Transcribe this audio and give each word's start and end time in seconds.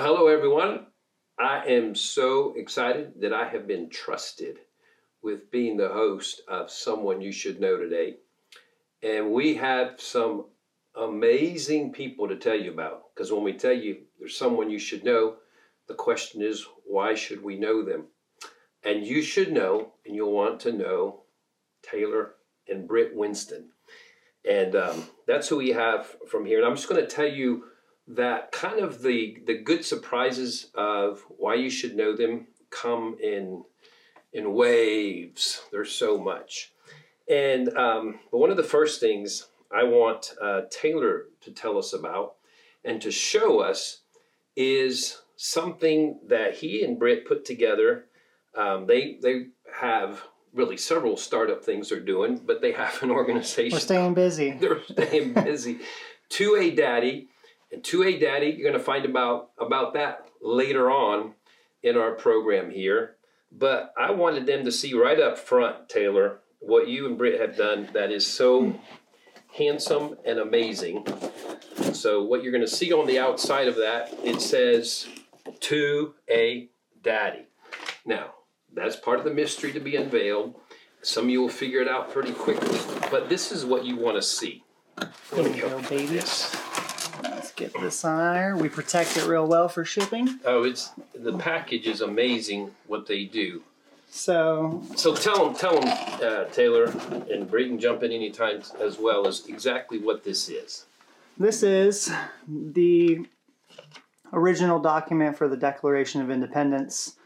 Well, 0.00 0.16
hello, 0.16 0.28
everyone. 0.28 0.86
I 1.38 1.62
am 1.66 1.94
so 1.94 2.54
excited 2.56 3.20
that 3.20 3.34
I 3.34 3.46
have 3.46 3.66
been 3.66 3.90
trusted 3.90 4.56
with 5.22 5.50
being 5.50 5.76
the 5.76 5.90
host 5.90 6.40
of 6.48 6.70
Someone 6.70 7.20
You 7.20 7.30
Should 7.32 7.60
Know 7.60 7.76
today. 7.76 8.16
And 9.02 9.30
we 9.30 9.56
have 9.56 10.00
some 10.00 10.46
amazing 10.96 11.92
people 11.92 12.28
to 12.28 12.36
tell 12.36 12.54
you 12.54 12.72
about. 12.72 13.14
Because 13.14 13.30
when 13.30 13.44
we 13.44 13.52
tell 13.52 13.74
you 13.74 13.98
there's 14.18 14.38
someone 14.38 14.70
you 14.70 14.78
should 14.78 15.04
know, 15.04 15.36
the 15.86 15.92
question 15.92 16.40
is, 16.40 16.64
why 16.86 17.14
should 17.14 17.44
we 17.44 17.58
know 17.58 17.84
them? 17.84 18.06
And 18.82 19.04
you 19.04 19.20
should 19.20 19.52
know, 19.52 19.92
and 20.06 20.16
you'll 20.16 20.32
want 20.32 20.60
to 20.60 20.72
know 20.72 21.24
Taylor 21.82 22.36
and 22.66 22.88
Britt 22.88 23.14
Winston. 23.14 23.68
And 24.48 24.74
um, 24.76 25.04
that's 25.26 25.48
who 25.48 25.58
we 25.58 25.72
have 25.72 26.16
from 26.26 26.46
here. 26.46 26.56
And 26.56 26.66
I'm 26.66 26.76
just 26.76 26.88
going 26.88 27.02
to 27.02 27.06
tell 27.06 27.28
you 27.28 27.64
that 28.08 28.52
kind 28.52 28.80
of 28.80 29.02
the 29.02 29.38
the 29.46 29.58
good 29.58 29.84
surprises 29.84 30.70
of 30.74 31.24
why 31.28 31.54
you 31.54 31.70
should 31.70 31.96
know 31.96 32.16
them 32.16 32.48
come 32.70 33.16
in 33.22 33.64
in 34.32 34.54
waves. 34.54 35.62
There's 35.72 35.92
so 35.92 36.18
much, 36.18 36.72
and 37.28 37.76
um, 37.76 38.20
but 38.30 38.38
one 38.38 38.50
of 38.50 38.56
the 38.56 38.62
first 38.62 39.00
things 39.00 39.48
I 39.72 39.84
want 39.84 40.32
uh, 40.42 40.62
Taylor 40.70 41.26
to 41.42 41.50
tell 41.50 41.78
us 41.78 41.92
about 41.92 42.34
and 42.84 43.00
to 43.02 43.10
show 43.10 43.60
us 43.60 44.00
is 44.56 45.22
something 45.36 46.18
that 46.26 46.54
he 46.54 46.82
and 46.84 46.98
Britt 46.98 47.26
put 47.26 47.44
together. 47.44 48.06
Um, 48.56 48.86
they 48.86 49.18
they 49.22 49.46
have 49.80 50.22
really 50.52 50.76
several 50.76 51.16
startup 51.16 51.64
things 51.64 51.88
they're 51.88 52.00
doing, 52.00 52.40
but 52.44 52.60
they 52.60 52.72
have 52.72 53.02
an 53.02 53.10
organization. 53.20 53.76
We're 53.76 53.80
staying 53.80 54.14
busy. 54.14 54.50
They're 54.60 54.82
staying 54.82 55.34
busy. 55.34 55.78
2A 56.30 56.76
Daddy 56.76 57.28
and 57.72 57.82
2A 57.82 58.20
Daddy, 58.20 58.48
you're 58.48 58.68
going 58.68 58.78
to 58.78 58.84
find 58.84 59.04
about 59.04 59.50
about 59.58 59.94
that 59.94 60.26
later 60.42 60.90
on 60.90 61.34
in 61.82 61.96
our 61.96 62.12
program 62.12 62.70
here. 62.70 63.16
But 63.52 63.92
I 63.98 64.12
wanted 64.12 64.46
them 64.46 64.64
to 64.64 64.72
see 64.72 64.94
right 64.94 65.20
up 65.20 65.38
front, 65.38 65.88
Taylor, 65.88 66.40
what 66.60 66.88
you 66.88 67.06
and 67.06 67.18
Britt 67.18 67.40
have 67.40 67.56
done 67.56 67.88
that 67.92 68.12
is 68.12 68.26
so 68.26 68.78
handsome 69.56 70.16
and 70.24 70.38
amazing. 70.38 71.06
So 71.92 72.22
what 72.22 72.42
you're 72.42 72.52
going 72.52 72.64
to 72.64 72.70
see 72.70 72.92
on 72.92 73.06
the 73.06 73.18
outside 73.18 73.66
of 73.66 73.76
that, 73.76 74.14
it 74.22 74.40
says 74.40 75.08
2A 75.46 76.68
Daddy. 77.02 77.46
Now, 78.04 78.34
that's 78.72 78.96
part 78.96 79.18
of 79.18 79.24
the 79.24 79.34
mystery 79.34 79.72
to 79.72 79.80
be 79.80 79.96
unveiled. 79.96 80.54
Some 81.02 81.24
of 81.24 81.30
you 81.30 81.40
will 81.40 81.48
figure 81.48 81.80
it 81.80 81.88
out 81.88 82.12
pretty 82.12 82.32
quickly, 82.32 82.78
but 83.10 83.28
this 83.28 83.50
is 83.50 83.64
what 83.64 83.84
you 83.84 83.96
want 83.96 84.16
to 84.16 84.22
see. 84.22 84.62
There 85.32 85.42
we 85.42 85.58
go, 85.58 85.80
baby. 85.88 86.16
Let's 86.16 86.54
get 87.60 87.78
this 87.80 88.04
on 88.04 88.34
there. 88.34 88.56
We 88.56 88.68
protect 88.68 89.16
it 89.18 89.26
real 89.26 89.46
well 89.46 89.68
for 89.68 89.84
shipping. 89.84 90.40
Oh, 90.44 90.64
it's 90.64 90.90
the 91.14 91.36
package 91.36 91.86
is 91.86 92.00
amazing 92.00 92.70
what 92.86 93.06
they 93.06 93.24
do. 93.24 93.62
So 94.08 94.82
So 94.96 95.14
tell 95.14 95.44
them, 95.44 95.54
tell 95.54 95.78
them, 95.78 95.88
uh, 96.22 96.44
Taylor, 96.46 96.84
and 97.30 97.48
Brayton 97.48 97.78
jump 97.78 98.02
in 98.02 98.10
anytime 98.10 98.62
as 98.80 98.98
well 98.98 99.26
as 99.28 99.46
exactly 99.46 99.98
what 99.98 100.24
this 100.24 100.48
is. 100.48 100.86
this 101.38 101.62
is 101.62 102.10
the 102.48 103.26
original 104.32 104.78
document 104.80 105.36
for 105.36 105.48
the 105.48 105.56
Declaration 105.56 106.22
of 106.22 106.30
Independence. 106.30 107.16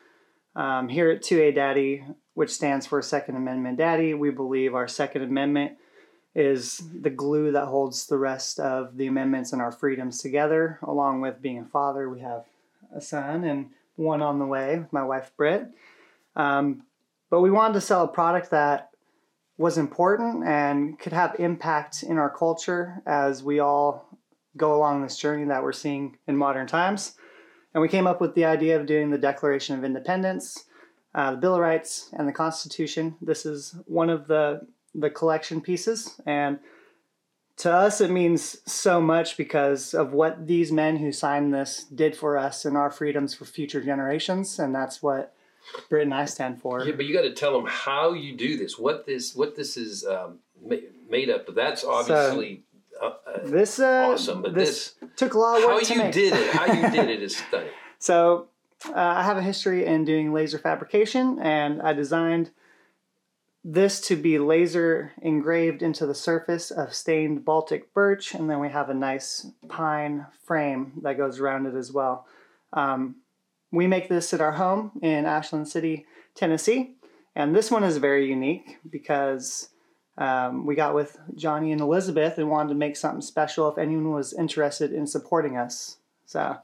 Um, 0.56 0.88
here 0.88 1.10
at 1.10 1.22
2A 1.22 1.54
Daddy, 1.54 2.04
which 2.34 2.50
stands 2.50 2.86
for 2.86 3.00
Second 3.02 3.36
Amendment 3.36 3.78
Daddy, 3.78 4.14
we 4.14 4.30
believe 4.30 4.74
our 4.74 4.88
Second 4.88 5.22
Amendment 5.22 5.78
is 6.34 6.82
the 7.00 7.10
glue 7.10 7.52
that 7.52 7.66
holds 7.66 8.06
the 8.06 8.18
rest 8.18 8.58
of 8.58 8.96
the 8.96 9.06
amendments 9.06 9.52
and 9.52 9.62
our 9.62 9.72
freedoms 9.72 10.20
together. 10.20 10.78
Along 10.82 11.20
with 11.20 11.40
being 11.40 11.60
a 11.60 11.64
father, 11.64 12.08
we 12.08 12.20
have 12.20 12.44
a 12.94 13.00
son 13.00 13.44
and 13.44 13.70
one 13.96 14.22
on 14.22 14.38
the 14.38 14.46
way 14.46 14.84
my 14.90 15.04
wife 15.04 15.30
Britt. 15.36 15.68
Um, 16.36 16.82
but 17.30 17.40
we 17.40 17.50
wanted 17.50 17.74
to 17.74 17.80
sell 17.80 18.04
a 18.04 18.08
product 18.08 18.50
that 18.50 18.90
was 19.56 19.78
important 19.78 20.44
and 20.44 20.98
could 20.98 21.12
have 21.12 21.36
impact 21.38 22.02
in 22.02 22.18
our 22.18 22.30
culture 22.30 23.02
as 23.06 23.42
we 23.42 23.60
all 23.60 24.08
go 24.56 24.74
along 24.74 25.02
this 25.02 25.16
journey 25.16 25.44
that 25.44 25.62
we're 25.62 25.72
seeing 25.72 26.16
in 26.26 26.36
modern 26.36 26.66
times. 26.66 27.16
And 27.72 27.82
we 27.82 27.88
came 27.88 28.06
up 28.06 28.20
with 28.20 28.34
the 28.34 28.44
idea 28.44 28.78
of 28.78 28.86
doing 28.86 29.10
the 29.10 29.18
Declaration 29.18 29.76
of 29.76 29.84
Independence, 29.84 30.64
uh, 31.14 31.32
the 31.32 31.36
Bill 31.36 31.54
of 31.54 31.60
Rights, 31.60 32.10
and 32.12 32.26
the 32.26 32.32
Constitution. 32.32 33.16
This 33.20 33.46
is 33.46 33.76
one 33.86 34.10
of 34.10 34.26
the 34.26 34.66
the 34.94 35.10
collection 35.10 35.60
pieces, 35.60 36.20
and 36.26 36.58
to 37.56 37.72
us 37.72 38.00
it 38.00 38.10
means 38.10 38.58
so 38.70 39.00
much 39.00 39.36
because 39.36 39.94
of 39.94 40.12
what 40.12 40.46
these 40.46 40.72
men 40.72 40.96
who 40.96 41.12
signed 41.12 41.54
this 41.54 41.84
did 41.84 42.16
for 42.16 42.36
us 42.36 42.64
and 42.64 42.76
our 42.76 42.90
freedoms 42.90 43.34
for 43.34 43.44
future 43.44 43.80
generations, 43.80 44.58
and 44.58 44.74
that's 44.74 45.02
what 45.02 45.34
Britt 45.88 46.02
and 46.02 46.14
I 46.14 46.24
stand 46.26 46.60
for. 46.60 46.84
Yeah, 46.84 46.92
but 46.92 47.06
you 47.06 47.14
got 47.14 47.22
to 47.22 47.32
tell 47.32 47.52
them 47.52 47.66
how 47.68 48.12
you 48.12 48.36
do 48.36 48.56
this, 48.56 48.78
what 48.78 49.06
this, 49.06 49.34
what 49.34 49.56
this 49.56 49.76
is 49.76 50.04
um, 50.04 50.38
made 51.08 51.30
up 51.30 51.48
of. 51.48 51.54
That's 51.54 51.84
obviously 51.84 52.62
uh, 53.00 53.06
uh, 53.06 53.38
This 53.44 53.78
uh, 53.78 54.10
awesome, 54.12 54.42
but 54.42 54.54
this, 54.54 54.94
took 55.16 55.34
a 55.34 55.38
lot 55.38 55.58
of 55.58 55.64
work 55.64 55.72
how 55.72 55.80
to 55.80 55.94
you 55.94 55.98
make. 55.98 56.12
did 56.12 56.32
it, 56.32 56.50
how 56.50 56.72
you 56.72 56.90
did 56.90 57.08
it 57.08 57.22
is 57.22 57.36
stunning. 57.48 57.70
So 57.98 58.48
uh, 58.88 58.92
I 58.94 59.22
have 59.22 59.36
a 59.36 59.42
history 59.42 59.86
in 59.86 60.04
doing 60.04 60.32
laser 60.32 60.58
fabrication, 60.58 61.38
and 61.40 61.80
I 61.82 61.92
designed 61.92 62.50
this 63.64 63.98
to 64.02 64.16
be 64.16 64.38
laser 64.38 65.12
engraved 65.22 65.82
into 65.82 66.06
the 66.06 66.14
surface 66.14 66.70
of 66.70 66.94
stained 66.94 67.46
Baltic 67.46 67.94
birch, 67.94 68.34
and 68.34 68.48
then 68.50 68.60
we 68.60 68.68
have 68.68 68.90
a 68.90 68.94
nice 68.94 69.46
pine 69.68 70.26
frame 70.44 70.92
that 71.02 71.16
goes 71.16 71.40
around 71.40 71.64
it 71.64 71.74
as 71.74 71.90
well. 71.90 72.26
Um, 72.74 73.16
we 73.72 73.86
make 73.86 74.10
this 74.10 74.34
at 74.34 74.42
our 74.42 74.52
home 74.52 74.92
in 75.02 75.24
Ashland 75.24 75.68
City, 75.68 76.04
Tennessee, 76.34 76.96
and 77.34 77.56
this 77.56 77.70
one 77.70 77.84
is 77.84 77.96
very 77.96 78.28
unique 78.28 78.78
because 78.88 79.70
um, 80.18 80.66
we 80.66 80.74
got 80.74 80.94
with 80.94 81.16
Johnny 81.34 81.72
and 81.72 81.80
Elizabeth 81.80 82.36
and 82.36 82.50
wanted 82.50 82.68
to 82.68 82.74
make 82.74 82.96
something 82.96 83.22
special 83.22 83.68
if 83.70 83.78
anyone 83.78 84.12
was 84.12 84.34
interested 84.34 84.92
in 84.92 85.06
supporting 85.06 85.56
us. 85.56 85.96
So. 86.26 86.58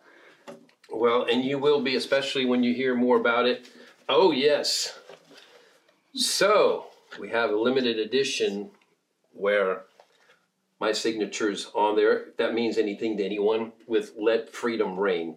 Well, 0.92 1.26
and 1.30 1.44
you 1.44 1.58
will 1.58 1.80
be, 1.80 1.96
especially 1.96 2.44
when 2.44 2.62
you 2.62 2.74
hear 2.74 2.94
more 2.94 3.16
about 3.16 3.46
it. 3.46 3.68
Oh, 4.08 4.32
yes. 4.32 4.98
So, 6.14 6.89
we 7.18 7.30
have 7.30 7.50
a 7.50 7.56
limited 7.56 7.98
edition 7.98 8.70
where 9.32 9.82
my 10.80 10.92
signature's 10.92 11.70
on 11.74 11.96
there. 11.96 12.26
That 12.38 12.54
means 12.54 12.78
anything 12.78 13.16
to 13.18 13.24
anyone 13.24 13.72
with 13.86 14.12
Let 14.18 14.50
Freedom 14.50 14.98
Reign. 14.98 15.36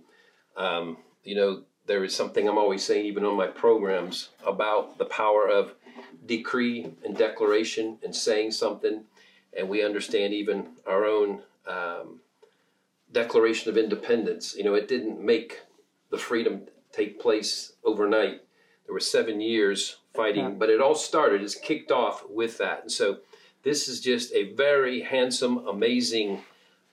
Um, 0.56 0.98
you 1.24 1.36
know, 1.36 1.64
there 1.86 2.04
is 2.04 2.16
something 2.16 2.48
I'm 2.48 2.58
always 2.58 2.84
saying, 2.84 3.06
even 3.06 3.26
on 3.26 3.36
my 3.36 3.48
programs, 3.48 4.30
about 4.46 4.98
the 4.98 5.06
power 5.06 5.48
of 5.48 5.74
decree 6.26 6.94
and 7.04 7.18
declaration 7.18 7.98
and 8.04 8.16
saying 8.16 8.52
something. 8.52 9.04
And 9.56 9.70
we 9.70 9.84
understand 9.84 10.34
even 10.34 10.78
our 10.88 11.06
own 11.06 11.42
um, 11.68 12.22
Declaration 13.12 13.70
of 13.70 13.78
Independence. 13.78 14.56
You 14.56 14.64
know, 14.64 14.74
it 14.74 14.88
didn't 14.88 15.24
make 15.24 15.62
the 16.10 16.18
freedom 16.18 16.64
take 16.92 17.20
place 17.20 17.74
overnight. 17.84 18.42
There 18.86 18.94
were 18.94 19.00
seven 19.00 19.42
years 19.42 19.98
fighting, 20.14 20.44
Yeah. 20.44 20.50
but 20.52 20.70
it 20.70 20.82
all 20.82 20.96
started, 20.96 21.42
it's 21.42 21.56
kicked 21.56 21.92
off 21.92 22.24
with 22.30 22.58
that. 22.60 22.82
And 22.82 22.92
so 22.92 23.18
this 23.64 23.88
is 23.88 24.02
just 24.02 24.34
a 24.34 24.54
very 24.54 25.02
handsome, 25.02 25.68
amazing 25.68 26.42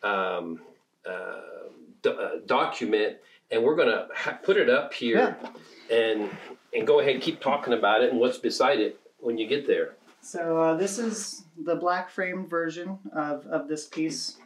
um, 0.03 0.61
uh, 1.05 1.41
do- 2.03 2.11
uh, 2.13 2.31
document. 2.47 3.19
And 3.51 3.65
we're 3.65 3.75
going 3.75 3.89
to 3.89 4.07
ha- 4.15 4.39
put 4.43 4.57
it 4.57 4.71
up 4.71 4.95
here 4.95 5.37
and 5.91 6.31
and 6.73 6.87
go 6.87 7.01
ahead 7.01 7.15
and 7.15 7.23
keep 7.23 7.41
talking 7.41 7.73
about 7.73 8.01
it 8.05 8.13
and 8.13 8.21
what's 8.21 8.39
beside 8.39 8.79
it 8.79 9.01
when 9.19 9.37
you 9.37 9.49
get 9.49 9.67
there. 9.67 9.97
So 10.23 10.57
uh, 10.57 10.77
this 10.77 11.01
is 11.01 11.43
the 11.65 11.75
black 11.75 12.09
framed 12.11 12.49
version 12.49 12.97
of, 13.13 13.45
of 13.47 13.67
this 13.67 13.87
piece. 13.89 14.37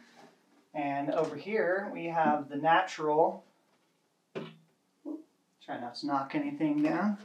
And 0.73 1.11
over 1.11 1.35
here 1.35 1.91
we 1.93 2.05
have 2.07 2.49
the 2.49 2.55
natural. 2.55 3.43
Try 5.65 5.79
not 5.79 5.95
to 5.95 6.07
knock 6.07 6.35
anything 6.35 6.83
down. 6.83 7.17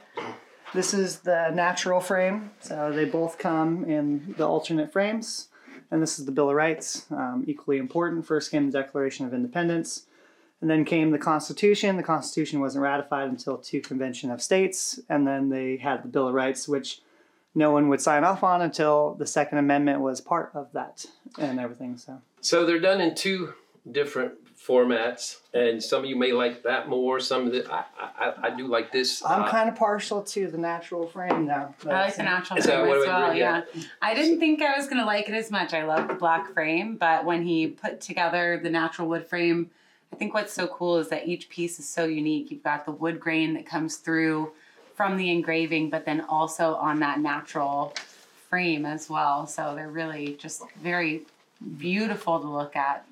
This 0.72 0.94
is 0.94 1.18
the 1.18 1.50
natural 1.50 2.00
frame. 2.00 2.52
So 2.60 2.90
they 2.90 3.04
both 3.04 3.38
come 3.38 3.84
in 3.84 4.34
the 4.38 4.46
alternate 4.46 4.92
frames. 4.92 5.48
And 5.90 6.00
this 6.00 6.18
is 6.18 6.24
the 6.24 6.32
Bill 6.32 6.48
of 6.48 6.56
Rights, 6.56 7.06
um, 7.10 7.44
equally 7.46 7.78
important. 7.78 8.24
First 8.24 8.50
came 8.50 8.70
the 8.70 8.78
Declaration 8.78 9.26
of 9.26 9.34
Independence, 9.34 10.06
and 10.60 10.70
then 10.70 10.84
came 10.84 11.10
the 11.10 11.18
Constitution. 11.18 11.96
The 11.96 12.02
Constitution 12.04 12.60
wasn't 12.60 12.82
ratified 12.82 13.28
until 13.28 13.58
two 13.58 13.80
Convention 13.80 14.30
of 14.30 14.40
States, 14.40 15.00
and 15.08 15.26
then 15.26 15.48
they 15.48 15.78
had 15.78 16.04
the 16.04 16.08
Bill 16.08 16.28
of 16.28 16.34
Rights, 16.34 16.68
which 16.68 17.02
no 17.56 17.72
one 17.72 17.88
would 17.88 18.00
sign 18.00 18.22
off 18.22 18.44
on 18.44 18.62
until 18.62 19.14
the 19.14 19.26
Second 19.26 19.58
Amendment 19.58 20.00
was 20.00 20.20
part 20.20 20.52
of 20.54 20.72
that 20.72 21.06
and 21.38 21.58
everything. 21.58 21.96
So 21.96 22.22
So 22.40 22.64
they're 22.64 22.78
done 22.78 23.00
in 23.00 23.16
two 23.16 23.54
different 23.90 24.34
formats, 24.66 25.38
and 25.54 25.82
some 25.82 26.04
of 26.04 26.10
you 26.10 26.16
may 26.16 26.32
like 26.32 26.62
that 26.62 26.88
more. 26.88 27.18
Some 27.20 27.46
of 27.46 27.52
the 27.52 27.70
I 27.72 27.84
I, 27.98 28.32
I 28.42 28.56
do 28.56 28.66
like 28.66 28.92
this. 28.92 29.24
I'm 29.24 29.42
uh, 29.42 29.50
kind 29.50 29.68
of 29.68 29.76
partial 29.76 30.22
to 30.22 30.48
the 30.48 30.58
natural 30.58 31.06
frame 31.06 31.46
now. 31.46 31.74
I 31.84 31.88
like 31.88 32.16
the 32.16 32.22
natural 32.22 32.60
frame 32.60 32.80
as 32.80 33.06
well. 33.06 33.34
yeah. 33.34 33.62
Yeah. 33.74 33.82
I 34.02 34.14
didn't 34.14 34.38
think 34.38 34.62
I 34.62 34.76
was 34.76 34.86
gonna 34.88 35.06
like 35.06 35.28
it 35.28 35.34
as 35.34 35.50
much. 35.50 35.72
I 35.74 35.84
love 35.84 36.08
the 36.08 36.14
black 36.14 36.52
frame, 36.52 36.96
but 36.96 37.24
when 37.24 37.42
he 37.42 37.68
put 37.68 38.00
together 38.00 38.60
the 38.62 38.70
natural 38.70 39.08
wood 39.08 39.26
frame 39.26 39.70
I 40.12 40.16
think 40.16 40.34
what's 40.34 40.52
so 40.52 40.66
cool 40.66 40.98
is 40.98 41.08
that 41.08 41.28
each 41.28 41.48
piece 41.48 41.78
is 41.78 41.88
so 41.88 42.04
unique. 42.04 42.50
You've 42.50 42.64
got 42.64 42.84
the 42.84 42.92
wood 42.92 43.20
grain 43.20 43.54
that 43.54 43.66
comes 43.66 43.96
through 43.96 44.52
from 44.94 45.16
the 45.16 45.30
engraving, 45.30 45.90
but 45.90 46.04
then 46.04 46.20
also 46.22 46.74
on 46.74 47.00
that 47.00 47.20
natural 47.20 47.94
frame 48.48 48.84
as 48.84 49.08
well. 49.08 49.46
So 49.46 49.74
they're 49.74 49.88
really 49.88 50.36
just 50.38 50.62
very 50.82 51.22
beautiful 51.78 52.40
to 52.40 52.48
look 52.48 52.76
at. 52.76 53.06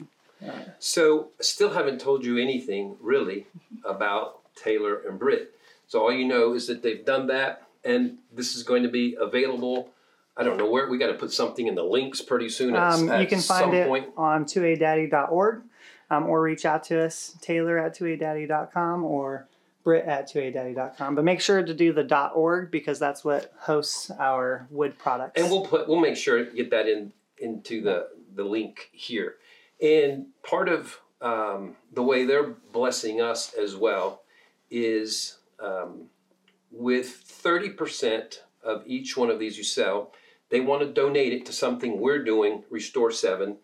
So, 0.78 1.28
still 1.40 1.70
haven't 1.70 2.00
told 2.00 2.24
you 2.24 2.38
anything 2.38 2.96
really 3.00 3.46
about 3.84 4.40
Taylor 4.54 5.00
and 5.08 5.18
Britt. 5.18 5.54
So 5.86 6.00
all 6.00 6.12
you 6.12 6.26
know 6.26 6.52
is 6.54 6.66
that 6.66 6.82
they've 6.82 7.04
done 7.04 7.26
that, 7.28 7.62
and 7.84 8.18
this 8.32 8.54
is 8.54 8.62
going 8.62 8.82
to 8.82 8.88
be 8.88 9.16
available. 9.18 9.90
I 10.36 10.44
don't 10.44 10.56
know 10.58 10.70
where 10.70 10.88
we 10.88 10.98
got 10.98 11.08
to 11.08 11.14
put 11.14 11.32
something 11.32 11.66
in 11.66 11.74
the 11.74 11.82
links 11.82 12.20
pretty 12.20 12.48
soon. 12.48 12.76
At, 12.76 12.92
Um, 12.92 13.08
at 13.10 13.20
you 13.20 13.26
can 13.26 13.40
find 13.40 13.72
it 13.74 13.88
point. 13.88 14.08
on 14.16 14.44
2adaddy.org 14.44 15.62
um, 16.10 16.26
or 16.26 16.42
reach 16.42 16.64
out 16.66 16.84
to 16.84 17.02
us, 17.02 17.36
Taylor 17.40 17.78
at 17.78 17.96
2adaddy.com 17.98 19.04
or 19.04 19.48
Brit 19.82 20.04
at 20.04 20.30
2adaddy.com. 20.30 21.14
But 21.14 21.24
make 21.24 21.40
sure 21.40 21.62
to 21.62 21.74
do 21.74 21.92
the 21.92 22.30
.org 22.34 22.70
because 22.70 22.98
that's 22.98 23.24
what 23.24 23.52
hosts 23.58 24.10
our 24.18 24.66
wood 24.70 24.98
products. 24.98 25.40
and 25.40 25.50
we'll 25.50 25.64
put 25.64 25.88
we'll 25.88 26.00
make 26.00 26.16
sure 26.16 26.44
to 26.44 26.50
get 26.54 26.70
that 26.70 26.86
in 26.86 27.12
into 27.38 27.80
the 27.80 28.08
the 28.34 28.44
link 28.44 28.90
here 28.92 29.36
and 29.80 30.26
part 30.42 30.68
of 30.68 31.00
um, 31.20 31.76
the 31.92 32.02
way 32.02 32.24
they're 32.24 32.54
blessing 32.72 33.20
us 33.20 33.54
as 33.54 33.74
well 33.76 34.22
is 34.70 35.38
um, 35.60 36.06
with 36.70 37.24
30% 37.42 38.40
of 38.62 38.82
each 38.86 39.16
one 39.16 39.30
of 39.30 39.38
these 39.38 39.56
you 39.56 39.64
sell 39.64 40.12
they 40.50 40.60
want 40.60 40.82
to 40.82 40.92
donate 40.92 41.32
it 41.32 41.46
to 41.46 41.52
something 41.52 42.00
we're 42.00 42.24
doing 42.24 42.64
restore 42.70 43.10
7 43.10 43.56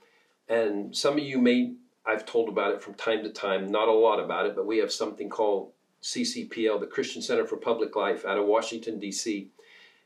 and 0.49 0.97
some 0.97 1.15
of 1.15 1.25
you 1.25 1.39
may 1.39 1.75
i've 2.07 2.25
told 2.25 2.49
about 2.49 2.73
it 2.73 2.83
from 2.83 2.95
time 2.95 3.23
to 3.23 3.31
time 3.31 3.67
not 3.67 3.89
a 3.89 3.93
lot 3.93 4.21
about 4.21 4.47
it 4.47 4.55
but 4.55 4.67
we 4.67 4.79
have 4.79 4.93
something 4.93 5.29
called 5.29 5.73
ccpl 6.03 6.79
the 6.79 6.87
christian 6.87 7.21
center 7.21 7.45
for 7.45 7.57
public 7.57 7.97
life 7.97 8.25
out 8.25 8.39
of 8.39 8.47
washington 8.47 8.99
d.c 8.99 9.51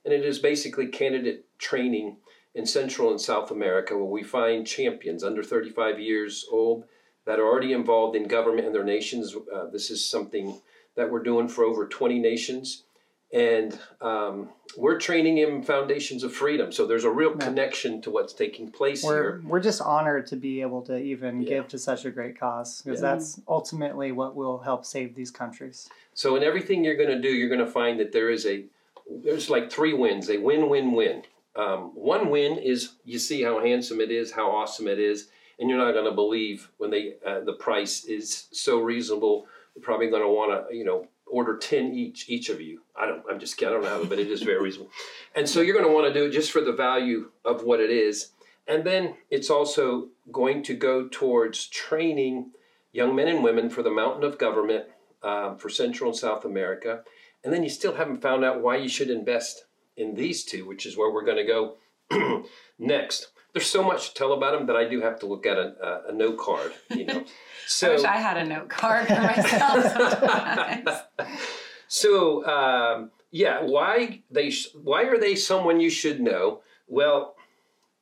and 0.04 0.14
it 0.14 0.24
is 0.24 0.38
basically 0.38 0.86
candidate 0.86 1.44
training 1.58 2.16
in 2.54 2.66
Central 2.66 3.10
and 3.10 3.20
South 3.20 3.50
America 3.50 3.94
where 3.96 4.04
we 4.04 4.22
find 4.22 4.66
champions 4.66 5.22
under 5.22 5.42
35 5.42 6.00
years 6.00 6.46
old 6.50 6.84
that 7.26 7.38
are 7.38 7.46
already 7.46 7.72
involved 7.72 8.16
in 8.16 8.26
government 8.26 8.66
in 8.66 8.72
their 8.72 8.84
nations. 8.84 9.34
Uh, 9.54 9.66
this 9.66 9.90
is 9.90 10.04
something 10.08 10.60
that 10.96 11.10
we're 11.10 11.22
doing 11.22 11.46
for 11.48 11.64
over 11.64 11.86
20 11.86 12.18
nations. 12.18 12.84
And 13.30 13.78
um, 14.00 14.48
we're 14.78 14.98
training 14.98 15.36
in 15.36 15.62
foundations 15.62 16.24
of 16.24 16.32
freedom. 16.32 16.72
So 16.72 16.86
there's 16.86 17.04
a 17.04 17.10
real 17.10 17.32
Yeah. 17.38 17.44
connection 17.44 18.00
to 18.02 18.10
what's 18.10 18.32
taking 18.32 18.70
place 18.70 19.04
we're, 19.04 19.14
here. 19.22 19.42
we're 19.46 19.60
just 19.60 19.82
honored 19.82 20.26
to 20.28 20.36
be 20.36 20.62
able 20.62 20.80
to 20.82 20.96
even 20.96 21.42
Yeah. 21.42 21.48
give 21.50 21.68
to 21.68 21.78
such 21.78 22.06
a 22.06 22.10
great 22.10 22.40
cause 22.40 22.80
because 22.80 23.02
Yeah. 23.02 23.10
that's 23.10 23.38
ultimately 23.46 24.12
what 24.12 24.34
will 24.34 24.58
help 24.58 24.86
save 24.86 25.14
these 25.14 25.30
countries. 25.30 25.90
So 26.14 26.36
in 26.36 26.42
everything 26.42 26.82
you're 26.82 26.96
going 26.96 27.10
to 27.10 27.20
do, 27.20 27.28
you're 27.28 27.50
going 27.50 27.64
to 27.64 27.70
find 27.70 28.00
that 28.00 28.12
there 28.12 28.30
is 28.30 28.46
a 28.46 28.64
there's 29.10 29.48
like 29.48 29.70
three 29.70 29.94
wins, 29.94 30.28
a 30.28 30.36
win, 30.38 30.68
win, 30.68 30.92
win. 30.92 31.22
Um, 31.58 31.90
one 31.94 32.30
win 32.30 32.56
is 32.56 32.94
you 33.04 33.18
see 33.18 33.42
how 33.42 33.60
handsome 33.60 34.00
it 34.00 34.12
is, 34.12 34.30
how 34.30 34.48
awesome 34.48 34.86
it 34.86 35.00
is, 35.00 35.28
and 35.58 35.68
you're 35.68 35.78
not 35.78 35.92
going 35.92 36.04
to 36.04 36.12
believe 36.12 36.70
when 36.78 36.90
they 36.90 37.14
uh, 37.26 37.40
the 37.40 37.54
price 37.54 38.04
is 38.04 38.46
so 38.52 38.78
reasonable. 38.78 39.46
You're 39.74 39.84
probably 39.84 40.08
going 40.08 40.22
to 40.22 40.28
want 40.28 40.68
to 40.68 40.74
you 40.74 40.84
know 40.84 41.08
order 41.26 41.56
ten 41.56 41.92
each 41.92 42.28
each 42.30 42.48
of 42.48 42.60
you. 42.60 42.82
I 42.96 43.06
don't. 43.06 43.24
I'm 43.28 43.40
just 43.40 43.56
kidding. 43.56 43.74
I 43.74 43.76
don't 43.76 43.82
know 43.82 44.02
how, 44.02 44.04
but 44.04 44.20
it 44.20 44.28
is 44.28 44.42
very 44.42 44.62
reasonable. 44.62 44.92
And 45.34 45.48
so 45.48 45.60
you're 45.60 45.74
going 45.74 45.86
to 45.86 45.92
want 45.92 46.06
to 46.06 46.18
do 46.18 46.26
it 46.26 46.30
just 46.30 46.52
for 46.52 46.60
the 46.60 46.72
value 46.72 47.32
of 47.44 47.64
what 47.64 47.80
it 47.80 47.90
is, 47.90 48.30
and 48.68 48.84
then 48.84 49.16
it's 49.28 49.50
also 49.50 50.10
going 50.30 50.62
to 50.62 50.74
go 50.74 51.08
towards 51.08 51.66
training 51.66 52.52
young 52.92 53.16
men 53.16 53.26
and 53.26 53.42
women 53.42 53.68
for 53.68 53.82
the 53.82 53.90
mountain 53.90 54.22
of 54.22 54.38
government 54.38 54.84
um, 55.24 55.58
for 55.58 55.68
Central 55.68 56.10
and 56.10 56.18
South 56.18 56.44
America. 56.44 57.02
And 57.44 57.52
then 57.52 57.62
you 57.62 57.68
still 57.68 57.94
haven't 57.94 58.22
found 58.22 58.44
out 58.44 58.60
why 58.60 58.76
you 58.76 58.88
should 58.88 59.10
invest 59.10 59.64
in 59.98 60.14
these 60.14 60.44
two, 60.44 60.64
which 60.66 60.86
is 60.86 60.96
where 60.96 61.10
we're 61.10 61.24
going 61.24 61.36
to 61.36 61.44
go 61.44 62.44
next. 62.78 63.28
There's 63.52 63.66
so 63.66 63.82
much 63.82 64.08
to 64.08 64.14
tell 64.14 64.32
about 64.32 64.52
them 64.52 64.66
that 64.66 64.76
I 64.76 64.88
do 64.88 65.00
have 65.00 65.18
to 65.20 65.26
look 65.26 65.44
at 65.46 65.56
a, 65.56 65.74
a, 65.82 66.10
a 66.10 66.12
note 66.12 66.38
card, 66.38 66.72
you 66.90 67.04
know. 67.06 67.20
I 67.26 67.26
So, 67.66 67.92
wish 67.94 68.04
I 68.04 68.16
had 68.16 68.36
a 68.36 68.44
note 68.44 68.68
card 68.68 69.08
for 69.08 69.20
myself 69.20 71.02
so 71.88 72.46
um, 72.46 73.10
yeah, 73.30 73.62
why 73.62 74.22
they 74.30 74.52
why 74.74 75.02
are 75.04 75.18
they 75.18 75.34
someone 75.34 75.80
you 75.80 75.90
should 75.90 76.20
know? 76.20 76.62
Well, 76.86 77.34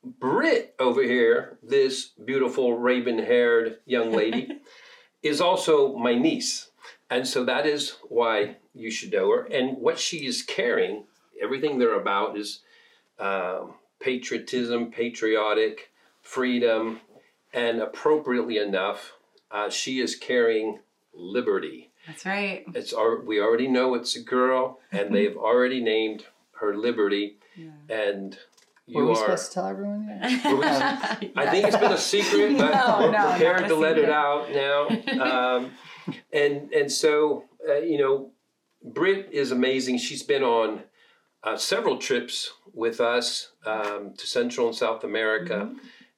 Britt 0.03 0.75
over 0.79 1.01
here, 1.03 1.57
this 1.61 2.11
beautiful 2.23 2.77
raven-haired 2.77 3.79
young 3.85 4.11
lady, 4.13 4.47
is 5.23 5.41
also 5.41 5.95
my 5.97 6.13
niece, 6.15 6.69
and 7.09 7.27
so 7.27 7.43
that 7.45 7.65
is 7.65 7.95
why 8.07 8.57
you 8.73 8.89
should 8.91 9.11
know 9.11 9.29
her. 9.31 9.43
And 9.45 9.77
what 9.77 9.99
she 9.99 10.25
is 10.25 10.43
carrying, 10.43 11.05
everything 11.41 11.79
they're 11.79 11.99
about 11.99 12.37
is 12.37 12.59
um, 13.19 13.73
patriotism, 13.99 14.91
patriotic, 14.91 15.91
freedom, 16.21 17.01
and 17.53 17.79
appropriately 17.81 18.57
enough, 18.57 19.13
uh, 19.51 19.69
she 19.69 19.99
is 19.99 20.15
carrying 20.15 20.79
liberty. 21.13 21.89
That's 22.05 22.25
right. 22.25 22.63
It's 22.73 22.93
our, 22.93 23.19
we 23.21 23.41
already 23.41 23.67
know 23.67 23.95
it's 23.95 24.15
a 24.15 24.21
girl, 24.21 24.79
and 24.91 25.13
they've 25.15 25.35
already 25.37 25.81
named 25.81 26.25
her 26.59 26.75
Liberty, 26.75 27.37
yeah. 27.55 27.69
and 27.89 28.37
you 28.87 28.97
Were 28.99 29.05
we 29.05 29.11
are. 29.11 29.15
supposed 29.15 29.49
to 29.49 29.53
tell 29.53 29.67
everyone 29.67 30.07
yet? 30.07 30.21
I 31.35 31.47
think 31.51 31.67
it's 31.67 31.77
been 31.77 31.91
a 31.91 31.97
secret, 31.97 32.57
but 32.57 32.71
No, 32.71 32.97
we're 32.99 33.11
no, 33.11 33.29
prepared 33.31 33.67
to 33.67 33.75
let 33.75 33.97
it 33.97 34.09
out 34.09 34.51
now. 34.51 34.87
Um, 35.57 35.71
and 36.31 36.71
and 36.71 36.89
so 36.89 37.43
uh, 37.67 37.79
you 37.79 37.97
know, 37.97 38.31
Britt 38.81 39.29
is 39.33 39.51
amazing. 39.51 39.97
She's 39.97 40.23
been 40.23 40.41
on 40.43 40.83
uh, 41.43 41.57
several 41.57 41.97
trips 41.97 42.51
with 42.73 42.99
us 42.99 43.51
um, 43.65 44.13
to 44.17 44.27
Central 44.27 44.67
and 44.67 44.75
South 44.75 45.03
America. 45.03 45.71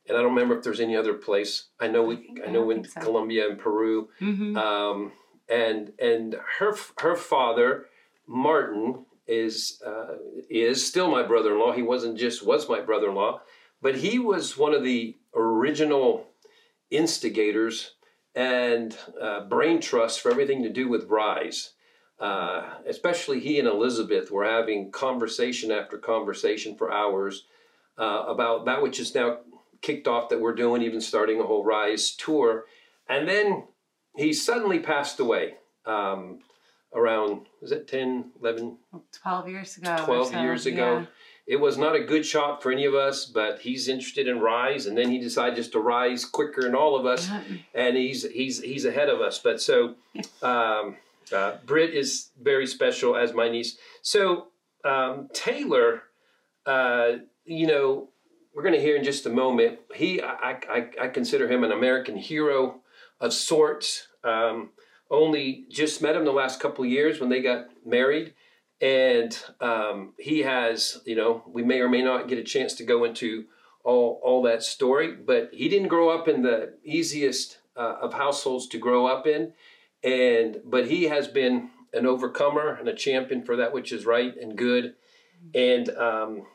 And 0.07 0.17
I 0.17 0.21
don't 0.21 0.33
remember 0.33 0.57
if 0.57 0.63
there's 0.63 0.79
any 0.79 0.95
other 0.95 1.13
place. 1.13 1.67
I 1.79 1.87
know 1.87 2.03
we, 2.03 2.15
I, 2.15 2.17
Mm-hmm. 2.19 2.49
I 2.49 2.51
know 2.51 2.69
in 2.71 2.83
so. 2.83 2.99
Colombia 3.01 3.47
and 3.49 3.59
Peru. 3.59 4.09
Mhm. 4.19 4.57
Um, 4.57 5.11
and 5.47 5.93
and 5.99 6.35
her 6.59 6.75
her 6.99 7.15
father 7.15 7.85
Martin 8.27 9.05
is 9.27 9.81
uh, 9.85 10.15
is 10.49 10.85
still 10.85 11.09
my 11.11 11.23
brother-in-law. 11.23 11.73
He 11.73 11.81
wasn't 11.83 12.17
just 12.17 12.45
was 12.45 12.67
my 12.69 12.81
brother-in-law, 12.81 13.41
but 13.81 13.95
he 13.95 14.19
was 14.19 14.57
one 14.57 14.73
of 14.73 14.83
the 14.83 15.15
original 15.35 16.25
instigators 16.91 17.91
and 18.35 18.95
uh, 19.21 19.41
brain 19.41 19.79
trust 19.81 20.21
for 20.21 20.31
everything 20.31 20.63
to 20.63 20.69
do 20.69 20.87
with 20.87 21.05
Rise. 21.05 21.73
Uh, 22.19 22.63
especially 22.85 23.39
he 23.39 23.59
and 23.59 23.67
Elizabeth 23.67 24.29
were 24.29 24.43
having 24.43 24.91
conversation 24.91 25.71
after 25.71 25.97
conversation 25.97 26.75
for 26.75 26.91
hours 26.91 27.45
uh, 27.97 28.25
about 28.27 28.65
that 28.65 28.81
which 28.81 28.99
is 28.99 29.15
now 29.15 29.37
kicked 29.81 30.07
off 30.07 30.29
that 30.29 30.39
we're 30.39 30.55
doing, 30.55 30.81
even 30.81 31.01
starting 31.01 31.39
a 31.39 31.43
whole 31.43 31.63
Rise 31.63 32.11
tour. 32.11 32.65
And 33.07 33.27
then 33.27 33.63
he 34.15 34.33
suddenly 34.33 34.79
passed 34.79 35.19
away 35.19 35.55
um, 35.85 36.39
around, 36.93 37.47
was 37.61 37.71
it 37.71 37.87
10, 37.87 38.31
11, 38.41 38.77
12 39.11 39.49
years 39.49 39.77
ago. 39.77 39.97
12 40.05 40.27
so, 40.27 40.41
years 40.41 40.65
ago. 40.65 40.99
yeah. 40.99 41.05
It 41.47 41.59
was 41.59 41.79
not 41.79 41.95
a 41.95 42.03
good 42.03 42.27
shot 42.27 42.61
for 42.61 42.71
any 42.71 42.85
of 42.85 42.93
us, 42.93 43.25
but 43.25 43.59
he's 43.59 43.87
interested 43.87 44.27
in 44.27 44.39
Rise, 44.39 44.85
and 44.85 44.95
then 44.95 45.09
he 45.09 45.17
decided 45.17 45.55
just 45.55 45.71
to 45.71 45.79
rise 45.79 46.23
quicker 46.23 46.61
than 46.61 46.75
all 46.75 46.95
of 46.95 47.07
us, 47.07 47.27
and 47.73 47.97
he's 47.97 48.21
he's 48.29 48.61
he's 48.61 48.85
ahead 48.85 49.09
of 49.09 49.19
us. 49.19 49.39
But 49.39 49.59
so, 49.59 49.95
um, 50.43 50.97
uh, 51.33 51.57
Britt 51.65 51.93
is 51.93 52.29
very 52.41 52.67
special 52.67 53.15
as 53.15 53.33
my 53.33 53.49
niece. 53.49 53.77
So 54.01 54.47
um, 54.83 55.29
Taylor, 55.33 56.03
uh, 56.65 57.11
you 57.45 57.67
know, 57.67 58.09
we're 58.53 58.63
going 58.63 58.75
to 58.75 58.81
hear 58.81 58.95
in 58.95 59.03
just 59.03 59.25
a 59.25 59.29
moment. 59.29 59.79
He, 59.95 60.21
I, 60.21 60.59
I, 60.69 60.89
I 61.01 61.07
consider 61.07 61.51
him 61.51 61.63
an 61.63 61.71
American 61.71 62.17
hero 62.17 62.81
of 63.19 63.33
sorts. 63.33 64.07
Um, 64.23 64.71
only 65.11 65.65
just 65.69 66.01
met 66.01 66.15
him 66.15 66.25
the 66.25 66.31
last 66.31 66.59
couple 66.59 66.85
years 66.85 67.19
when 67.19 67.29
they 67.29 67.41
got 67.41 67.67
married, 67.85 68.33
and 68.79 69.37
um, 69.59 70.13
he 70.19 70.39
has, 70.39 70.99
you 71.05 71.15
know, 71.15 71.43
we 71.47 71.63
may 71.63 71.79
or 71.79 71.89
may 71.89 72.01
not 72.01 72.27
get 72.27 72.37
a 72.37 72.43
chance 72.43 72.75
to 72.75 72.83
go 72.83 73.03
into 73.03 73.45
all 73.83 74.19
all 74.23 74.43
that 74.43 74.61
story, 74.61 75.15
but 75.15 75.49
he 75.51 75.67
didn't 75.67 75.87
grow 75.87 76.09
up 76.09 76.27
in 76.27 76.43
the 76.43 76.73
easiest 76.83 77.57
uh, 77.75 77.95
of 78.01 78.13
households 78.13 78.67
to 78.67 78.77
grow 78.77 79.07
up 79.07 79.25
in, 79.25 79.53
and 80.03 80.57
but 80.65 80.87
he 80.87 81.05
has 81.05 81.27
been 81.27 81.69
an 81.93 82.05
overcomer 82.05 82.75
and 82.75 82.87
a 82.87 82.93
champion 82.93 83.43
for 83.43 83.55
that 83.55 83.73
which 83.73 83.91
is 83.91 84.05
right 84.05 84.35
and 84.37 84.57
good, 84.57 84.95
and 85.53 85.89
um, 85.89 86.45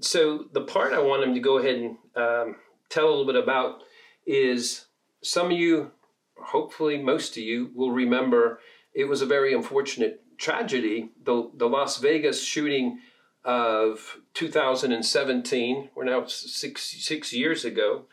so 0.00 0.46
the 0.52 0.62
part 0.62 0.92
I 0.92 1.00
want 1.00 1.22
him 1.22 1.34
to 1.34 1.40
go 1.40 1.58
ahead 1.58 1.76
and 1.76 1.96
um, 2.14 2.56
tell 2.88 3.06
a 3.06 3.10
little 3.10 3.26
bit 3.26 3.36
about 3.36 3.82
is 4.26 4.86
some 5.22 5.46
of 5.46 5.52
you, 5.52 5.92
hopefully 6.36 6.98
most 6.98 7.36
of 7.36 7.42
you, 7.42 7.70
will 7.74 7.90
remember 7.90 8.60
it 8.94 9.04
was 9.04 9.22
a 9.22 9.26
very 9.26 9.54
unfortunate 9.54 10.22
tragedy, 10.38 11.10
the 11.22 11.50
the 11.54 11.68
Las 11.68 11.98
Vegas 11.98 12.44
shooting 12.44 12.98
of 13.44 14.18
2017. 14.34 15.90
We're 15.94 16.04
now 16.04 16.26
six 16.26 16.82
six 16.82 17.32
years 17.32 17.64
ago, 17.64 18.06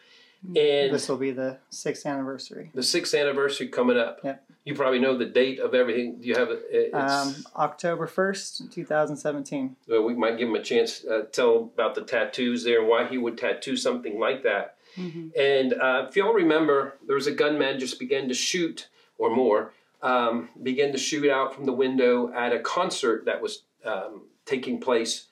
And 0.45 0.93
This 0.93 1.07
will 1.09 1.17
be 1.17 1.31
the 1.31 1.57
sixth 1.69 2.05
anniversary. 2.05 2.71
the 2.73 2.83
sixth 2.83 3.13
anniversary 3.13 3.67
coming 3.67 3.97
up. 3.97 4.19
Yep. 4.23 4.43
You 4.65 4.75
probably 4.75 4.99
know 4.99 5.17
the 5.17 5.25
date 5.25 5.59
of 5.59 5.73
everything. 5.73 6.21
Do 6.21 6.27
you 6.27 6.35
have 6.35 6.49
it? 6.49 6.63
It's, 6.69 6.93
Um, 6.95 7.35
October 7.55 8.07
1st, 8.07 8.71
2017. 8.71 9.75
well, 9.87 10.03
we 10.03 10.13
might 10.15 10.37
give 10.37 10.47
him 10.47 10.55
a 10.55 10.61
chance 10.63 11.03
uh, 11.05 11.23
tell 11.31 11.71
about 11.73 11.95
the 11.95 12.01
tattoos 12.01 12.63
there 12.63 12.79
and 12.79 12.87
why 12.89 13.05
he 13.05 13.17
would 13.17 13.37
tattoo 13.37 13.75
something 13.75 14.19
like 14.19 14.43
that. 14.43 14.75
And 14.95 15.73
uh, 15.73 16.05
if 16.07 16.15
y'all 16.15 16.33
remember, 16.33 16.95
there 17.07 17.15
was 17.15 17.25
a 17.25 17.31
gunman 17.31 17.79
just 17.79 17.97
began 17.99 18.27
to 18.27 18.33
shoot, 18.35 18.87
or 19.17 19.35
more, 19.35 19.73
um, 20.03 20.49
began 20.61 20.91
to 20.91 20.99
shoot 20.99 21.27
out 21.29 21.55
from 21.55 21.65
the 21.65 21.73
window 21.73 22.31
at 22.31 22.53
a 22.53 22.59
concert 22.59 23.25
that 23.25 23.41
was 23.41 23.63
um, 23.83 24.21
taking 24.45 24.79
place 24.79 25.25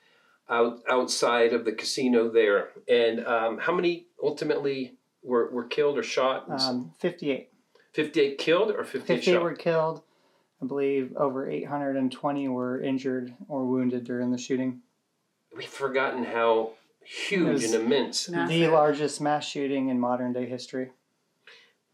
out 0.50 0.80
outside 0.90 1.54
of 1.54 1.64
the 1.64 1.72
casino 1.74 2.28
there. 2.30 2.70
And 2.90 3.24
um, 3.26 3.60
how 3.60 3.74
many 3.74 4.08
ultimately 4.22 4.96
were, 5.24 5.50
were 5.52 5.64
killed 5.64 5.98
or 5.98 6.04
shot? 6.04 6.46
Um, 6.50 6.92
58. 7.00 7.50
58 7.94 8.38
killed 8.38 8.72
or 8.72 8.84
58, 8.84 9.16
58 9.18 9.34
shot? 9.34 9.44
were 9.44 9.54
killed. 9.56 10.02
I 10.62 10.66
believe 10.66 11.16
over 11.18 11.50
820 11.50 12.48
were 12.48 12.82
injured 12.82 13.34
or 13.48 13.66
wounded 13.66 14.04
during 14.04 14.32
the 14.32 14.38
shooting. 14.38 14.82
We've 15.56 15.68
forgotten 15.68 16.24
how 16.24 16.74
huge 17.04 17.64
and 17.64 17.74
immense. 17.74 18.30
Massive. 18.30 18.50
The 18.50 18.68
largest 18.68 19.20
mass 19.22 19.46
shooting 19.46 19.90
in 19.90 20.00
modern 20.00 20.34
day 20.34 20.46
history. 20.46 20.92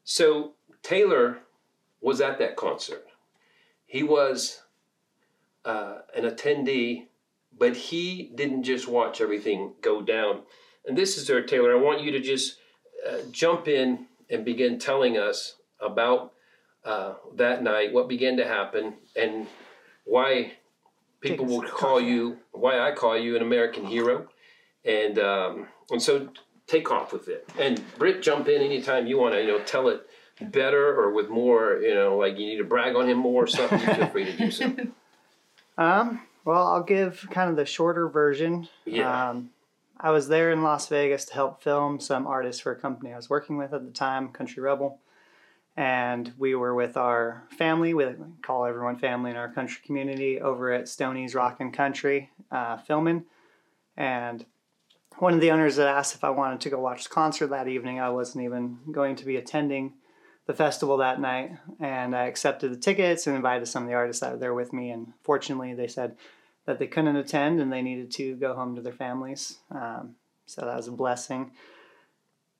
So 0.03 0.53
Taylor 0.83 1.39
was 2.01 2.21
at 2.21 2.39
that 2.39 2.55
concert. 2.55 3.07
He 3.85 4.03
was 4.03 4.63
uh, 5.65 5.99
an 6.15 6.25
attendee, 6.25 7.07
but 7.57 7.75
he 7.75 8.31
didn't 8.35 8.63
just 8.63 8.87
watch 8.87 9.21
everything 9.21 9.73
go 9.81 10.01
down. 10.01 10.41
And 10.85 10.97
this 10.97 11.17
is 11.17 11.29
where 11.29 11.41
Taylor. 11.41 11.75
I 11.75 11.81
want 11.81 12.01
you 12.01 12.11
to 12.11 12.19
just 12.19 12.57
uh, 13.07 13.17
jump 13.31 13.67
in 13.67 14.05
and 14.29 14.43
begin 14.43 14.79
telling 14.79 15.17
us 15.17 15.55
about 15.79 16.33
uh, 16.83 17.13
that 17.35 17.63
night, 17.63 17.93
what 17.93 18.07
began 18.07 18.37
to 18.37 18.47
happen, 18.47 18.93
and 19.15 19.47
why 20.05 20.53
people 21.21 21.45
will 21.45 21.61
call 21.61 21.99
you, 21.99 22.37
why 22.51 22.79
I 22.79 22.93
call 22.93 23.17
you 23.17 23.35
an 23.35 23.41
American 23.41 23.85
hero, 23.85 24.27
and 24.85 25.19
um, 25.19 25.67
and 25.89 26.01
so 26.01 26.29
take 26.65 26.91
off 26.91 27.13
with 27.13 27.27
it. 27.27 27.49
And 27.59 27.81
Britt, 27.97 28.21
jump 28.21 28.47
in 28.47 28.61
anytime 28.61 29.07
you 29.07 29.17
want 29.17 29.33
to. 29.35 29.41
You 29.41 29.47
know, 29.47 29.59
tell 29.59 29.89
it 29.89 30.07
better 30.41 30.97
or 30.99 31.11
with 31.11 31.29
more. 31.29 31.79
You 31.81 31.93
know, 31.93 32.17
like 32.17 32.37
you 32.37 32.45
need 32.45 32.57
to 32.57 32.63
brag 32.63 32.95
on 32.95 33.09
him 33.09 33.17
more 33.17 33.43
or 33.43 33.47
something. 33.47 33.79
feel 33.79 34.07
free 34.07 34.25
to 34.25 34.37
do 34.37 34.51
so. 34.51 34.73
Um, 35.79 36.23
well, 36.43 36.65
I'll 36.65 36.81
give 36.81 37.27
kind 37.29 37.51
of 37.51 37.55
the 37.55 37.65
shorter 37.67 38.07
version. 38.09 38.67
Yeah. 38.85 39.29
Um, 39.29 39.51
I 39.99 40.11
was 40.11 40.27
there 40.27 40.51
in 40.51 40.61
Las 40.61 40.87
Vegas 40.87 41.25
to 41.25 41.33
help 41.33 41.61
film 41.61 41.99
some 41.99 42.27
artists 42.27 42.61
for 42.61 42.71
a 42.71 42.79
company 42.79 43.13
I 43.13 43.15
was 43.15 43.29
working 43.29 43.57
with 43.57 43.73
at 43.73 43.83
the 43.83 43.91
time, 43.91 44.29
Country 44.29 44.61
Rebel. 44.61 44.99
And 45.75 46.33
we 46.37 46.55
were 46.55 46.73
with 46.73 46.97
our 46.97 47.43
family, 47.57 47.93
we 47.93 48.05
call 48.41 48.65
everyone 48.65 48.97
family 48.97 49.31
in 49.31 49.37
our 49.37 49.51
country 49.51 49.81
community, 49.85 50.41
over 50.41 50.71
at 50.71 50.87
Stoney's 50.87 51.35
and 51.35 51.73
Country 51.73 52.31
uh, 52.51 52.77
filming. 52.77 53.25
And 53.95 54.45
one 55.17 55.33
of 55.33 55.41
the 55.41 55.51
owners 55.51 55.75
that 55.75 55.87
asked 55.87 56.15
if 56.15 56.23
I 56.23 56.29
wanted 56.29 56.61
to 56.61 56.69
go 56.69 56.79
watch 56.79 57.03
the 57.03 57.09
concert 57.09 57.47
that 57.47 57.67
evening, 57.67 57.99
I 57.99 58.09
wasn't 58.09 58.45
even 58.45 58.79
going 58.91 59.15
to 59.17 59.25
be 59.25 59.35
attending 59.35 59.93
the 60.45 60.53
festival 60.53 60.97
that 60.97 61.19
night. 61.19 61.51
And 61.79 62.15
I 62.15 62.25
accepted 62.25 62.71
the 62.71 62.77
tickets 62.77 63.27
and 63.27 63.35
invited 63.35 63.67
some 63.67 63.83
of 63.83 63.89
the 63.89 63.95
artists 63.95 64.21
that 64.21 64.33
were 64.33 64.39
there 64.39 64.53
with 64.53 64.73
me. 64.73 64.91
And 64.91 65.13
fortunately, 65.23 65.73
they 65.73 65.87
said 65.87 66.15
that 66.67 66.77
they 66.77 66.85
couldn't 66.85 67.15
attend 67.15 67.59
and 67.59 67.73
they 67.73 67.81
needed 67.81 68.11
to 68.11 68.35
go 68.35 68.53
home 68.53 68.75
to 68.75 68.81
their 68.81 68.93
families. 68.93 69.57
Um, 69.71 70.15
so 70.45 70.61
that 70.61 70.75
was 70.75 70.87
a 70.87 70.91
blessing. 70.91 71.51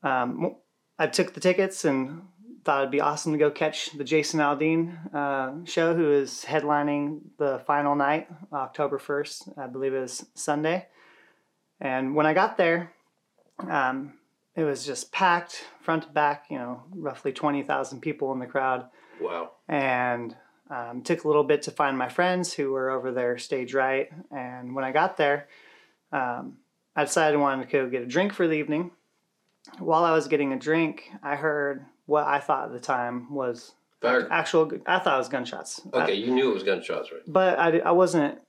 Um, 0.02 0.56
I 0.98 1.08
took 1.08 1.34
the 1.34 1.40
tickets 1.40 1.86
and 1.86 2.24
thought 2.64 2.80
it'd 2.82 2.92
be 2.92 3.02
awesome 3.02 3.32
to 3.34 3.38
go 3.38 3.52
catch 3.52 3.92
the 3.92 4.04
Jason 4.04 4.40
Aldean 4.40 5.14
uh, 5.14 5.66
show, 5.66 5.94
who 5.94 6.12
is 6.12 6.46
headlining 6.48 7.20
the 7.38 7.62
final 7.68 7.96
night, 7.96 8.28
October 8.52 8.98
1st. 8.98 9.58
I 9.60 9.68
believe 9.68 9.94
it 9.94 10.00
was 10.02 10.26
Sunday. 10.34 10.88
And 11.80 12.16
when 12.16 12.26
I 12.26 12.34
got 12.34 12.58
there, 12.58 12.92
um, 13.60 14.14
it 14.56 14.64
was 14.64 14.86
just 14.86 15.12
packed 15.12 15.66
front 15.82 16.04
to 16.04 16.10
back, 16.10 16.46
you 16.50 16.58
know, 16.58 16.84
roughly 16.96 17.32
20,000 17.32 18.02
people 18.02 18.32
in 18.34 18.40
the 18.40 18.48
crowd 18.48 18.88
Wow. 19.22 19.52
and 19.68 20.36
um, 20.70 21.02
took 21.02 21.24
a 21.24 21.28
little 21.28 21.44
bit 21.44 21.62
to 21.64 21.72
find 21.72 21.98
my 21.98 22.10
friends 22.10 22.54
who 22.54 22.72
were 22.72 22.90
over 22.90 23.12
there 23.12 23.38
stage 23.38 23.74
right. 23.74 24.10
And 24.32 24.76
when 24.76 24.84
I 24.84 24.92
got 24.92 25.18
there, 25.18 25.48
um, 26.12 26.58
I 26.96 27.04
decided 27.06 27.38
I 27.38 27.42
wanted 27.42 27.70
to 27.70 27.72
go 27.72 27.90
get 27.90 28.02
a 28.02 28.06
drink 28.06 28.34
for 28.34 28.48
the 28.48 28.56
evening. 28.56 28.92
While 29.80 30.04
I 30.04 30.12
was 30.12 30.28
getting 30.28 30.54
a 30.54 30.58
drink, 30.60 31.12
I 31.22 31.36
heard 31.36 31.86
what 32.06 32.26
I 32.26 32.40
thought 32.40 32.66
at 32.68 32.72
the 32.74 32.80
time 32.80 33.34
was 33.34 33.74
Fire. 34.02 34.28
actual. 34.32 34.72
I 34.86 35.00
thought 35.00 35.16
it 35.16 35.18
was 35.18 35.30
gunshots. 35.30 35.82
Okay, 35.94 36.16
you 36.16 36.32
knew 36.34 36.52
it 36.52 36.54
was 36.54 36.64
gunshots, 36.64 37.12
right? 37.12 37.22
but 37.28 37.60
I, 37.60 37.80
I 37.80 37.92
wasn't 37.92 38.40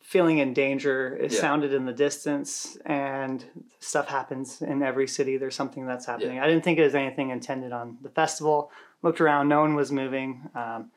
feeling 0.00 0.38
in 0.38 0.54
danger. 0.54 1.16
It 1.20 1.32
Yeah. 1.32 1.40
sounded 1.40 1.74
in 1.74 1.84
the 1.84 1.92
distance, 1.92 2.78
and 2.86 3.44
stuff 3.80 4.08
happens 4.08 4.62
in 4.62 4.82
every 4.82 5.08
city. 5.08 5.36
There's 5.36 5.56
something 5.56 5.84
that's 5.84 6.06
happening. 6.06 6.38
I 6.38 6.46
didn't 6.46 6.62
think 6.64 6.78
it 6.78 6.84
was 6.84 6.94
anything 6.94 7.30
intended 7.30 7.72
on 7.72 7.98
the 8.02 8.08
festival. 8.08 8.70
Looked 9.02 9.20
around, 9.20 9.48
no 9.48 9.60
one 9.60 9.74
was 9.74 9.92
moving, 9.92 10.48
um, 10.54 10.90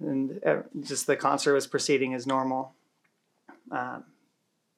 and 0.00 0.40
just 0.80 1.06
the 1.06 1.16
concert 1.16 1.54
was 1.54 1.66
proceeding 1.66 2.14
as 2.14 2.26
normal. 2.26 2.74
Um, 3.70 4.04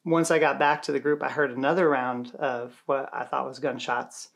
once 0.05 0.31
I 0.31 0.39
got 0.39 0.59
back 0.59 0.83
to 0.83 0.93
the 0.93 1.01
group, 1.01 1.23
I 1.23 1.29
heard 1.29 1.51
another 1.51 1.89
round 1.89 2.35
of 2.37 2.83
what 2.87 3.09
I 3.13 3.25
thought 3.25 3.47
was 3.47 3.59
gunshots. 3.59 4.29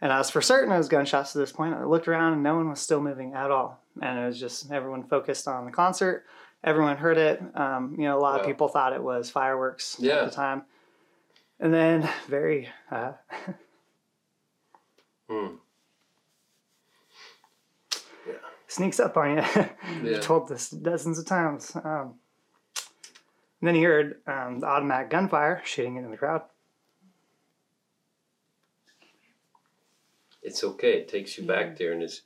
And 0.00 0.12
I 0.12 0.18
was 0.18 0.28
for 0.30 0.42
certain 0.42 0.72
it 0.72 0.76
was 0.78 0.88
gunshots 0.88 1.34
at 1.34 1.38
this 1.40 1.52
point. 1.52 1.74
I 1.74 1.84
looked 1.84 2.08
around 2.08 2.34
and 2.34 2.42
no 2.42 2.56
one 2.56 2.68
was 2.68 2.80
still 2.80 3.00
moving 3.00 3.32
at 3.34 3.50
all. 3.50 3.80
And 4.02 4.18
it 4.18 4.26
was 4.26 4.38
just 4.38 4.70
everyone 4.70 5.04
focused 5.04 5.48
on 5.48 5.64
the 5.64 5.70
concert. 5.72 6.24
Everyone 6.64 6.96
heard 6.96 7.16
it. 7.16 7.40
Um, 7.54 7.94
you 7.96 8.04
know, 8.04 8.18
a 8.18 8.20
lot 8.20 8.34
Wow. 8.34 8.40
of 8.40 8.46
people 8.46 8.68
thought 8.68 8.92
it 8.92 9.02
was 9.02 9.30
fireworks 9.30 9.96
Yeah. 9.98 10.16
at 10.16 10.24
the 10.30 10.34
time. 10.36 10.64
And 11.60 11.72
then, 11.72 12.06
very 12.28 12.68
uh, 12.90 13.12
sneaks 18.76 19.00
up 19.00 19.16
on 19.16 19.38
you. 19.38 19.44
Yeah. 20.02 20.16
I've 20.16 20.20
told 20.20 20.48
this 20.48 20.68
dozens 20.68 21.18
of 21.18 21.26
times. 21.26 21.74
Um, 21.74 22.14
and 23.60 23.68
then 23.68 23.74
he 23.74 23.82
heard 23.82 24.20
um, 24.26 24.60
the 24.60 24.66
automatic 24.66 25.08
gunfire 25.08 25.62
shooting 25.64 25.96
into 25.96 26.10
the 26.10 26.16
crowd. 26.16 26.42
It's 30.42 30.62
okay. 30.62 30.98
It 30.98 31.08
takes 31.08 31.38
you 31.38 31.44
back 31.44 31.76
there, 31.76 31.92
and 31.92 32.02
it's 32.02 32.22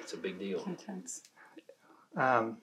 it's 0.00 0.14
a 0.14 0.16
big 0.16 0.38
deal. 0.38 0.64
Intense. 0.66 1.20
Um, 2.16 2.56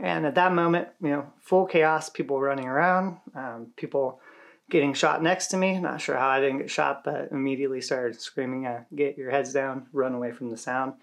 and 0.00 0.26
at 0.26 0.34
that 0.34 0.52
moment, 0.52 0.88
you 1.00 1.10
know, 1.10 1.32
full 1.40 1.66
chaos, 1.66 2.10
people 2.10 2.40
running 2.40 2.66
around, 2.66 3.18
um, 3.34 3.68
people 3.76 4.20
getting 4.68 4.92
shot 4.92 5.22
next 5.22 5.46
to 5.48 5.56
me. 5.56 5.78
Not 5.78 6.00
sure 6.00 6.16
how 6.16 6.28
I 6.28 6.40
didn't 6.40 6.58
get 6.58 6.70
shot, 6.70 7.04
but 7.04 7.28
immediately 7.30 7.80
started 7.80 8.20
screaming, 8.20 8.66
uh, 8.66 8.84
Get 8.94 9.16
your 9.16 9.30
heads 9.30 9.52
down, 9.52 9.86
run 9.92 10.14
away 10.14 10.32
from 10.32 10.50
the 10.50 10.56
sound. 10.56 10.94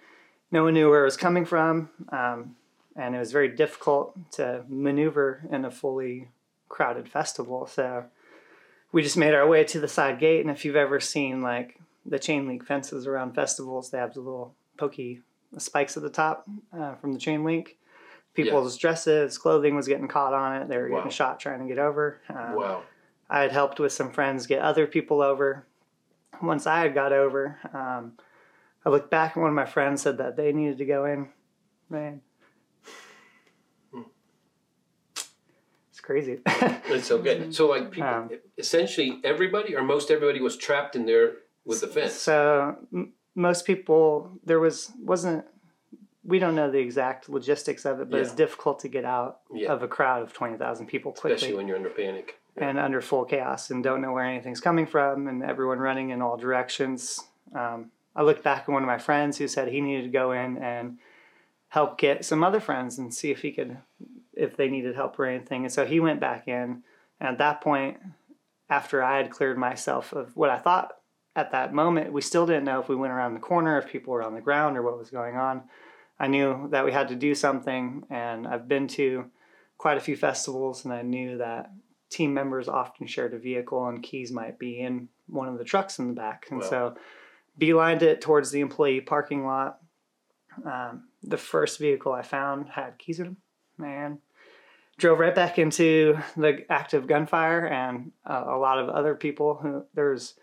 No 0.55 0.63
one 0.63 0.73
knew 0.73 0.89
where 0.89 1.01
it 1.01 1.05
was 1.05 1.17
coming 1.17 1.43
from, 1.43 1.89
um, 2.13 2.55
and 2.95 3.13
it 3.13 3.19
was 3.19 3.33
very 3.33 3.49
difficult 3.49 4.15
to 4.31 4.63
maneuver 4.69 5.43
in 5.51 5.65
a 5.65 5.69
fully 5.69 6.29
crowded 6.69 7.09
festival. 7.09 7.67
So 7.67 8.05
we 8.93 9.03
just 9.03 9.17
made 9.17 9.33
our 9.33 9.45
way 9.45 9.65
to 9.65 9.81
the 9.81 9.89
side 9.89 10.17
gate. 10.17 10.39
And 10.39 10.49
if 10.49 10.63
you've 10.63 10.77
ever 10.77 11.01
seen 11.01 11.41
like 11.41 11.77
the 12.05 12.17
chain 12.17 12.47
link 12.47 12.65
fences 12.65 13.05
around 13.05 13.35
festivals, 13.35 13.89
they 13.89 13.97
have 13.97 14.13
the 14.13 14.21
little 14.21 14.55
pokey 14.77 15.23
spikes 15.57 15.97
at 15.97 16.03
the 16.03 16.09
top 16.09 16.45
uh, 16.71 16.95
from 16.95 17.11
the 17.11 17.19
chain 17.19 17.43
link. 17.43 17.75
People's 18.33 18.77
dresses, 18.77 19.37
clothing 19.37 19.75
was 19.75 19.89
getting 19.89 20.07
caught 20.07 20.33
on 20.33 20.61
it. 20.61 20.69
They 20.69 20.77
were 20.77 20.87
Wow. 20.89 20.99
getting 20.99 21.11
shot 21.11 21.37
trying 21.37 21.59
to 21.59 21.67
get 21.67 21.79
over. 21.79 22.21
Um, 22.29 22.55
Wow. 22.55 22.83
I 23.29 23.41
had 23.41 23.51
helped 23.51 23.81
with 23.81 23.91
some 23.91 24.09
friends 24.09 24.47
get 24.47 24.61
other 24.61 24.87
people 24.87 25.21
over. 25.21 25.65
Once 26.41 26.65
I 26.65 26.79
had 26.79 26.93
got 26.93 27.11
over, 27.11 27.59
um, 27.73 28.13
I 28.85 28.89
looked 28.89 29.09
back 29.09 29.35
and 29.35 29.41
one 29.41 29.49
of 29.49 29.55
my 29.55 29.65
friends 29.65 30.01
said 30.03 30.17
that 30.19 30.35
they 30.37 30.51
needed 30.53 30.77
to 30.77 30.85
go 30.85 31.05
in. 31.05 31.29
Man, 31.89 32.21
it's 35.91 36.01
crazy. 36.01 36.39
It's 36.87 37.07
so 37.07 37.17
good. 37.21 37.53
So, 37.53 37.67
like, 37.67 37.91
people, 37.91 38.07
Um, 38.09 38.29
essentially, 38.57 39.19
everybody 39.23 39.75
or 39.75 39.83
most 39.83 40.11
everybody 40.11 40.39
was 40.39 40.55
trapped 40.55 40.95
in 40.95 41.05
there 41.05 41.33
with 41.65 41.81
the 41.81 41.87
fence. 41.87 42.13
So 42.13 42.77
m- 42.93 43.13
most 43.33 43.65
people, 43.65 44.31
there 44.45 44.59
was 44.59 44.91
wasn't. 45.03 45.45
We 46.23 46.39
don't 46.39 46.55
know 46.55 46.71
the 46.71 46.79
exact 46.79 47.27
logistics 47.29 47.85
of 47.85 47.99
it, 48.01 48.09
but 48.09 48.19
it's 48.19 48.33
difficult 48.33 48.79
to 48.79 48.87
get 48.87 49.03
out 49.05 49.41
Yeah. 49.53 49.71
of 49.73 49.83
a 49.83 49.87
crowd 49.87 50.21
of 50.23 50.31
twenty 50.33 50.57
thousand 50.57 50.87
people 50.87 51.11
quickly. 51.11 51.33
Especially 51.35 51.55
when 51.55 51.67
you're 51.67 51.77
under 51.77 51.89
panic. 51.89 52.39
Yeah. 52.57 52.69
and 52.69 52.79
under 52.79 53.01
full 53.01 53.25
chaos 53.25 53.69
and 53.69 53.83
don't 53.83 54.01
know 54.01 54.13
where 54.13 54.23
anything's 54.23 54.61
coming 54.61 54.85
from 54.85 55.27
and 55.27 55.43
everyone 55.43 55.77
running 55.79 56.11
in 56.11 56.21
all 56.21 56.37
directions. 56.37 57.19
Um, 57.53 57.91
I 58.15 58.23
looked 58.23 58.43
back 58.43 58.61
at 58.61 58.69
one 58.69 58.83
of 58.83 58.87
my 58.87 58.97
friends 58.97 59.37
who 59.37 59.47
said 59.47 59.67
he 59.67 59.81
needed 59.81 60.03
to 60.03 60.09
go 60.09 60.31
in 60.31 60.57
and 60.57 60.99
help 61.69 61.97
get 61.97 62.23
some 62.23 62.43
other 62.43 62.59
friends 62.59 62.97
and 62.97 63.13
see 63.13 63.31
if 63.31 63.41
he 63.41 63.51
could, 63.51 63.77
if 64.33 64.55
they 64.55 64.69
needed 64.69 64.95
help 64.95 65.19
or 65.19 65.25
anything. 65.25 65.63
And 65.65 65.73
so 65.73 65.85
he 65.85 65.99
went 65.99 66.19
back 66.19 66.47
in. 66.47 66.83
And 67.19 67.29
at 67.29 67.37
that 67.39 67.61
point, 67.61 67.97
after 68.69 69.03
I 69.03 69.17
had 69.17 69.31
cleared 69.31 69.57
myself 69.57 70.13
of 70.13 70.35
what 70.35 70.49
I 70.49 70.57
thought 70.57 70.93
at 71.35 71.51
that 71.51 71.73
moment, 71.73 72.13
we 72.13 72.21
still 72.21 72.45
didn't 72.45 72.63
know 72.63 72.79
if 72.79 72.87
we 72.87 72.95
went 72.95 73.13
around 73.13 73.33
the 73.33 73.39
corner, 73.39 73.77
if 73.77 73.87
people 73.87 74.13
were 74.13 74.23
on 74.23 74.35
the 74.35 74.41
ground, 74.41 74.77
or 74.77 74.83
what 74.83 74.97
was 74.97 75.09
going 75.09 75.35
on. 75.35 75.63
I 76.17 76.27
knew 76.27 76.69
that 76.71 76.85
we 76.85 76.93
had 76.93 77.09
to 77.09 77.15
do 77.15 77.35
something, 77.35 78.03
and 78.09 78.47
I've 78.47 78.69
been 78.69 78.87
to 78.89 79.25
quite 79.77 79.97
a 79.97 80.01
few 80.01 80.15
festivals, 80.15 80.85
and 80.85 80.93
I 80.93 81.01
knew 81.01 81.37
that 81.39 81.71
team 82.09 82.33
members 82.33 82.69
often 82.69 83.05
shared 83.05 83.33
a 83.33 83.37
vehicle, 83.37 83.85
and 83.87 84.01
keys 84.01 84.31
might 84.31 84.57
be 84.57 84.79
in 84.79 85.09
one 85.27 85.49
of 85.49 85.57
the 85.57 85.65
trucks 85.65 85.99
in 85.99 86.07
the 86.07 86.13
back. 86.13 86.47
And 86.49 86.61
Wow. 86.61 86.69
so, 86.69 86.95
beelined 87.59 88.01
it 88.01 88.21
towards 88.21 88.51
the 88.51 88.61
employee 88.61 89.01
parking 89.01 89.45
lot. 89.45 89.79
Um, 90.65 91.09
the 91.23 91.37
first 91.37 91.79
vehicle 91.79 92.13
I 92.13 92.21
found 92.21 92.69
had 92.69 92.97
keys 92.97 93.19
in 93.19 93.25
them, 93.25 93.37
man. 93.77 94.19
Drove 94.97 95.19
right 95.19 95.35
back 95.35 95.59
into 95.59 96.17
the 96.37 96.65
active 96.69 97.07
gunfire, 97.07 97.67
and 97.67 98.11
uh, 98.25 98.45
a 98.47 98.57
lot 98.57 98.79
of 98.79 98.87
other 98.87 99.15
people 99.15 99.55
who 99.55 99.85
there's 99.93 100.35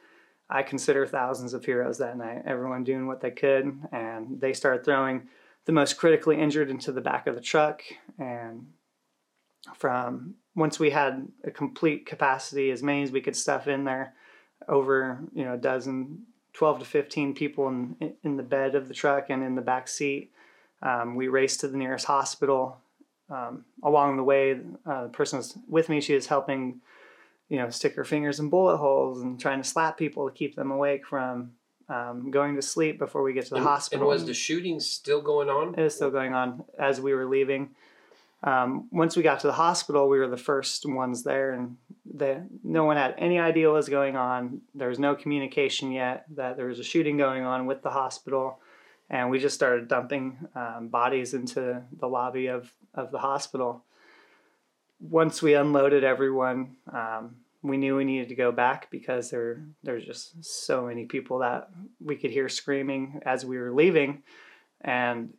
I 0.52 0.62
consider 0.62 1.06
thousands 1.06 1.54
of 1.54 1.64
heroes 1.64 1.96
that 1.98 2.18
night, 2.18 2.42
everyone 2.44 2.84
doing 2.84 3.06
what 3.06 3.22
they 3.22 3.30
could, 3.30 3.72
and 3.90 4.38
they 4.38 4.52
started 4.52 4.84
throwing 4.84 5.28
the 5.64 5.72
most 5.72 5.96
critically 5.96 6.38
injured 6.38 6.68
into 6.68 6.92
the 6.92 7.00
back 7.00 7.26
of 7.26 7.34
the 7.34 7.40
truck. 7.40 7.82
And 8.18 8.66
from 9.74 10.34
once 10.54 10.78
we 10.78 10.90
had 10.90 11.26
a 11.44 11.50
complete 11.50 12.04
capacity, 12.04 12.70
as 12.70 12.82
many 12.82 13.02
as 13.02 13.10
we 13.10 13.22
could 13.22 13.36
stuff 13.36 13.66
in 13.66 13.84
there, 13.84 14.14
over 14.68 15.20
you 15.32 15.44
know 15.44 15.54
a 15.54 15.58
dozen, 15.58 16.26
12 16.54 16.80
to 16.80 16.84
15 16.84 17.34
people 17.34 17.68
in, 17.68 18.14
in 18.22 18.36
the 18.36 18.42
bed 18.42 18.74
of 18.74 18.88
the 18.88 18.94
truck 18.94 19.30
and 19.30 19.42
in 19.42 19.54
the 19.54 19.62
back 19.62 19.88
seat. 19.88 20.32
Um, 20.82 21.14
we 21.14 21.28
raced 21.28 21.60
to 21.60 21.68
the 21.68 21.76
nearest 21.76 22.06
hospital. 22.06 22.78
Um, 23.30 23.64
along 23.82 24.16
the 24.16 24.24
way, 24.24 24.60
uh, 24.84 25.04
the 25.04 25.08
person 25.08 25.38
was 25.38 25.56
with 25.68 25.88
me. 25.88 26.00
She 26.00 26.14
was 26.14 26.26
helping 26.26 26.80
you 27.52 27.58
know, 27.58 27.68
stick 27.68 27.94
her 27.96 28.04
fingers 28.04 28.40
in 28.40 28.48
bullet 28.48 28.78
holes 28.78 29.20
and 29.20 29.38
trying 29.38 29.60
to 29.60 29.68
slap 29.68 29.98
people 29.98 30.26
to 30.26 30.34
keep 30.34 30.56
them 30.56 30.70
awake 30.70 31.06
from 31.06 31.52
um, 31.86 32.30
going 32.30 32.56
to 32.56 32.62
sleep 32.62 32.98
before 32.98 33.22
we 33.22 33.34
get 33.34 33.44
to 33.44 33.50
the 33.50 33.56
and, 33.56 33.66
hospital. 33.66 34.04
And 34.04 34.08
was 34.08 34.24
the 34.24 34.32
shooting 34.32 34.80
still 34.80 35.20
going 35.20 35.50
on? 35.50 35.74
it 35.76 35.82
was 35.82 35.94
still 35.94 36.10
going 36.10 36.32
on 36.32 36.64
as 36.78 36.98
we 36.98 37.12
were 37.12 37.26
leaving. 37.26 37.74
Um, 38.44 38.88
once 38.90 39.16
we 39.16 39.22
got 39.22 39.40
to 39.40 39.46
the 39.46 39.52
hospital, 39.52 40.08
we 40.08 40.18
were 40.18 40.28
the 40.28 40.36
first 40.36 40.84
ones 40.84 41.22
there, 41.22 41.52
and 41.52 41.76
the, 42.12 42.44
no 42.64 42.84
one 42.84 42.96
had 42.96 43.14
any 43.18 43.38
idea 43.38 43.68
what 43.68 43.76
was 43.76 43.88
going 43.88 44.16
on. 44.16 44.62
There 44.74 44.88
was 44.88 44.98
no 44.98 45.14
communication 45.14 45.92
yet 45.92 46.24
that 46.34 46.56
there 46.56 46.66
was 46.66 46.80
a 46.80 46.84
shooting 46.84 47.16
going 47.16 47.44
on 47.44 47.66
with 47.66 47.82
the 47.82 47.90
hospital, 47.90 48.58
and 49.08 49.30
we 49.30 49.38
just 49.38 49.54
started 49.54 49.86
dumping 49.86 50.38
um, 50.56 50.88
bodies 50.88 51.34
into 51.34 51.82
the 52.00 52.08
lobby 52.08 52.48
of, 52.48 52.72
of 52.94 53.12
the 53.12 53.18
hospital. 53.18 53.84
Once 55.00 55.40
we 55.40 55.54
unloaded 55.54 56.02
everyone, 56.02 56.76
um, 56.92 57.36
we 57.62 57.76
knew 57.76 57.96
we 57.96 58.04
needed 58.04 58.28
to 58.28 58.34
go 58.34 58.50
back 58.50 58.90
because 58.90 59.30
there 59.30 59.62
there's 59.84 60.04
just 60.04 60.44
so 60.44 60.86
many 60.86 61.04
people 61.04 61.38
that 61.38 61.68
we 62.00 62.16
could 62.16 62.32
hear 62.32 62.48
screaming 62.48 63.20
as 63.24 63.44
we 63.44 63.56
were 63.56 63.72
leaving, 63.72 64.22
and 64.80 65.32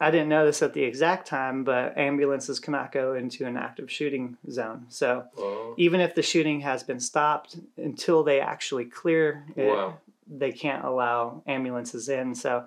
I 0.00 0.10
didn't 0.10 0.28
know 0.28 0.44
this 0.44 0.62
at 0.62 0.74
the 0.74 0.82
exact 0.84 1.26
time, 1.26 1.64
but 1.64 1.96
ambulances 1.96 2.60
cannot 2.60 2.92
go 2.92 3.14
into 3.14 3.46
an 3.46 3.56
active 3.56 3.90
shooting 3.90 4.36
zone. 4.50 4.86
So 4.88 5.24
Oh, 5.38 5.74
even 5.78 6.00
if 6.00 6.14
the 6.14 6.22
shooting 6.22 6.60
has 6.60 6.82
been 6.82 7.00
stopped, 7.00 7.56
until 7.76 8.22
they 8.22 8.40
actually 8.40 8.84
clear 8.84 9.44
it, 9.56 9.68
Wow. 9.68 9.98
they 10.26 10.52
can't 10.52 10.84
allow 10.84 11.42
ambulances 11.46 12.08
in. 12.08 12.34
So 12.34 12.66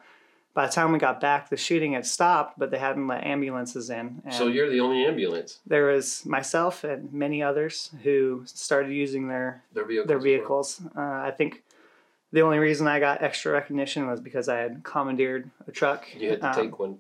by 0.56 0.66
the 0.66 0.72
time 0.74 0.92
we 0.92 0.98
got 0.98 1.22
back, 1.22 1.50
the 1.50 1.58
shooting 1.58 1.94
had 1.94 2.06
stopped, 2.08 2.58
but 2.58 2.72
they 2.72 2.80
hadn't 2.80 3.08
let 3.08 3.24
ambulances 3.24 3.90
in. 3.92 4.22
So 4.32 4.48
you're 4.48 4.70
the 4.70 4.80
only 4.80 5.06
ambulance. 5.06 5.60
there 5.68 5.86
was 5.86 6.26
myself 6.26 6.84
and 6.84 7.14
many 7.14 7.44
others 7.44 7.92
who 8.04 8.42
started 8.46 8.92
using 8.92 9.28
their 9.28 9.64
Their 9.74 9.86
vehicles. 9.86 10.08
their 10.08 10.18
as 10.18 10.96
well. 10.96 11.22
Uh, 11.22 11.28
I 11.28 11.32
think 11.32 11.64
the 12.32 12.42
only 12.42 12.60
reason 12.60 12.88
I 12.88 13.00
got 13.00 13.22
extra 13.24 13.52
recognition 13.52 14.08
was 14.08 14.20
because 14.22 14.48
I 14.50 14.58
had 14.58 14.84
commandeered 14.84 15.50
a 15.68 15.72
truck. 15.72 16.06
You 16.16 16.32
had 16.32 16.42
to 16.42 16.50
um, 16.50 16.56
take 16.56 16.80
one. 16.80 17.00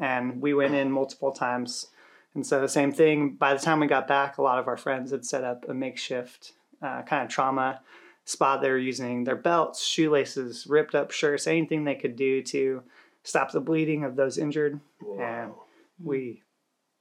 and 0.00 0.40
we 0.40 0.54
went 0.54 0.74
in 0.74 0.90
multiple 0.92 1.32
times. 1.32 1.86
And 2.34 2.46
so, 2.46 2.60
the 2.60 2.68
same 2.68 2.92
thing, 2.92 3.30
by 3.34 3.54
the 3.54 3.60
time 3.60 3.80
we 3.80 3.88
got 3.88 4.06
back, 4.06 4.38
a 4.38 4.42
lot 4.42 4.58
of 4.60 4.68
our 4.68 4.76
friends 4.76 5.10
had 5.10 5.24
set 5.24 5.42
up 5.42 5.68
a 5.68 5.74
makeshift 5.74 6.52
uh, 6.80 7.02
kind 7.02 7.24
of 7.24 7.28
trauma 7.28 7.80
spot. 8.24 8.62
They 8.62 8.70
were 8.70 8.78
using 8.78 9.24
their 9.24 9.34
belts, 9.36 9.84
shoelaces, 9.84 10.66
ripped 10.68 10.94
up 10.94 11.10
shirts, 11.10 11.48
anything 11.48 11.82
they 11.84 11.96
could 11.96 12.14
do 12.14 12.40
to 12.44 12.84
stop 13.24 13.50
the 13.50 13.60
bleeding 13.60 14.04
of 14.04 14.14
those 14.14 14.38
injured. 14.38 14.78
And 15.18 15.50
Wow. 15.50 15.62
we 16.02 16.42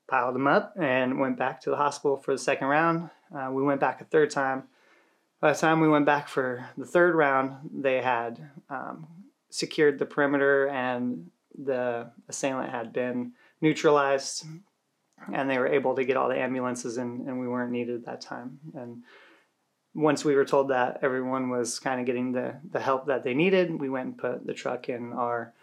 piled 0.07 0.33
them 0.33 0.47
up 0.47 0.73
and 0.79 1.19
went 1.19 1.37
back 1.37 1.61
to 1.61 1.69
the 1.69 1.75
hospital 1.77 2.17
for 2.17 2.31
the 2.33 2.39
second 2.39 2.67
round. 2.67 3.11
Uh, 3.33 3.49
we 3.51 3.61
went 3.61 3.79
back 3.79 4.01
a 4.01 4.05
third 4.05 4.31
time. 4.31 4.63
By 5.41 5.53
the 5.53 5.57
time 5.57 5.79
we 5.79 5.87
went 5.87 6.05
back 6.05 6.27
for 6.27 6.67
the 6.77 6.85
third 6.85 7.15
round, 7.15 7.69
they 7.73 8.01
had 8.01 8.49
um, 8.69 9.07
secured 9.49 9.97
the 9.97 10.05
perimeter 10.05 10.67
and 10.67 11.29
the 11.57 12.11
assailant 12.27 12.71
had 12.71 12.93
been 12.93 13.33
neutralized, 13.61 14.45
and 15.33 15.49
they 15.49 15.57
were 15.57 15.67
able 15.67 15.95
to 15.95 16.05
get 16.05 16.17
all 16.17 16.29
the 16.29 16.39
ambulances 16.39 16.97
in, 16.97 17.25
and 17.27 17.39
we 17.39 17.47
weren't 17.47 17.71
needed 17.71 17.95
at 17.95 18.05
that 18.05 18.21
time. 18.21 18.59
And 18.73 19.03
once 19.93 20.23
we 20.23 20.35
were 20.35 20.45
told 20.45 20.69
that 20.69 20.99
everyone 21.01 21.49
was 21.49 21.79
kind 21.79 21.99
of 21.99 22.05
getting 22.05 22.31
the, 22.31 22.55
the 22.71 22.79
help 22.79 23.07
that 23.07 23.23
they 23.23 23.33
needed, 23.33 23.79
we 23.79 23.89
went 23.89 24.05
and 24.07 24.17
put 24.17 24.45
the 24.45 24.53
truck 24.53 24.87
in 24.87 25.13
our 25.13 25.53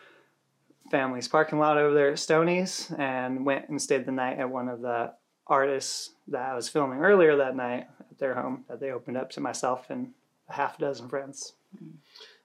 family's 0.90 1.28
parking 1.28 1.58
lot 1.58 1.78
over 1.78 1.94
there 1.94 2.12
at 2.12 2.18
Stoney's 2.18 2.92
and 2.98 3.44
went 3.44 3.68
and 3.68 3.80
stayed 3.80 4.06
the 4.06 4.12
night 4.12 4.38
at 4.38 4.50
one 4.50 4.68
of 4.68 4.80
the 4.80 5.12
artists 5.46 6.10
that 6.28 6.42
I 6.42 6.54
was 6.54 6.68
filming 6.68 7.00
earlier 7.00 7.36
that 7.36 7.56
night 7.56 7.86
at 8.00 8.18
their 8.18 8.34
home 8.34 8.64
that 8.68 8.80
they 8.80 8.90
opened 8.90 9.16
up 9.16 9.30
to 9.30 9.40
myself 9.40 9.90
and 9.90 10.10
a 10.48 10.54
half 10.54 10.78
dozen 10.78 11.08
friends. 11.08 11.52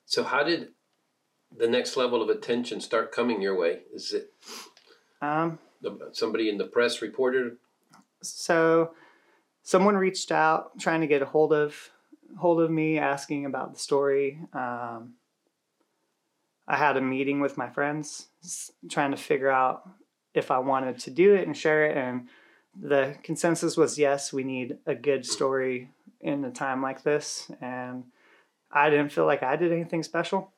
So 0.06 0.24
how 0.24 0.44
did 0.44 0.70
the 1.58 1.68
next 1.68 1.98
level 1.98 2.22
of 2.22 2.30
attention 2.30 2.80
start 2.82 3.12
coming 3.12 3.42
your 3.42 3.58
way? 3.58 3.80
Is 3.94 4.14
it 4.14 4.32
Um, 5.22 5.60
somebody 6.12 6.50
in 6.50 6.58
the 6.58 6.66
press 6.68 7.02
reported? 7.02 7.58
so 8.24 8.94
someone 9.64 9.96
reached 9.98 10.32
out 10.32 10.78
trying 10.80 11.02
to 11.02 11.08
get 11.08 11.22
a 11.24 11.26
hold 11.26 11.52
of 11.54 11.90
hold 12.38 12.62
of 12.62 12.70
me 12.72 12.98
asking 13.00 13.46
about 13.46 13.74
the 13.74 13.80
story. 13.80 14.40
Um, 14.54 15.16
I 16.68 16.78
had 16.78 16.98
a 16.98 17.02
meeting 17.02 17.42
with 17.42 17.58
my 17.58 17.70
friends 17.70 18.28
trying 18.90 19.12
to 19.12 19.18
figure 19.18 19.50
out 19.50 19.90
if 20.34 20.52
I 20.52 20.60
wanted 20.60 21.00
to 21.00 21.12
do 21.12 21.34
it 21.34 21.46
and 21.46 21.58
share 21.58 21.86
it 21.86 21.98
and 21.98 22.30
the 22.80 23.16
consensus 23.24 23.76
was 23.78 23.98
yes, 24.00 24.32
we 24.32 24.44
need 24.44 24.78
a 24.86 24.96
good 24.96 25.26
story 25.26 25.90
in 26.20 26.46
a 26.46 26.52
time 26.52 26.82
like 26.82 27.04
this 27.04 27.52
and 27.62 28.04
I 28.72 28.90
didn't 28.90 29.10
feel 29.12 29.26
like 29.26 29.44
I 29.44 29.56
did 29.56 29.72
anything 29.72 30.04
special. 30.04 30.52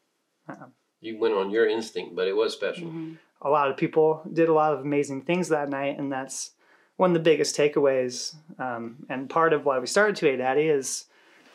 You 1.02 1.18
went 1.18 1.34
on 1.34 1.50
your 1.50 1.68
instinct, 1.68 2.16
but 2.16 2.28
it 2.28 2.36
was 2.36 2.54
special. 2.54 2.88
Mhm. 2.88 3.18
a 3.42 3.50
lot 3.50 3.70
of 3.70 3.76
people 3.76 4.22
did 4.32 4.48
a 4.48 4.54
lot 4.54 4.72
of 4.74 4.80
amazing 4.80 5.22
things 5.22 5.50
that 5.50 5.68
night, 5.68 6.00
and 6.00 6.10
that's 6.10 6.52
one 6.96 7.10
of 7.10 7.14
the 7.14 7.20
biggest 7.20 7.58
takeaways. 7.58 8.36
Um, 8.58 9.06
and 9.10 9.30
part 9.30 9.52
of 9.52 9.66
why 9.66 9.80
we 9.80 9.86
started 9.86 10.16
2A 10.16 10.38
Daddy 10.38 10.70
is, 10.70 11.08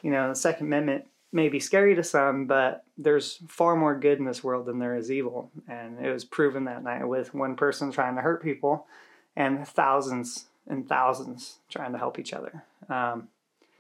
you 0.03 0.11
know, 0.11 0.29
the 0.29 0.35
Second 0.35 0.67
Amendment 0.67 1.07
may 1.33 1.49
be 1.49 1.61
scary 1.61 1.95
to 1.95 2.03
some, 2.05 2.45
but 2.45 2.85
there's 2.99 3.39
far 3.49 3.75
more 3.75 3.99
good 3.99 4.19
in 4.19 4.27
this 4.27 4.45
world 4.45 4.67
than 4.67 4.81
there 4.81 4.97
is 4.97 5.11
evil. 5.11 5.51
And 5.67 6.05
it 6.05 6.13
was 6.13 6.27
proven 6.27 6.65
that 6.65 6.83
night 6.83 7.09
with 7.09 7.33
one 7.33 7.57
person 7.57 7.91
trying 7.91 8.17
to 8.17 8.21
hurt 8.23 8.43
people 8.43 8.87
and 9.35 9.67
thousands 9.67 10.48
and 10.69 10.89
thousands 10.89 11.59
trying 11.69 11.93
to 11.93 11.99
help 11.99 12.19
each 12.19 12.33
other. 12.33 12.65
Um, 12.89 13.29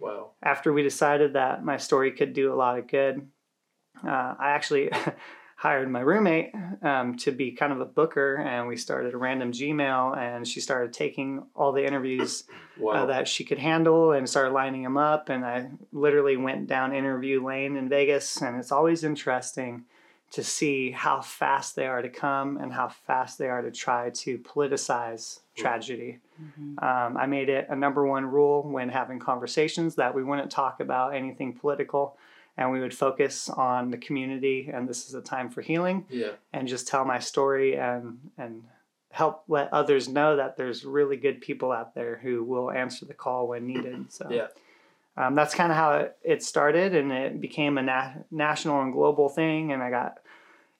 Wow. 0.00 0.30
after 0.42 0.72
we 0.72 0.84
decided 0.84 1.32
that 1.32 1.64
my 1.64 1.76
story 1.76 2.12
could 2.12 2.32
do 2.32 2.52
a 2.52 2.54
lot 2.54 2.78
of 2.78 2.86
good, 2.86 3.28
uh, 4.06 4.34
I 4.38 4.50
actually 4.50 4.90
hired 5.56 5.90
my 5.90 6.00
roommate 6.00 6.52
um, 6.82 7.16
to 7.16 7.32
be 7.32 7.50
kind 7.50 7.72
of 7.72 7.80
a 7.80 7.84
booker, 7.84 8.36
and 8.36 8.68
we 8.68 8.76
started 8.76 9.12
a 9.12 9.16
random 9.16 9.50
Gmail, 9.50 10.16
and 10.16 10.46
she 10.46 10.60
started 10.60 10.92
taking 10.92 11.44
all 11.54 11.72
the 11.72 11.84
interviews 11.84 12.44
Wow. 12.76 13.02
uh, 13.02 13.06
that 13.06 13.26
she 13.26 13.42
could 13.44 13.58
handle 13.58 14.12
and 14.12 14.28
started 14.28 14.52
lining 14.52 14.84
them 14.84 14.96
up. 14.96 15.30
And 15.30 15.44
I 15.44 15.68
literally 15.90 16.36
went 16.36 16.68
down 16.68 16.94
interview 16.94 17.44
lane 17.44 17.76
in 17.76 17.88
Vegas, 17.88 18.40
and 18.40 18.56
it's 18.56 18.70
always 18.70 19.02
interesting 19.02 19.84
to 20.30 20.44
see 20.44 20.90
how 20.90 21.20
fast 21.20 21.74
they 21.74 21.86
are 21.86 22.02
to 22.02 22.08
come 22.08 22.58
and 22.58 22.72
how 22.72 22.88
fast 22.88 23.38
they 23.38 23.48
are 23.48 23.62
to 23.62 23.70
try 23.70 24.10
to 24.10 24.38
politicize 24.38 25.40
tragedy. 25.56 26.18
Mhm. 26.40 26.82
Um, 26.82 27.16
I 27.16 27.26
made 27.26 27.48
it 27.48 27.66
a 27.70 27.76
number 27.76 28.06
one 28.06 28.26
rule 28.26 28.62
when 28.62 28.90
having 28.90 29.18
conversations 29.18 29.94
that 29.96 30.14
we 30.14 30.22
wouldn't 30.22 30.50
talk 30.50 30.80
about 30.80 31.14
anything 31.14 31.54
political 31.54 32.16
and 32.58 32.70
we 32.70 32.80
would 32.80 32.94
focus 32.94 33.48
on 33.48 33.90
the 33.90 33.96
community 33.96 34.68
and 34.72 34.88
this 34.88 35.08
is 35.08 35.14
a 35.14 35.22
time 35.22 35.48
for 35.48 35.62
healing 35.62 36.04
yeah. 36.10 36.32
and 36.52 36.68
just 36.68 36.88
tell 36.88 37.04
my 37.04 37.18
story 37.18 37.76
and 37.76 38.18
and 38.36 38.64
help 39.10 39.44
let 39.48 39.72
others 39.72 40.08
know 40.08 40.36
that 40.36 40.56
there's 40.56 40.84
really 40.84 41.16
good 41.16 41.40
people 41.40 41.72
out 41.72 41.94
there 41.94 42.16
who 42.22 42.44
will 42.44 42.70
answer 42.70 43.06
the 43.06 43.14
call 43.14 43.48
when 43.48 43.66
needed 43.66 44.12
so 44.12 44.28
Yeah. 44.30 44.48
Um, 45.20 45.34
that's 45.34 45.54
kind 45.54 45.72
of 45.72 45.76
how 45.76 45.92
it, 45.98 46.16
it 46.22 46.42
started 46.42 46.94
and 46.94 47.10
it 47.10 47.40
became 47.40 47.76
a 47.76 47.82
na- 47.82 48.12
national 48.30 48.80
and 48.82 48.92
global 48.92 49.28
thing 49.28 49.72
and 49.72 49.82
i 49.82 49.90
got 49.90 50.18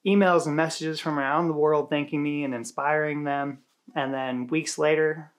emails 0.06 0.46
and 0.46 0.54
messages 0.56 1.00
from 1.00 1.18
around 1.18 1.48
the 1.48 1.54
world 1.54 1.90
thanking 1.90 2.22
me 2.22 2.44
and 2.44 2.54
inspiring 2.54 3.24
them 3.24 3.58
and 3.96 4.14
then 4.14 4.46
weeks 4.46 4.78
later 4.78 5.32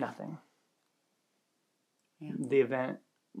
nothing 0.00 0.38
Yeah. 2.20 2.32
the 2.38 2.60
event 2.60 2.98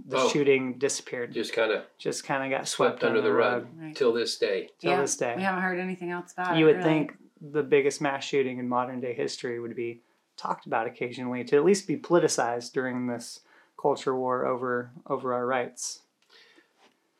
the 0.08 0.16
Oh. 0.16 0.28
shooting 0.30 0.78
disappeared. 0.78 1.32
Just 1.34 1.52
kind 1.52 1.70
of 1.70 1.84
Just 1.98 2.24
kind 2.24 2.42
of 2.42 2.48
got 2.58 2.66
swept 2.66 3.00
swept 3.00 3.04
under 3.04 3.20
the 3.20 3.30
rug 3.30 3.66
Right. 3.76 3.94
till 3.94 4.10
this 4.14 4.38
day. 4.38 4.70
till 4.78 4.90
Yeah, 4.92 5.02
this 5.02 5.18
day. 5.18 5.34
We 5.36 5.42
haven't 5.42 5.60
heard 5.62 5.78
anything 5.78 6.10
else 6.10 6.32
about 6.32 6.56
it. 6.56 6.58
you 6.58 6.64
would 6.64 6.76
really. 6.78 6.88
think 6.88 7.16
the 7.42 7.62
biggest 7.62 8.00
mass 8.00 8.24
shooting 8.24 8.58
in 8.58 8.66
modern 8.70 9.00
day 9.02 9.12
history 9.12 9.60
would 9.60 9.76
be 9.76 10.00
talked 10.38 10.64
about 10.64 10.86
occasionally 10.86 11.44
to 11.44 11.56
at 11.56 11.64
least 11.64 11.86
be 11.86 11.98
politicized 11.98 12.72
during 12.72 13.06
this 13.06 13.40
culture 13.82 14.16
war 14.16 14.46
over 14.46 14.92
over 15.06 15.34
our 15.34 15.44
rights. 15.44 16.00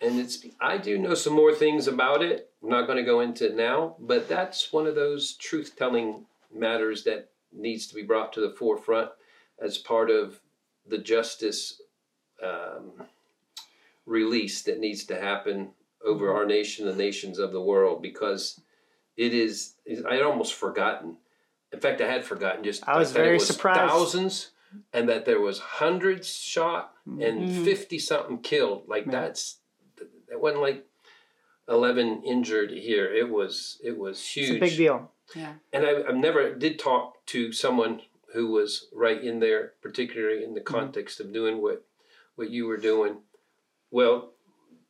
and 0.00 0.18
it's 0.18 0.46
I 0.60 0.78
do 0.78 0.96
know 0.96 1.14
some 1.14 1.34
more 1.34 1.54
things 1.54 1.88
about 1.88 2.22
it. 2.22 2.50
I'm 2.62 2.70
not 2.70 2.86
going 2.86 2.98
to 2.98 3.04
go 3.04 3.20
into 3.20 3.46
it 3.46 3.56
now, 3.56 3.96
but 3.98 4.28
that's 4.28 4.72
one 4.72 4.86
of 4.86 4.94
those 4.94 5.34
truth 5.34 5.74
telling 5.76 6.24
matters 6.54 7.04
that 7.04 7.30
needs 7.52 7.86
to 7.88 7.94
be 7.94 8.02
brought 8.02 8.32
to 8.34 8.40
the 8.40 8.54
forefront 8.54 9.10
as 9.60 9.78
part 9.78 10.10
of 10.10 10.40
the 10.86 10.98
justice 10.98 11.80
um, 12.42 12.92
release 14.06 14.62
that 14.62 14.80
needs 14.80 15.04
to 15.04 15.20
happen 15.20 15.70
over 16.04 16.34
our 16.34 16.46
nation, 16.46 16.86
the 16.86 16.94
nations 16.94 17.38
of 17.38 17.52
the 17.52 17.60
world, 17.60 18.02
because 18.02 18.60
it 19.16 19.34
is. 19.34 19.74
I 20.08 20.14
had 20.14 20.22
almost 20.22 20.54
forgotten. 20.54 21.16
In 21.72 21.80
fact, 21.80 22.00
I 22.00 22.10
had 22.10 22.24
forgotten 22.24 22.64
just 22.64 22.86
I 22.88 22.98
was 22.98 23.12
very 23.12 23.34
was 23.34 23.46
surprised. 23.46 23.80
Thousands, 23.80 24.50
and 24.92 25.08
that 25.08 25.24
there 25.24 25.40
was 25.40 25.58
hundreds 25.58 26.34
shot 26.34 26.94
and 27.06 27.48
Mhm. 27.48 27.64
fifty 27.64 27.98
something 27.98 28.38
killed. 28.42 28.88
Like 28.88 29.06
Yeah. 29.06 29.12
that's 29.12 29.58
that 30.28 30.40
wasn't 30.40 30.62
like 30.62 30.86
eleven 31.68 32.22
injured 32.24 32.70
here. 32.70 33.12
It 33.12 33.28
was 33.28 33.80
it 33.82 33.96
was 33.98 34.24
huge. 34.26 34.50
It's 34.50 34.56
a 34.56 34.60
big 34.60 34.76
deal. 34.76 35.12
Yeah. 35.34 35.54
And 35.72 35.86
I, 35.86 36.02
I've 36.08 36.16
never 36.16 36.54
did 36.54 36.78
talk 36.78 37.24
to 37.26 37.52
someone 37.52 38.02
who 38.34 38.48
was 38.48 38.88
right 38.92 39.22
in 39.22 39.40
there, 39.40 39.74
particularly 39.82 40.42
in 40.44 40.54
the 40.54 40.60
Mm-hmm. 40.60 40.74
context 40.74 41.20
of 41.20 41.32
doing 41.32 41.60
what 41.62 41.84
what 42.34 42.50
you 42.50 42.66
were 42.66 42.78
doing. 42.78 43.22
Well, 43.90 44.32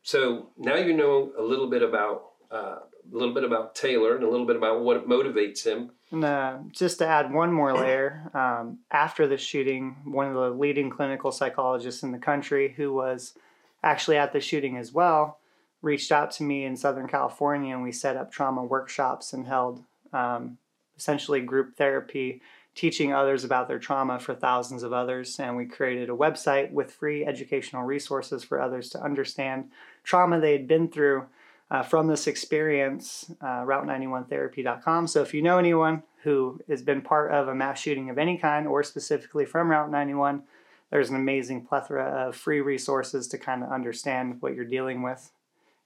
so 0.03 0.51
now 0.57 0.77
you 0.77 0.93
know 0.93 1.33
a 1.37 1.43
little 1.43 1.69
bit 1.69 1.83
about 1.83 2.31
uh, 2.51 2.81
a 3.11 3.17
little 3.17 3.35
bit 3.35 3.45
about 3.45 3.75
Taylor 3.75 4.15
and 4.15 4.25
a 4.25 4.31
little 4.31 4.47
bit 4.47 4.57
about 4.57 4.81
what 4.81 5.09
motivates 5.09 5.65
him. 5.65 5.91
And 6.11 6.25
uh, 6.25 6.59
just 6.71 6.99
to 6.99 7.07
add 7.07 7.33
one 7.33 7.53
more 7.53 7.75
layer, 7.75 8.31
um, 8.35 8.79
after 8.91 9.27
the 9.27 9.39
shooting, 9.39 9.97
one 10.05 10.27
of 10.29 10.35
the 10.35 10.51
leading 10.51 10.91
clinical 10.91 11.33
psychologists 11.33 12.03
in 12.03 12.13
the 12.13 12.19
country, 12.19 12.75
who 12.77 12.93
was 12.93 13.35
actually 13.83 14.17
at 14.17 14.33
the 14.33 14.41
shooting 14.41 14.77
as 14.77 14.93
well, 14.93 15.39
reached 15.81 16.13
out 16.13 16.31
to 16.33 16.43
me 16.43 16.65
in 16.65 16.77
Southern 16.77 17.09
California, 17.09 17.75
and 17.75 17.83
we 17.83 17.93
set 17.93 18.17
up 18.17 18.31
trauma 18.31 18.63
workshops 18.63 19.33
and 19.33 19.47
held 19.47 19.83
um, 20.13 20.59
essentially 20.97 21.41
group 21.41 21.77
therapy, 21.77 22.41
teaching 22.75 23.13
others 23.13 23.45
about 23.45 23.69
their 23.69 23.79
trauma 23.79 24.19
for 24.19 24.35
thousands 24.35 24.83
of 24.83 24.93
others. 24.93 25.39
And 25.39 25.57
we 25.57 25.67
created 25.67 26.09
a 26.09 26.15
website 26.15 26.71
with 26.71 26.93
free 26.93 27.25
educational 27.27 27.83
resources 27.83 28.45
for 28.45 28.61
others 28.61 28.89
to 28.91 29.03
understand 29.03 29.71
trauma 30.05 30.41
they 30.41 30.53
had 30.53 30.69
been 30.69 30.89
through 30.89 31.27
uh, 31.73 31.83
from 31.83 32.07
this 32.07 32.27
experience, 32.27 33.33
uh, 33.41 33.65
Route91Therapy.com. 33.65 35.07
So 35.07 35.23
if 35.23 35.33
you 35.33 35.41
know 35.41 35.57
anyone 35.57 36.03
who 36.23 36.61
has 36.69 36.83
been 36.83 37.01
part 37.01 37.33
of 37.33 37.49
a 37.49 37.55
mass 37.55 37.81
shooting 37.81 38.11
of 38.11 38.19
any 38.19 38.37
kind, 38.37 38.67
or 38.67 38.83
specifically 38.83 39.47
from 39.47 39.71
Route 39.71 39.91
91, 39.91 40.43
there's 40.91 41.09
an 41.09 41.17
amazing 41.17 41.65
plethora 41.65 42.29
of 42.29 42.37
free 42.37 42.61
resources 42.61 43.27
to 43.29 43.39
kind 43.39 43.65
of 43.65 43.73
understand 43.73 44.43
what 44.43 44.55
you're 44.55 44.67
dealing 44.67 45.03
with. 45.03 45.33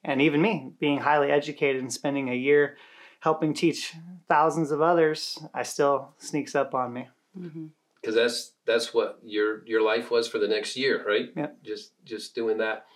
And 0.03 0.21
even 0.21 0.43
me, 0.43 0.73
being 0.81 0.99
highly 0.99 1.31
educated 1.31 1.81
and 1.81 1.93
spending 1.93 2.29
a 2.29 2.35
year 2.35 2.77
helping 3.21 3.55
teach 3.55 3.95
thousands 4.29 4.73
of 4.73 4.83
others, 4.83 5.39
I 5.55 5.63
still 5.63 6.15
sneaks 6.19 6.57
up 6.57 6.75
on 6.75 6.93
me. 6.93 7.09
Mm-hmm. 7.39 7.67
because 8.01 8.15
that's 8.15 8.53
that's 8.65 8.95
what 8.95 9.19
your 9.23 9.63
your 9.67 9.83
life 9.83 10.11
was 10.11 10.27
for 10.27 10.39
the 10.39 10.49
next 10.49 10.75
year, 10.75 11.05
right? 11.07 11.29
Yep. 11.37 11.63
Just 11.63 11.93
just 12.05 12.35
doing 12.35 12.59
that, 12.59 12.87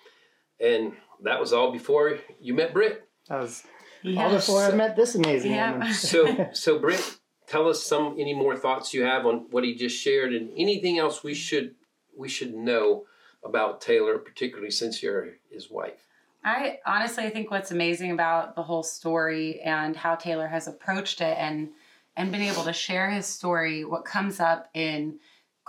and 0.60 0.92
that 1.22 1.40
was 1.40 1.52
all 1.52 1.72
before 1.72 2.18
you 2.40 2.54
met 2.54 2.72
Britt. 2.72 3.08
That 3.28 3.40
was 3.40 3.64
Yeah. 4.02 4.24
all 4.26 4.32
before 4.32 4.62
I 4.64 4.72
met 4.72 4.96
this 4.96 5.14
amazing 5.14 5.52
Yeah. 5.52 5.72
woman. 5.72 5.92
So 5.92 6.48
so 6.52 6.78
Britt, 6.78 7.18
tell 7.46 7.68
us 7.68 7.82
some 7.82 8.16
any 8.18 8.34
more 8.34 8.56
thoughts 8.56 8.92
you 8.94 9.04
have 9.04 9.26
on 9.26 9.46
what 9.50 9.64
he 9.64 9.74
just 9.74 10.00
shared, 10.00 10.32
and 10.34 10.50
anything 10.56 10.98
else 10.98 11.22
we 11.22 11.34
should 11.34 11.74
we 12.16 12.28
should 12.28 12.54
know 12.54 13.06
about 13.42 13.80
Taylor, 13.80 14.18
particularly 14.18 14.70
since 14.70 15.02
you're 15.02 15.36
his 15.50 15.70
wife. 15.70 16.06
I 16.44 16.78
honestly 16.86 17.24
I 17.24 17.30
think 17.30 17.50
what's 17.50 17.70
amazing 17.70 18.10
about 18.12 18.54
the 18.56 18.62
whole 18.62 18.82
story 18.82 19.60
and 19.60 19.96
how 19.96 20.14
Taylor 20.14 20.48
has 20.48 20.66
approached 20.66 21.20
it 21.20 21.36
and 21.38 21.70
and 22.16 22.32
been 22.32 22.42
able 22.42 22.64
to 22.64 22.72
share 22.72 23.08
his 23.10 23.26
story, 23.26 23.84
what 23.84 24.04
comes 24.04 24.40
up 24.40 24.68
in 24.74 25.20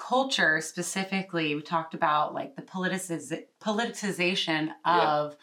culture 0.02 0.60
specifically, 0.62 1.54
we 1.54 1.62
talked 1.62 1.94
about 1.94 2.34
like 2.34 2.56
the 2.56 2.64
politiciz- 2.64 3.46
politicization 3.62 4.74
Yeah. 4.86 5.12
of, 5.12 5.38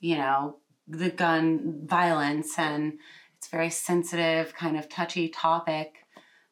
you 0.00 0.16
know, 0.16 0.58
the 0.86 1.10
gun 1.10 1.86
violence 1.86 2.58
and 2.58 2.98
it's 3.38 3.48
very 3.48 3.70
sensitive, 3.70 4.54
kind 4.54 4.76
of 4.76 4.88
touchy 4.88 5.28
topic. 5.28 6.06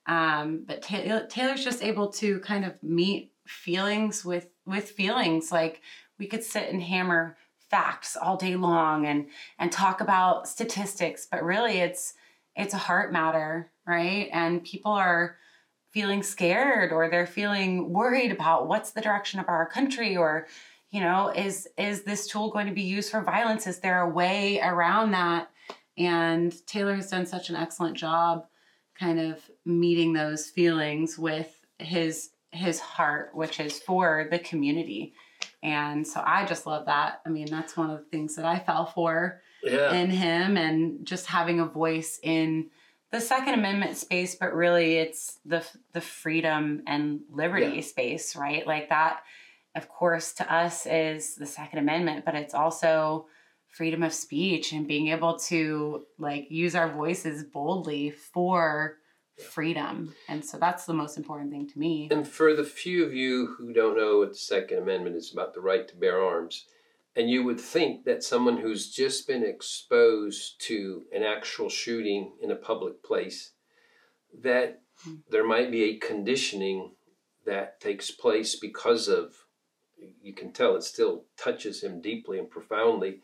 Um, 0.07 0.65
but 0.67 0.81
Taylor, 0.81 1.27
Taylor's 1.27 1.63
just 1.63 1.85
able 1.85 2.09
to 2.13 2.41
kind 2.41 2.65
of 2.65 2.83
meet 2.83 3.33
feelings 3.47 4.25
with 4.25 4.49
with 4.65 4.91
feelings. 4.91 5.53
Like 5.53 5.83
we 6.19 6.27
could 6.27 6.43
sit 6.43 6.71
and 6.73 6.83
hammer 6.83 7.37
facts 7.69 8.17
all 8.17 8.37
day 8.37 8.57
long 8.57 9.07
and 9.07 9.27
and 9.59 9.71
talk 9.71 10.01
about 10.01 10.49
statistics, 10.49 11.27
but 11.31 11.43
really 11.45 11.79
it's 11.79 12.15
it's 12.57 12.75
a 12.75 12.79
heart 12.79 13.13
matter, 13.13 13.71
right? 13.87 14.29
And 14.33 14.65
people 14.65 14.93
are 14.93 15.37
feeling 15.93 16.23
scared 16.23 16.93
or 16.93 17.09
they're 17.09 17.27
feeling 17.27 17.93
worried 17.93 18.31
about 18.33 18.69
what's 18.69 18.93
the 18.93 19.01
direction 19.01 19.41
of 19.41 19.49
our 19.49 19.67
country 19.67 20.17
or 20.17 20.47
you 20.91 21.01
know 21.01 21.33
is 21.35 21.69
is 21.79 22.03
this 22.05 22.27
tool 22.27 22.51
going 22.51 22.67
to 22.67 22.73
be 22.73 22.83
used 22.83 23.11
for 23.11 23.21
violence? 23.23 23.67
Is 23.67 23.81
there 23.81 24.01
a 24.03 24.09
way 24.09 24.61
around 24.61 25.11
that? 25.13 25.51
And 25.99 26.55
taylor 26.67 26.95
has 26.95 27.11
done 27.11 27.27
such 27.27 27.51
an 27.51 27.57
excellent 27.57 27.97
job 27.97 28.47
kind 28.99 29.19
of 29.19 29.41
meeting 29.65 30.13
those 30.13 30.47
feelings 30.47 31.19
with 31.19 31.61
his 31.79 32.31
his 32.53 32.81
heart 32.81 33.31
which 33.35 33.61
is 33.61 33.79
for 33.81 34.27
the 34.31 34.39
community. 34.39 35.15
And 35.63 36.07
so 36.07 36.23
i 36.25 36.45
just 36.47 36.67
love 36.67 36.87
that. 36.87 37.21
I 37.27 37.29
mean 37.31 37.49
that's 37.51 37.77
one 37.77 37.91
of 37.91 37.99
the 37.99 38.05
things 38.05 38.37
that 38.37 38.45
i 38.45 38.59
fell 38.59 38.87
for 38.87 39.43
Yeah. 39.63 39.93
in 39.93 40.11
him 40.11 40.57
and 40.57 41.05
just 41.07 41.27
having 41.27 41.61
a 41.61 41.67
voice 41.67 42.19
in 42.23 42.71
the 43.13 43.21
second 43.21 43.55
amendment 43.55 43.97
space 43.97 44.35
but 44.35 44.55
really 44.55 44.97
it's 44.97 45.39
the 45.45 45.65
the 45.93 46.01
freedom 46.01 46.83
and 46.87 47.21
liberty 47.31 47.77
Yeah. 47.77 47.81
space 47.83 48.37
right? 48.37 48.67
Like 48.67 48.89
that 48.89 49.23
of 49.75 49.89
course 49.89 50.33
to 50.35 50.53
us 50.53 50.87
is 50.87 51.37
the 51.37 51.47
second 51.47 51.79
amendment 51.79 52.25
but 52.25 52.35
it's 52.35 52.55
also 52.55 53.27
freedom 53.69 54.03
of 54.03 54.13
speech 54.13 54.73
and 54.73 54.89
being 54.89 55.09
able 55.09 55.39
to 55.39 56.05
like 56.19 56.51
use 56.51 56.75
our 56.75 56.91
voices 56.91 57.45
boldly 57.45 58.11
for 58.11 58.97
freedom. 59.41 60.13
And 60.29 60.45
so 60.45 60.59
that's 60.59 60.85
the 60.87 60.93
most 60.93 61.17
important 61.17 61.51
thing 61.51 61.69
to 61.69 61.79
me. 61.79 62.09
And 62.11 62.27
for 62.27 62.55
the 62.55 62.65
few 62.65 63.05
of 63.05 63.15
you 63.15 63.55
who 63.57 63.73
don't 63.73 63.97
know 63.97 64.19
what 64.19 64.31
the 64.31 64.35
Second 64.35 64.79
Amendment 64.79 65.17
is 65.17 65.33
about 65.33 65.55
the 65.55 65.61
right 65.61 65.87
to 65.89 65.97
bear 65.97 66.23
arms, 66.23 66.67
and 67.17 67.29
you 67.29 67.43
would 67.45 67.61
think 67.61 68.05
that 68.05 68.23
someone 68.23 68.59
who's 68.59 68.91
just 68.91 69.27
been 69.27 69.45
exposed 69.45 70.61
to 70.61 71.05
an 71.13 71.23
actual 71.23 71.69
shooting 71.69 72.33
in 72.41 72.51
a 72.51 72.57
public 72.57 73.03
place, 73.03 73.53
that 74.43 74.83
there 75.29 75.47
might 75.47 75.71
be 75.71 75.85
a 75.85 75.97
conditioning 75.97 76.93
that 77.47 77.81
takes 77.81 78.11
place 78.11 78.57
because 78.57 79.09
of, 79.09 79.35
you 80.23 80.33
can 80.33 80.53
tell 80.53 80.77
it 80.77 80.85
still 80.85 81.25
touches 81.37 81.83
him 81.83 82.01
deeply 82.01 82.39
and 82.39 82.49
profoundly, 82.51 83.21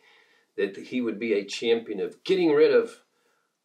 that 0.57 0.77
he 0.77 1.01
would 1.01 1.19
be 1.19 1.35
a 1.35 1.45
champion 1.45 2.01
of 2.01 2.23
getting 2.25 2.51
rid 2.51 2.75
of 2.75 3.03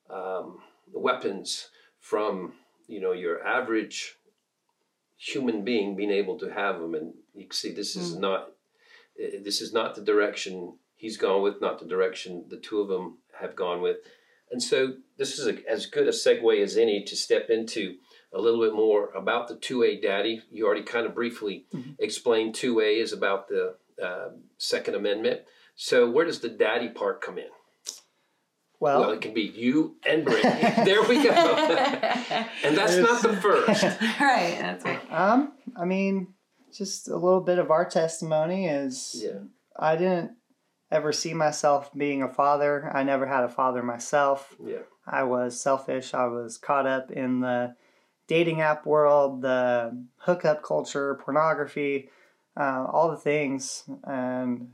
um, 0.09 0.59
weapons 0.93 1.69
from, 1.99 2.53
you 2.87 2.99
know, 2.99 3.13
your 3.13 3.45
average 3.45 4.17
human 5.17 5.63
being 5.63 5.95
being 5.95 6.09
able 6.09 6.37
to 6.39 6.51
have 6.51 6.79
them 6.79 6.95
and 6.95 7.13
you 7.35 7.43
can 7.43 7.51
see 7.51 7.71
this 7.71 7.95
is 7.95 8.15
not 8.15 8.39
eh, 8.39 8.51
this 9.43 9.61
is 9.61 9.73
not 9.73 9.95
the 9.95 10.01
direction 10.01 10.77
he's 10.95 11.17
gone 11.17 11.41
with 11.41 11.59
not 11.61 11.79
the 11.79 11.85
direction 11.85 12.45
the 12.49 12.57
two 12.57 12.79
of 12.79 12.87
them 12.87 13.17
have 13.39 13.55
gone 13.55 13.81
with. 13.81 13.97
And 14.51 14.61
so 14.61 14.93
this 15.17 15.39
is 15.39 15.47
a, 15.47 15.57
as 15.69 15.85
good 15.85 16.07
a 16.07 16.11
segue 16.11 16.61
as 16.61 16.77
any 16.77 17.03
to 17.05 17.15
step 17.15 17.49
into 17.49 17.95
a 18.33 18.39
little 18.39 18.61
bit 18.61 18.73
more 18.73 19.09
about 19.11 19.47
the 19.47 19.55
2a 19.55 20.01
daddy. 20.01 20.41
You 20.51 20.65
already 20.65 20.83
kind 20.83 21.05
of 21.05 21.15
briefly 21.15 21.65
explained 21.99 22.53
2a 22.55 23.01
is 23.01 23.13
about 23.13 23.47
the 23.47 23.75
uh, 24.01 24.29
second 24.57 24.95
amendment. 24.95 25.41
So 25.75 26.09
where 26.09 26.25
does 26.25 26.39
the 26.39 26.49
daddy 26.49 26.89
part 26.89 27.21
come 27.21 27.37
in? 27.37 27.47
Well, 28.79 29.01
well 29.01 29.11
it 29.11 29.21
can 29.21 29.33
be 29.33 29.43
you 29.43 29.95
and 30.05 30.25
Brittany. 30.25 30.73
There 30.85 31.03
we 31.03 31.23
go. 31.23 31.31
And 32.63 32.77
that's 32.77 32.97
not 32.97 33.21
the 33.21 33.37
first. 33.37 33.83
Right 34.19 34.57
that's 34.59 34.83
right. 34.85 35.11
Um, 35.11 35.53
I 35.75 35.85
mean, 35.85 36.27
just 36.77 37.07
a 37.07 37.15
little 37.15 37.41
bit 37.41 37.59
of 37.59 37.71
our 37.71 37.85
testimony 37.85 38.67
is 38.67 39.15
yeah 39.23 39.39
I 39.77 39.95
didn't 39.95 40.31
ever 40.91 41.13
see 41.13 41.33
myself 41.33 41.89
being 41.95 42.21
a 42.21 42.27
father. 42.27 42.91
I 42.93 43.03
never 43.03 43.25
had 43.25 43.43
a 43.43 43.49
father 43.49 43.81
myself. 43.81 44.55
yeah 44.63 44.79
I 45.07 45.23
was 45.23 45.59
selfish. 45.59 46.13
I 46.13 46.27
was 46.27 46.57
caught 46.57 46.85
up 46.85 47.11
in 47.11 47.39
the 47.41 47.75
dating 48.27 48.61
app 48.61 48.85
world, 48.85 49.41
the 49.41 50.05
hookup 50.17 50.63
culture, 50.63 51.15
pornography. 51.23 52.09
uh, 52.59 52.85
all 52.91 53.09
the 53.09 53.17
things, 53.17 53.83
and 54.03 54.71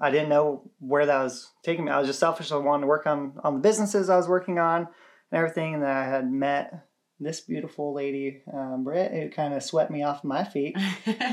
I 0.00 0.10
didn't 0.10 0.28
know 0.28 0.68
where 0.80 1.06
that 1.06 1.22
was 1.22 1.52
taking 1.62 1.84
me. 1.84 1.92
I 1.92 1.98
was 1.98 2.08
just 2.08 2.18
selfish. 2.18 2.50
I 2.52 2.56
wanted 2.56 2.82
to 2.82 2.86
work 2.88 3.06
on 3.06 3.34
on 3.44 3.54
the 3.54 3.60
businesses 3.60 4.10
I 4.10 4.16
was 4.16 4.28
working 4.28 4.58
on 4.58 4.82
and 5.30 5.38
everything, 5.38 5.74
and 5.74 5.82
then 5.82 5.96
I 5.96 6.04
had 6.04 6.30
met 6.30 6.85
this 7.18 7.40
beautiful 7.40 7.94
lady, 7.94 8.42
um, 8.52 8.84
Britt, 8.84 9.12
who 9.12 9.30
kind 9.30 9.54
of 9.54 9.62
swept 9.62 9.90
me 9.90 10.02
off 10.02 10.24
my 10.24 10.44
feet. 10.44 10.76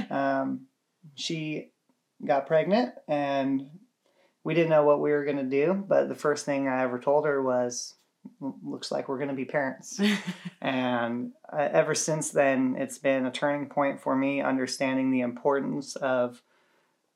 Um, 0.09 0.67
she 1.15 1.71
got 2.25 2.47
pregnant, 2.47 2.93
and 3.07 3.69
we 4.43 4.53
didn't 4.53 4.69
know 4.69 4.85
what 4.85 5.01
we 5.01 5.11
were 5.11 5.25
going 5.25 5.37
to 5.37 5.43
do. 5.43 5.73
But 5.73 6.07
the 6.07 6.15
first 6.15 6.45
thing 6.45 6.67
I 6.67 6.83
ever 6.83 6.99
told 6.99 7.25
her 7.25 7.41
was, 7.41 7.95
"Looks 8.39 8.91
like 8.91 9.09
we're 9.09 9.17
going 9.17 9.29
to 9.29 9.35
be 9.35 9.45
parents." 9.45 9.99
and 10.61 11.31
uh, 11.51 11.69
ever 11.71 11.95
since 11.95 12.29
then, 12.29 12.75
it's 12.77 12.97
been 12.97 13.25
a 13.25 13.31
turning 13.31 13.67
point 13.67 14.01
for 14.01 14.15
me, 14.15 14.41
understanding 14.41 15.11
the 15.11 15.21
importance 15.21 15.95
of. 15.95 16.41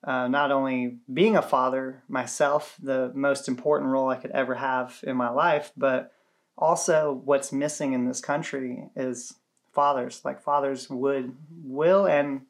Uh, 0.04 0.28
not 0.28 0.52
only 0.52 1.00
being 1.12 1.36
a 1.36 1.42
father 1.42 2.04
myself, 2.08 2.78
the 2.82 3.12
most 3.16 3.48
important 3.48 3.90
role 3.90 4.10
I 4.10 4.16
could 4.16 4.32
ever 4.32 4.54
have 4.54 5.00
in 5.04 5.18
my 5.18 5.30
life, 5.30 5.72
but 5.76 6.12
also 6.58 7.22
what's 7.26 7.52
missing 7.52 7.94
in 7.94 8.08
this 8.08 8.20
country 8.22 8.90
is 8.96 9.34
fathers. 9.74 10.22
Like 10.26 10.42
fathers 10.42 10.90
would, 10.90 11.36
will, 11.64 12.06
and 12.08 12.42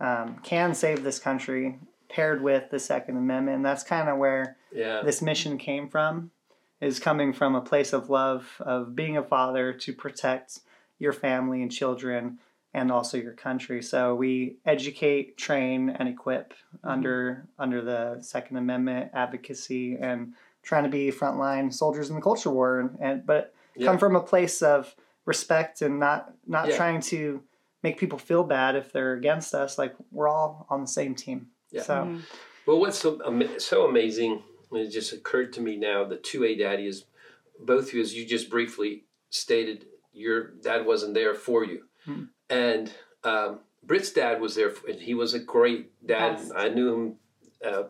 um, 0.00 0.38
can 0.42 0.74
save 0.74 1.04
this 1.04 1.18
country 1.18 1.78
paired 2.08 2.42
with 2.42 2.70
the 2.70 2.78
Second 2.78 3.16
Amendment. 3.16 3.56
And 3.56 3.64
that's 3.64 3.82
kind 3.82 4.08
of 4.08 4.18
where 4.18 4.56
Yeah. 4.72 5.02
this 5.02 5.22
mission 5.22 5.58
came 5.58 5.88
from, 5.88 6.30
is 6.80 6.98
coming 6.98 7.32
from 7.32 7.54
a 7.54 7.60
place 7.60 7.92
of 7.92 8.10
love, 8.10 8.60
of 8.60 8.94
being 8.94 9.16
a 9.16 9.22
father 9.22 9.72
to 9.72 9.92
protect 9.92 10.60
your 10.98 11.12
family 11.12 11.62
and 11.62 11.70
children 11.70 12.38
and 12.74 12.92
also 12.92 13.16
your 13.16 13.32
country. 13.32 13.82
So 13.82 14.14
we 14.14 14.56
educate, 14.66 15.38
train, 15.38 15.88
and 15.88 16.08
equip 16.08 16.52
under 16.84 17.46
under 17.58 17.80
the 17.80 18.20
Second 18.20 18.58
Amendment 18.58 19.10
advocacy 19.14 19.96
and 19.96 20.34
trying 20.66 20.82
to 20.82 20.90
be 20.90 21.10
frontline 21.12 21.72
soldiers 21.72 22.10
in 22.10 22.16
the 22.16 22.20
culture 22.20 22.50
war 22.50 22.80
and, 22.80 22.98
and 23.00 23.24
but 23.24 23.54
Yeah. 23.76 23.86
come 23.86 23.98
from 23.98 24.16
a 24.16 24.20
place 24.20 24.62
of 24.62 24.94
respect 25.24 25.80
and 25.80 25.98
not 26.00 26.34
not 26.46 26.68
Yeah. 26.68 26.76
trying 26.76 27.00
to 27.12 27.42
make 27.82 27.98
people 27.98 28.18
feel 28.18 28.42
bad 28.42 28.74
if 28.74 28.90
they're 28.92 29.12
against 29.14 29.54
us 29.54 29.78
like 29.78 29.94
we're 30.10 30.28
all 30.28 30.66
on 30.68 30.80
the 30.80 30.86
same 30.88 31.14
team 31.14 31.48
Yeah. 31.70 31.82
so 31.82 31.94
Mhm. 31.94 32.20
Well, 32.66 32.80
what's 32.80 32.98
so, 32.98 33.20
ama- 33.24 33.60
so 33.60 33.86
amazing, 33.86 34.42
it 34.72 34.88
just 34.90 35.12
occurred 35.12 35.52
to 35.52 35.60
me 35.60 35.76
now, 35.76 36.02
the 36.04 36.16
2A 36.16 36.56
daddy 36.58 36.88
is 36.88 37.04
both 37.60 37.84
of 37.88 37.94
you, 37.94 38.00
as 38.00 38.12
you 38.16 38.26
just 38.26 38.50
briefly 38.50 39.04
stated, 39.30 39.86
your 40.12 40.48
dad 40.68 40.84
wasn't 40.84 41.14
there 41.14 41.32
for 41.36 41.64
you. 41.64 41.84
Hmm. 42.04 42.24
And 42.50 42.92
um, 43.22 43.60
Britt's 43.84 44.10
dad 44.10 44.40
was 44.40 44.56
there, 44.56 44.70
for, 44.70 44.88
and 44.90 45.00
he 45.00 45.14
was 45.14 45.32
a 45.32 45.38
great 45.38 45.92
dad. 46.04 46.38
Best. 46.38 46.52
I 46.56 46.68
knew 46.68 46.92
him 46.92 47.16
uh, 47.64 47.84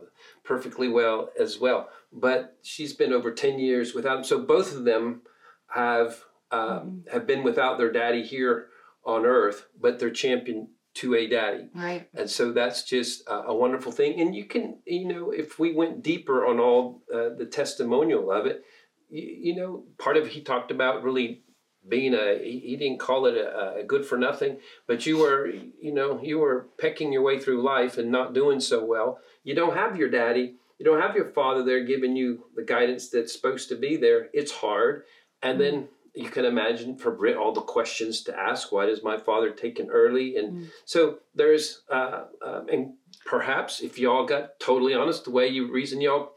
perfectly 0.45 0.89
well 0.89 1.31
as 1.41 1.59
well. 1.59 1.89
But 2.19 2.57
she's 2.63 2.95
been 2.95 3.13
over 3.13 3.31
10 3.31 3.59
years 3.59 3.95
without 3.95 4.19
him. 4.19 4.25
So 4.25 4.41
both 4.41 4.75
of 4.75 4.85
them 4.85 5.23
have, 5.69 6.25
uh, 6.51 6.81
Mhm. 6.81 7.09
have 7.13 7.27
been 7.27 7.43
without 7.43 7.77
their 7.79 7.93
daddy 7.93 8.23
here 8.23 8.69
on 9.05 9.27
earth, 9.27 9.67
but 9.79 9.99
they're 9.99 10.11
champion 10.11 10.69
2A 10.95 11.27
daddy. 11.29 11.69
right. 11.75 12.09
And 12.15 12.31
so 12.31 12.53
that's 12.53 12.83
just 12.83 13.29
a, 13.29 13.49
a 13.49 13.55
wonderful 13.55 13.93
thing. 13.93 14.19
And 14.19 14.35
you 14.35 14.47
can, 14.47 14.79
you 14.87 15.07
know, 15.07 15.31
if 15.31 15.59
we 15.59 15.75
went 15.75 16.03
deeper 16.03 16.47
on 16.47 16.59
all 16.59 17.03
uh, 17.13 17.29
the 17.37 17.45
testimonial 17.45 18.33
of 18.33 18.47
it, 18.47 18.65
you, 19.11 19.23
you 19.23 19.55
know, 19.57 19.85
part 19.99 20.17
of 20.17 20.29
he 20.29 20.41
talked 20.41 20.71
about 20.71 21.03
really 21.03 21.43
being 21.87 22.15
a, 22.15 22.39
he, 22.43 22.61
he 22.61 22.77
didn't 22.77 22.99
call 22.99 23.27
it 23.27 23.37
a, 23.37 23.75
a 23.77 23.85
good 23.85 24.07
for 24.07 24.17
nothing, 24.17 24.59
but 24.87 25.05
you 25.05 25.19
were, 25.19 25.47
you 25.49 25.93
know, 25.93 26.19
you 26.23 26.39
were 26.39 26.69
pecking 26.79 27.13
your 27.13 27.23
way 27.23 27.39
through 27.39 27.63
life 27.63 27.99
and 27.99 28.11
not 28.11 28.33
doing 28.33 28.59
so 28.59 28.83
well. 28.83 29.21
You 29.45 29.55
don't 29.55 29.77
have 29.77 29.97
your 29.99 30.09
daddy, 30.09 30.55
you 30.79 30.85
don't 30.85 31.01
have 31.01 31.17
your 31.17 31.27
father 31.27 31.63
there 31.65 31.85
giving 31.85 32.17
you 32.17 32.45
the 32.55 32.63
guidance 32.63 33.09
that's 33.09 33.33
supposed 33.33 33.69
to 33.71 33.77
be 33.77 33.97
there. 33.97 34.29
It's 34.33 34.53
hard. 34.53 35.05
And 35.43 35.61
then 35.61 35.89
you 36.15 36.29
can 36.29 36.45
imagine 36.45 36.97
for 36.97 37.11
Britt 37.11 37.37
all 37.37 37.53
the 37.53 37.61
questions 37.61 38.23
to 38.25 38.39
ask. 38.39 38.73
Why 38.73 38.87
does 38.87 39.03
my 39.03 39.17
father 39.19 39.51
take 39.51 39.79
an 39.79 39.91
early? 39.91 40.37
And 40.37 40.53
Mm. 40.53 40.67
so 40.85 41.19
there's, 41.35 41.83
uh, 41.91 42.25
um, 42.43 42.69
and 42.69 42.95
perhaps 43.25 43.81
if 43.81 43.99
y'all 43.99 44.25
got 44.25 44.59
totally 44.61 44.95
honest, 44.95 45.25
the 45.25 45.31
way 45.31 45.47
you 45.49 45.71
reason 45.71 46.01
y'all 46.01 46.33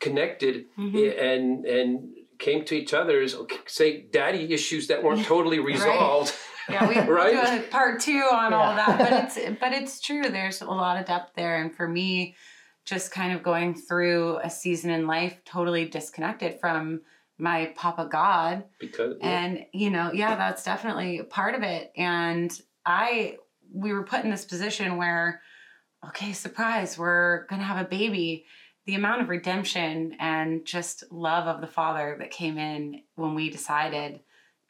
connected 0.00 0.66
Mhm. 0.78 1.20
and 1.20 1.64
and 1.66 2.10
came 2.38 2.64
to 2.64 2.74
each 2.74 2.92
other 2.92 3.22
is 3.22 3.36
say 3.66 4.02
daddy 4.02 4.52
issues 4.52 4.88
that 4.88 5.02
weren't 5.02 5.24
totally 5.24 5.58
resolved. 5.72 6.34
Yeah, 6.68 6.88
we 6.88 6.98
Right? 6.98 7.32
do 7.60 7.64
a 7.64 7.68
part 7.70 8.00
two 8.00 8.22
on 8.32 8.52
all 8.52 8.74
that, 8.74 8.98
but 8.98 9.12
it's 9.24 9.58
but 9.60 9.72
it's 9.72 10.00
true. 10.00 10.22
There's 10.28 10.60
a 10.60 10.66
lot 10.66 10.98
of 10.98 11.06
depth 11.06 11.34
there, 11.36 11.56
and 11.62 11.74
for 11.74 11.86
me, 11.88 12.34
just 12.84 13.10
kind 13.10 13.34
of 13.34 13.42
going 13.42 13.74
through 13.74 14.38
a 14.38 14.50
season 14.50 14.90
in 14.90 15.06
life 15.06 15.40
totally 15.44 15.86
disconnected 15.86 16.60
from 16.60 17.00
my 17.38 17.72
Papa 17.74 18.08
God, 18.10 18.64
Because 18.78 19.16
and 19.20 19.66
you 19.72 19.90
know, 19.90 20.12
yeah, 20.12 20.36
that's 20.36 20.62
definitely 20.62 21.18
a 21.18 21.24
part 21.24 21.54
of 21.54 21.62
it. 21.62 21.92
And 21.96 22.56
I, 22.86 23.38
we 23.72 23.92
were 23.92 24.04
put 24.04 24.22
in 24.22 24.30
this 24.30 24.44
position 24.44 24.96
where, 24.96 25.40
okay, 26.06 26.32
surprise, 26.32 26.96
we're 26.96 27.46
gonna 27.46 27.64
have 27.64 27.84
a 27.84 27.88
baby. 27.88 28.44
The 28.86 28.94
amount 28.94 29.22
of 29.22 29.30
redemption 29.30 30.14
and 30.20 30.64
just 30.66 31.04
love 31.10 31.48
of 31.48 31.62
the 31.62 31.66
Father 31.66 32.16
that 32.18 32.30
came 32.30 32.58
in 32.58 33.00
when 33.14 33.34
we 33.34 33.48
decided 33.50 34.20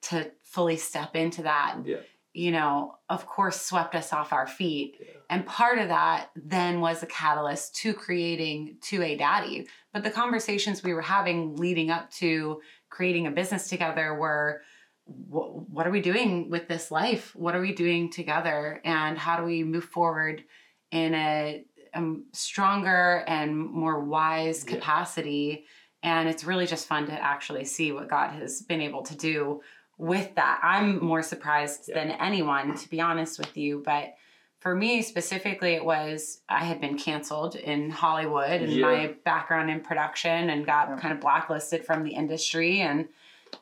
to 0.02 0.30
fully 0.44 0.76
step 0.76 1.16
into 1.16 1.42
that, 1.42 1.78
Yeah. 1.84 1.96
You 2.34 2.50
know, 2.50 2.96
of 3.08 3.26
course, 3.26 3.60
swept 3.60 3.94
us 3.94 4.12
off 4.12 4.32
our 4.32 4.46
feet. 4.46 4.96
Yeah. 5.00 5.06
And 5.30 5.46
part 5.46 5.78
of 5.78 5.88
that 5.88 6.30
then 6.34 6.80
was 6.80 7.02
a 7.02 7.06
catalyst 7.06 7.76
to 7.76 7.94
creating 7.94 8.76
2A 8.82 9.16
Daddy. 9.18 9.68
But 9.92 10.02
the 10.02 10.10
conversations 10.10 10.82
we 10.82 10.94
were 10.94 11.00
having 11.00 11.56
leading 11.56 11.90
up 11.90 12.10
to 12.14 12.60
creating 12.90 13.28
a 13.28 13.30
business 13.30 13.68
together 13.68 14.14
were 14.14 14.62
what 15.06 15.86
are 15.86 15.90
we 15.90 16.00
doing 16.00 16.50
with 16.50 16.66
this 16.66 16.90
life? 16.90 17.36
What 17.36 17.54
are 17.54 17.60
we 17.60 17.72
doing 17.74 18.10
together? 18.10 18.80
And 18.84 19.16
how 19.18 19.36
do 19.36 19.44
we 19.44 19.62
move 19.62 19.84
forward 19.84 20.42
in 20.90 21.14
a, 21.14 21.64
um 21.92 22.24
stronger 22.32 23.22
and 23.28 23.56
more 23.56 24.00
wise 24.00 24.64
Yeah. 24.66 24.74
capacity? 24.74 25.66
And 26.02 26.28
it's 26.28 26.44
really 26.44 26.66
just 26.66 26.86
fun 26.88 27.06
to 27.06 27.12
actually 27.12 27.64
see 27.64 27.92
what 27.92 28.08
God 28.08 28.30
has 28.32 28.62
been 28.62 28.80
able 28.80 29.02
to 29.04 29.16
do 29.16 29.62
with 29.98 30.34
that. 30.34 30.60
I'm 30.62 31.04
more 31.04 31.22
surprised 31.22 31.88
Yeah. 31.88 31.94
than 31.94 32.10
anyone, 32.12 32.74
to 32.76 32.88
be 32.88 33.00
honest 33.00 33.38
with 33.38 33.56
you. 33.56 33.82
But 33.84 34.14
for 34.60 34.74
me 34.74 35.02
specifically, 35.02 35.74
it 35.74 35.84
was 35.84 36.40
I 36.48 36.64
had 36.64 36.80
been 36.80 36.96
canceled 36.98 37.54
in 37.56 37.90
Hollywood 37.90 38.62
and 38.62 38.72
Yeah. 38.72 38.86
my 38.86 39.14
background 39.24 39.70
in 39.70 39.80
production 39.80 40.50
and 40.50 40.64
got 40.66 40.88
Yeah. 40.88 40.96
kind 40.96 41.12
of 41.14 41.20
blacklisted 41.20 41.84
from 41.84 42.02
the 42.02 42.10
industry. 42.14 42.80
And 42.80 43.08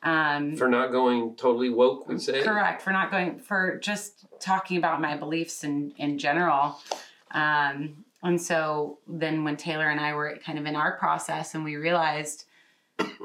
um, 0.01 0.55
for 0.57 0.67
not 0.67 0.91
going 0.91 1.35
totally 1.35 1.69
woke, 1.69 2.07
we 2.07 2.17
say. 2.17 2.41
correct 2.43 2.81
for 2.81 2.91
not 2.91 3.11
going 3.11 3.37
for 3.37 3.77
just 3.77 4.25
talking 4.39 4.77
about 4.77 4.99
my 5.01 5.15
beliefs 5.15 5.63
in 5.63 5.93
in 5.97 6.17
general. 6.17 6.79
Um, 7.31 8.03
and 8.23 8.41
so 8.41 8.99
then 9.07 9.43
when 9.43 9.57
Taylor 9.57 9.89
and 9.89 9.99
I 9.99 10.13
were 10.13 10.37
kind 10.43 10.57
of 10.57 10.65
in 10.65 10.75
our 10.75 10.93
process 10.97 11.53
and 11.53 11.63
we 11.63 11.75
realized 11.75 12.45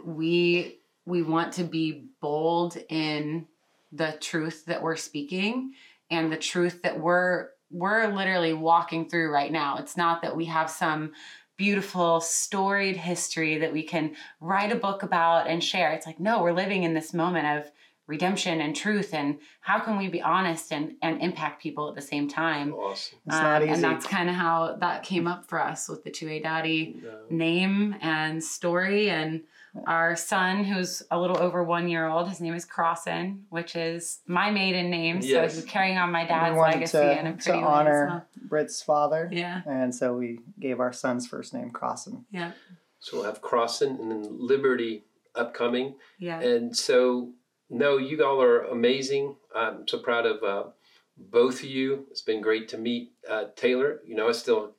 we 0.04 0.77
we 1.08 1.22
want 1.22 1.54
to 1.54 1.64
be 1.64 2.04
bold 2.20 2.76
in 2.88 3.46
the 3.92 4.16
truth 4.20 4.66
that 4.66 4.82
we're 4.82 4.96
speaking 4.96 5.72
and 6.10 6.30
the 6.30 6.36
truth 6.36 6.82
that 6.82 7.00
we're 7.00 7.48
we're 7.70 8.06
literally 8.08 8.54
walking 8.54 9.08
through 9.08 9.30
right 9.30 9.52
now. 9.52 9.76
It's 9.76 9.96
not 9.96 10.22
that 10.22 10.34
we 10.34 10.46
have 10.46 10.70
some 10.70 11.12
beautiful 11.58 12.20
storied 12.20 12.96
history 12.96 13.58
that 13.58 13.72
we 13.72 13.82
can 13.82 14.14
write 14.40 14.72
a 14.72 14.76
book 14.76 15.02
about 15.02 15.48
and 15.48 15.62
share. 15.62 15.92
It's 15.92 16.06
like 16.06 16.20
no, 16.20 16.42
we're 16.42 16.52
living 16.52 16.82
in 16.82 16.94
this 16.94 17.14
moment 17.14 17.46
of 17.46 17.72
redemption 18.08 18.60
and 18.62 18.74
truth 18.74 19.12
and 19.12 19.38
how 19.60 19.78
can 19.78 19.96
we 19.98 20.08
be 20.08 20.20
honest 20.20 20.72
and 20.72 20.94
and 21.02 21.20
impact 21.22 21.62
people 21.62 21.88
at 21.90 21.94
the 21.94 22.00
same 22.00 22.26
time. 22.26 22.72
Awesome. 22.72 23.18
it's 23.26 23.36
not 23.36 23.62
Um, 23.62 23.68
easy 23.68 23.72
And 23.74 23.84
that's 23.84 24.06
kind 24.06 24.28
of 24.30 24.34
how 24.34 24.76
that 24.80 25.02
came 25.04 25.28
up 25.28 25.44
for 25.46 25.60
us 25.62 25.88
with 25.88 26.02
the 26.04 26.10
2A 26.10 26.42
Daddy 26.42 27.00
No. 27.04 27.18
name 27.30 27.94
and 28.00 28.42
story. 28.42 29.10
And 29.10 29.44
our 29.86 30.16
son, 30.16 30.64
who's 30.64 31.02
a 31.10 31.20
little 31.20 31.38
over 31.38 31.62
one 31.62 31.86
year 31.88 32.06
old, 32.06 32.28
his 32.30 32.40
name 32.40 32.54
is 32.54 32.64
Crossan, 32.64 33.44
which 33.50 33.76
is 33.76 34.20
my 34.26 34.50
maiden 34.50 34.90
name. 34.90 35.20
Yes. 35.22 35.52
So 35.52 35.60
he's 35.60 35.70
carrying 35.70 35.98
on 35.98 36.10
my 36.10 36.22
we 36.22 36.28
dad's 36.28 36.56
wanted 36.56 36.74
legacy 36.76 36.98
to, 36.98 37.20
in 37.20 37.26
a 37.26 37.36
to 37.36 37.42
pretty 37.42 37.58
honor 37.62 38.26
Britt's 38.48 38.82
father 38.82 39.28
yeah. 39.30 39.60
and 39.66 39.94
so 39.94 40.14
we 40.14 40.40
gave 40.58 40.80
our 40.80 40.92
son's 40.94 41.26
first 41.26 41.52
name 41.52 41.70
Crossan 41.70 42.24
Yeah. 42.30 42.52
So 43.00 43.18
we'll 43.18 43.26
have 43.26 43.42
Crossan 43.42 43.90
and 44.00 44.10
then 44.10 44.22
Liberty 44.40 45.04
upcoming. 45.34 45.94
Yeah. 46.18 46.40
And 46.40 46.76
so, 46.76 47.30
no, 47.70 47.96
you 47.96 48.24
all 48.24 48.40
are 48.42 48.62
amazing. 48.62 49.36
I'm 49.54 49.86
so 49.86 49.98
proud 49.98 50.26
of 50.26 50.42
uh, 50.42 50.70
both 51.16 51.60
of 51.60 51.68
you. 51.68 52.06
It's 52.10 52.22
been 52.22 52.40
great 52.40 52.68
to 52.68 52.78
meet 52.78 53.12
uh, 53.28 53.44
Taylor. 53.56 54.00
You 54.06 54.14
know, 54.14 54.28
I 54.28 54.32
still 54.32 54.74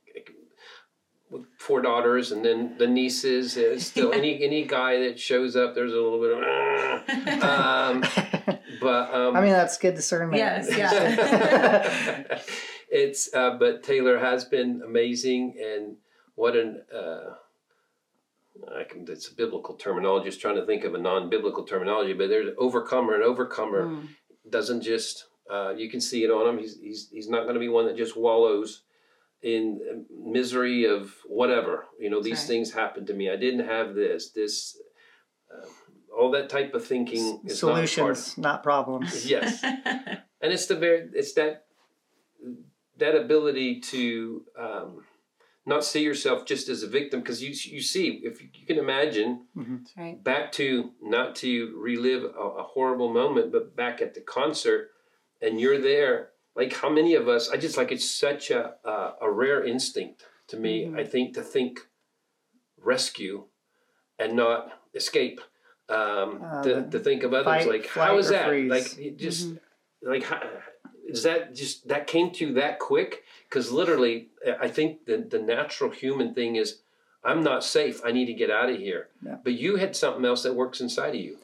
with 1.29 1.45
four 1.57 1.81
daughters 1.81 2.31
and 2.31 2.43
then 2.43 2.75
the 2.77 2.87
nieces. 2.87 3.57
uh, 3.57 3.79
Still, 3.79 4.11
any 4.19 4.43
any 4.43 4.63
guy 4.65 4.99
that 4.99 5.19
shows 5.19 5.55
up, 5.55 5.75
there's 5.75 5.93
a 5.93 5.95
little 5.95 6.19
bit 6.19 6.31
of. 6.37 6.43
Um, 7.39 8.01
but 8.81 9.13
um, 9.13 9.35
I 9.35 9.41
mean 9.41 9.51
that's 9.51 9.77
good 9.77 9.95
discernment 9.95 10.37
Yes, 10.37 10.69
yeah. 10.77 12.39
it's 12.89 13.33
uh, 13.33 13.57
but 13.57 13.83
Taylor 13.83 14.19
has 14.19 14.45
been 14.45 14.81
amazing, 14.85 15.55
and 15.63 15.95
what 16.35 16.55
an 16.55 16.81
uh, 16.95 17.35
I 18.79 18.83
can, 18.83 19.05
it's 19.07 19.29
a 19.29 19.35
biblical 19.35 19.75
terminology. 19.75 20.29
Just 20.29 20.41
trying 20.41 20.55
to 20.55 20.65
think 20.65 20.83
of 20.83 20.93
a 20.93 20.97
non-biblical 20.97 21.63
terminology, 21.63 22.13
but 22.13 22.29
there's 22.29 22.53
overcomer. 22.57 23.13
and 23.15 23.23
overcomer 23.23 23.85
Mm. 23.87 24.07
doesn't 24.49 24.81
just 24.81 25.25
uh, 25.49 25.73
you 25.75 25.89
can 25.89 25.99
see 26.01 26.23
it 26.23 26.29
on 26.31 26.47
him. 26.47 26.57
He's 26.59 26.77
he's 26.79 27.09
he's 27.11 27.29
not 27.29 27.43
going 27.43 27.55
to 27.55 27.59
be 27.59 27.69
one 27.69 27.85
that 27.87 27.97
just 27.97 28.15
wallows 28.15 28.83
in 29.41 30.05
misery 30.11 30.85
of 30.85 31.13
whatever. 31.25 31.85
You 31.99 32.09
know, 32.09 32.21
these 32.21 32.39
Right. 32.41 32.47
things 32.47 32.73
happened 32.73 33.07
to 33.07 33.13
me. 33.13 33.29
I 33.29 33.35
didn't 33.35 33.65
have 33.67 33.95
this. 33.95 34.31
This 34.31 34.77
uh, 35.51 35.67
all 36.15 36.31
that 36.31 36.49
type 36.49 36.73
of 36.73 36.85
thinking 36.85 37.41
is 37.45 37.63
not 37.63 37.75
Solutions, 37.75 38.37
not 38.37 38.61
problems. 38.63 39.25
Yes, 39.35 39.63
and 39.63 40.51
it's 40.53 40.67
the 40.67 40.75
very 40.75 41.09
it's 41.13 41.33
that 41.33 41.65
that 42.97 43.15
ability 43.15 43.79
to 43.79 44.43
um, 44.59 45.03
not 45.69 45.83
see 45.85 46.03
yourself 46.09 46.37
just 46.53 46.65
as 46.73 46.79
a 46.83 46.87
victim 46.99 47.17
because 47.21 47.39
you 47.45 47.51
you 47.75 47.81
see 47.93 48.05
if 48.29 48.41
you, 48.41 48.47
you 48.59 48.65
can 48.71 48.77
imagine 48.87 49.31
That's 49.55 49.93
right. 50.01 50.17
back 50.31 50.45
to 50.59 50.67
not 51.15 51.27
to 51.43 51.49
relive 51.89 52.23
a, 52.23 52.45
a 52.63 52.63
horrible 52.73 53.11
moment 53.21 53.47
but 53.53 53.63
back 53.83 54.01
at 54.05 54.11
the 54.15 54.21
concert 54.37 54.81
and 55.43 55.51
you're 55.61 55.81
there 55.93 56.15
like 56.59 56.71
how 56.81 56.89
many 56.99 57.13
of 57.21 57.25
us 57.35 57.43
i 57.53 57.55
just 57.65 57.77
like 57.79 57.91
it's 57.95 58.09
such 58.27 58.43
a 58.59 58.61
a, 58.93 58.95
a 59.27 59.29
rare 59.43 59.61
instinct 59.73 60.17
to 60.51 60.55
me 60.57 60.73
Mhm. 60.85 60.99
i 61.01 61.03
think 61.13 61.27
to 61.37 61.43
think 61.55 61.73
rescue 62.77 63.45
and 64.17 64.35
not 64.35 64.59
escape 64.93 65.39
um, 65.89 66.43
Uh, 66.43 66.61
to, 66.65 66.71
to 66.93 66.99
think 66.99 67.23
of 67.23 67.33
others 67.33 67.63
fight, 67.65 67.67
like 67.75 67.85
flight, 67.87 68.07
how 68.09 68.17
is 68.17 68.29
that 68.29 68.47
freeze. 68.47 68.69
like 68.75 68.97
you 68.97 69.11
just 69.27 69.47
Mm-hmm. 69.47 70.11
like 70.13 70.23
how, 70.23 70.39
is 71.09 71.23
that 71.23 71.55
just 71.55 71.87
that 71.87 72.07
came 72.07 72.31
to 72.31 72.47
you 72.47 72.53
that 72.53 72.79
quick 72.79 73.23
because 73.47 73.71
literally 73.71 74.29
i 74.61 74.67
think 74.67 75.05
the, 75.05 75.17
the 75.17 75.39
natural 75.39 75.89
human 75.89 76.33
thing 76.33 76.55
is 76.55 76.79
i'm 77.23 77.43
not 77.43 77.63
safe 77.63 78.01
i 78.05 78.11
need 78.11 78.25
to 78.27 78.33
get 78.33 78.49
out 78.51 78.69
of 78.69 78.77
here 78.77 79.07
Yeah. 79.25 79.37
but 79.43 79.53
you 79.53 79.75
had 79.77 79.95
something 79.95 80.25
else 80.25 80.43
that 80.43 80.55
works 80.55 80.79
inside 80.81 81.15
of 81.15 81.21
you 81.21 81.37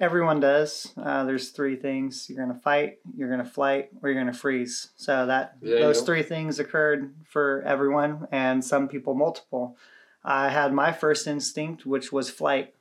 Everyone 0.00 0.40
does. 0.40 0.94
Uh, 0.96 1.24
there's 1.24 1.50
three 1.50 1.76
things: 1.76 2.26
you're 2.30 2.38
gonna 2.46 2.58
fight, 2.58 3.00
you're 3.14 3.28
gonna 3.28 3.44
flight, 3.44 3.90
or 4.02 4.08
you're 4.08 4.18
gonna 4.18 4.32
freeze. 4.32 4.88
So 4.96 5.26
that 5.26 5.56
There 5.60 5.74
you 5.76 5.80
those 5.84 6.00
three 6.00 6.22
things 6.22 6.58
occurred 6.58 7.12
for 7.28 7.62
everyone, 7.66 8.26
and 8.32 8.64
some 8.64 8.88
people 8.88 9.12
multiple. 9.12 9.76
I 10.24 10.48
had 10.48 10.72
my 10.72 10.90
first 10.92 11.26
instinct, 11.26 11.84
which 11.84 12.10
was 12.12 12.30
flight. 12.30 12.72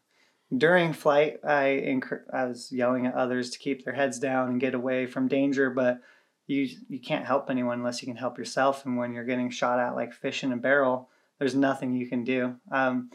During 0.55 0.93
flight, 0.93 1.39
I 1.43 1.99
I 2.33 2.45
was 2.45 2.71
yelling 2.71 3.05
at 3.05 3.13
others 3.13 3.51
to 3.51 3.59
keep 3.59 3.85
their 3.85 3.93
heads 3.93 4.17
down 4.19 4.49
and 4.49 4.59
get 4.59 4.73
away 4.73 5.05
from 5.05 5.27
danger, 5.27 5.69
but 5.69 6.01
you 6.47 6.67
you 6.88 6.99
can't 6.99 7.25
help 7.25 7.49
anyone 7.49 7.77
unless 7.77 8.01
you 8.01 8.07
can 8.07 8.17
help 8.17 8.38
yourself. 8.38 8.85
And 8.85 8.97
when 8.97 9.13
you're 9.13 9.25
getting 9.25 9.51
shot 9.51 9.79
at 9.79 9.95
like 9.95 10.12
fish 10.12 10.43
in 10.43 10.51
a 10.51 10.57
barrel, 10.57 11.09
there's 11.38 11.55
nothing 11.55 11.93
you 11.93 12.07
can 12.07 12.23
do. 12.23 12.55
Um, 12.71 13.12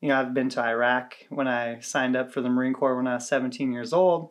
you 0.00 0.08
know, 0.08 0.18
I've 0.18 0.32
been 0.32 0.48
to 0.50 0.62
Iraq 0.62 1.14
when 1.28 1.46
I 1.46 1.80
signed 1.80 2.16
up 2.16 2.32
for 2.32 2.40
the 2.40 2.48
Marine 2.48 2.72
Corps 2.72 2.96
when 2.96 3.06
I 3.06 3.14
was 3.14 3.28
17 3.28 3.72
years 3.72 3.92
old. 3.92 4.30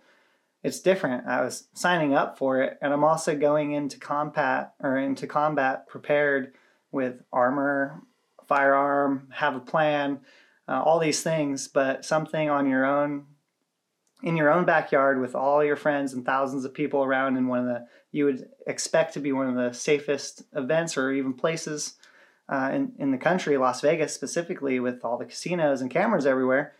It's 0.63 0.79
different. 0.79 1.27
I 1.27 1.41
was 1.41 1.67
signing 1.73 2.15
up 2.15 2.37
for 2.37 2.61
it, 2.61 2.77
and 2.81 2.91
I'm 2.91 3.03
also 3.03 3.35
going 3.35 3.71
into 3.71 3.99
combat 3.99 4.73
or 4.81 4.97
into 4.97 5.27
combat 5.27 5.87
prepared 5.87 6.53
with 6.91 7.21
armor, 7.31 8.01
firearm, 8.47 9.29
have 9.31 9.55
a 9.55 9.59
plan, 9.59 10.19
uh, 10.69 10.81
all 10.83 10.99
these 10.99 11.23
things. 11.23 11.67
But 11.67 12.05
something 12.05 12.49
on 12.49 12.69
your 12.69 12.85
own, 12.85 13.25
in 14.23 14.37
your 14.37 14.51
own 14.51 14.65
backyard 14.65 15.19
with 15.19 15.35
all 15.35 15.63
your 15.63 15.75
friends 15.75 16.13
and 16.13 16.25
thousands 16.25 16.63
of 16.63 16.73
people 16.73 17.03
around, 17.03 17.35
in 17.35 17.47
one 17.47 17.59
of 17.59 17.65
the 17.65 17.87
you 18.11 18.25
would 18.25 18.49
expect 18.65 19.13
to 19.13 19.19
be 19.19 19.31
one 19.31 19.47
of 19.47 19.55
the 19.55 19.73
safest 19.77 20.43
events 20.55 20.97
or 20.97 21.11
even 21.11 21.33
places 21.33 21.95
uh, 22.49 22.71
in, 22.73 22.93
in 22.97 23.11
the 23.11 23.17
country, 23.17 23.57
Las 23.57 23.81
Vegas 23.81 24.13
specifically, 24.13 24.79
with 24.79 25.05
all 25.05 25.17
the 25.17 25.25
casinos 25.25 25.81
and 25.81 25.91
cameras 25.91 26.25
everywhere, 26.25 26.73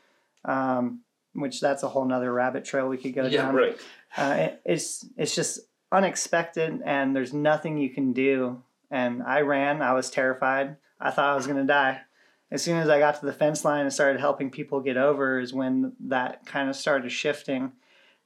um, 0.45 1.01
which 1.33 1.61
that's 1.61 1.83
a 1.83 1.87
whole 1.87 2.05
nother 2.05 2.33
rabbit 2.33 2.65
trail 2.65 2.87
we 2.87 2.97
could 2.97 3.13
go 3.13 3.25
yeah 3.25 3.43
down. 3.43 3.55
right 3.55 3.77
Uh, 4.17 4.35
it, 4.37 4.61
it's 4.65 5.05
it's 5.17 5.35
just 5.35 5.59
unexpected, 5.91 6.81
and 6.83 7.15
there's 7.15 7.33
nothing 7.33 7.77
you 7.77 7.89
can 7.89 8.13
do. 8.13 8.63
And 8.91 9.21
I 9.21 9.41
ran. 9.41 9.83
I 9.83 9.93
was 9.93 10.09
terrified. 10.09 10.77
I 10.99 11.11
thought 11.11 11.31
I 11.31 11.35
was 11.35 11.45
gonna 11.45 11.65
die. 11.65 12.01
As 12.51 12.63
soon 12.63 12.77
as 12.77 12.89
I 12.89 12.99
got 12.99 13.19
to 13.19 13.25
the 13.25 13.33
fence 13.33 13.63
line 13.63 13.81
and 13.81 13.93
started 13.93 14.19
helping 14.19 14.49
people 14.49 14.81
get 14.81 14.97
over, 14.97 15.39
is 15.39 15.53
when 15.53 15.93
that 15.99 16.45
kind 16.45 16.69
of 16.69 16.75
started 16.75 17.11
shifting, 17.11 17.73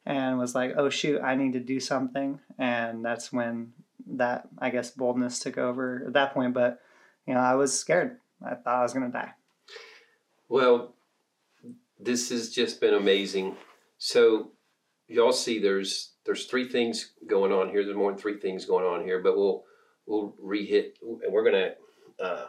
and 0.05 0.37
was 0.37 0.55
like, 0.55 0.73
"Oh 0.77 0.89
shoot, 0.89 1.21
I 1.21 1.35
need 1.35 1.53
to 1.53 1.59
do 1.59 1.79
something." 1.79 2.39
And 2.57 3.03
that's 3.03 3.31
when 3.33 3.73
that 4.07 4.47
I 4.59 4.69
guess 4.69 4.91
boldness 4.91 5.39
took 5.39 5.57
over 5.57 6.03
at 6.07 6.13
that 6.13 6.33
point. 6.33 6.53
But 6.53 6.79
you 7.27 7.33
know, 7.33 7.39
I 7.39 7.55
was 7.55 7.77
scared. 7.77 8.17
I 8.45 8.55
thought 8.55 8.79
I 8.79 8.83
was 8.83 8.93
gonna 8.93 9.09
die. 9.09 9.33
well 10.49 10.93
this 11.99 12.29
has 12.29 12.49
just 12.49 12.81
been 12.81 12.93
amazing 12.93 13.55
so 13.97 14.51
y'all 15.07 15.31
see 15.31 15.59
there's 15.59 16.11
there's 16.25 16.45
three 16.45 16.67
things 16.67 17.11
going 17.27 17.51
on 17.53 17.69
here 17.69 17.83
there's 17.85 17.95
more 17.95 18.11
than 18.11 18.19
three 18.19 18.37
things 18.37 18.65
going 18.65 18.83
on 18.85 19.05
here 19.05 19.21
but 19.21 19.37
we'll 19.37 19.63
we'll 20.05 20.35
re-hit 20.39 20.97
and 21.01 21.31
we're 21.31 21.45
gonna 21.45 21.71
uh, 22.21 22.47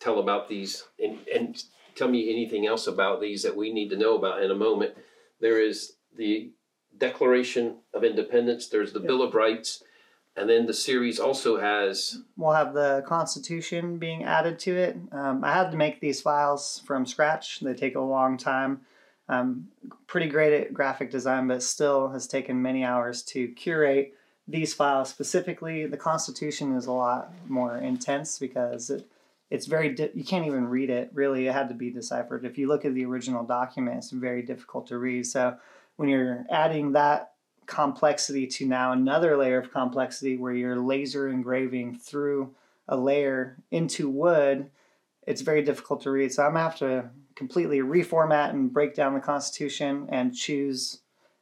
tell 0.00 0.18
about 0.18 0.48
these 0.48 0.84
and, 1.02 1.18
and 1.34 1.64
tell 1.94 2.08
me 2.08 2.30
anything 2.30 2.66
else 2.66 2.86
about 2.86 3.20
these 3.20 3.42
that 3.42 3.56
we 3.56 3.72
need 3.72 3.88
to 3.90 3.96
know 3.96 4.16
about 4.16 4.42
in 4.42 4.50
a 4.50 4.54
moment 4.54 4.94
there 5.40 5.60
is 5.60 5.94
the 6.16 6.50
declaration 6.98 7.76
of 7.94 8.04
independence 8.04 8.68
there's 8.68 8.92
the 8.92 9.00
Yeah. 9.00 9.06
bill 9.06 9.22
of 9.22 9.34
rights 9.34 9.82
and 10.36 10.50
then 10.50 10.66
the 10.66 10.74
series 10.74 11.18
also 11.18 11.58
has 11.58 12.18
we'll 12.36 12.52
have 12.52 12.74
the 12.74 13.02
Constitution 13.06 13.96
being 13.96 14.22
added 14.22 14.58
to 14.60 14.76
it. 14.76 14.98
Um, 15.10 15.42
I 15.42 15.54
had 15.54 15.70
to 15.70 15.78
make 15.78 16.00
these 16.00 16.20
files 16.20 16.82
from 16.84 17.06
scratch. 17.06 17.60
They 17.60 17.72
take 17.72 17.94
a 17.94 18.00
long 18.00 18.36
time. 18.36 18.82
Um, 19.30 19.68
pretty 20.06 20.28
great 20.28 20.52
at 20.52 20.74
graphic 20.74 21.10
design, 21.10 21.48
but 21.48 21.62
still 21.62 22.08
has 22.10 22.26
taken 22.26 22.60
many 22.60 22.84
hours 22.84 23.22
to 23.32 23.48
curate 23.48 24.12
these 24.46 24.74
files 24.74 25.08
specifically. 25.08 25.86
The 25.86 25.96
Constitution 25.96 26.76
is 26.76 26.84
a 26.84 26.92
lot 26.92 27.32
more 27.48 27.78
intense 27.78 28.38
because 28.38 28.90
it, 28.90 29.08
it's 29.50 29.66
very 29.66 29.94
di- 29.94 30.10
you 30.14 30.24
can't 30.24 30.46
even 30.46 30.68
read 30.68 30.90
it. 30.90 31.10
Really, 31.12 31.46
it 31.46 31.52
had 31.52 31.68
to 31.68 31.74
be 31.74 31.90
deciphered. 31.90 32.44
If 32.44 32.58
you 32.58 32.68
look 32.68 32.84
at 32.84 32.94
the 32.94 33.04
original 33.04 33.44
document, 33.44 33.98
it's 33.98 34.10
very 34.10 34.42
difficult 34.42 34.88
to 34.88 34.98
read. 34.98 35.26
So 35.26 35.56
when 35.96 36.08
you're 36.08 36.44
adding 36.50 36.92
that 36.92 37.32
complexity 37.66 38.46
to 38.46 38.66
now 38.66 38.92
another 38.92 39.36
layer 39.36 39.58
of 39.58 39.72
complexity 39.72 40.36
where 40.36 40.52
you're 40.52 40.76
laser 40.76 41.28
engraving 41.28 41.98
through 41.98 42.54
a 42.88 42.96
layer 42.96 43.56
into 43.70 44.08
wood, 44.08 44.70
it's 45.26 45.42
very 45.42 45.62
difficult 45.62 46.02
to 46.02 46.10
read. 46.10 46.32
So 46.32 46.44
I'm 46.44 46.52
gonna 46.52 46.60
have 46.60 46.78
to 46.78 47.10
completely 47.34 47.80
reformat 47.80 48.50
and 48.50 48.72
break 48.72 48.94
down 48.94 49.14
the 49.14 49.20
Constitution 49.20 50.08
and 50.10 50.34
choose 50.34 51.00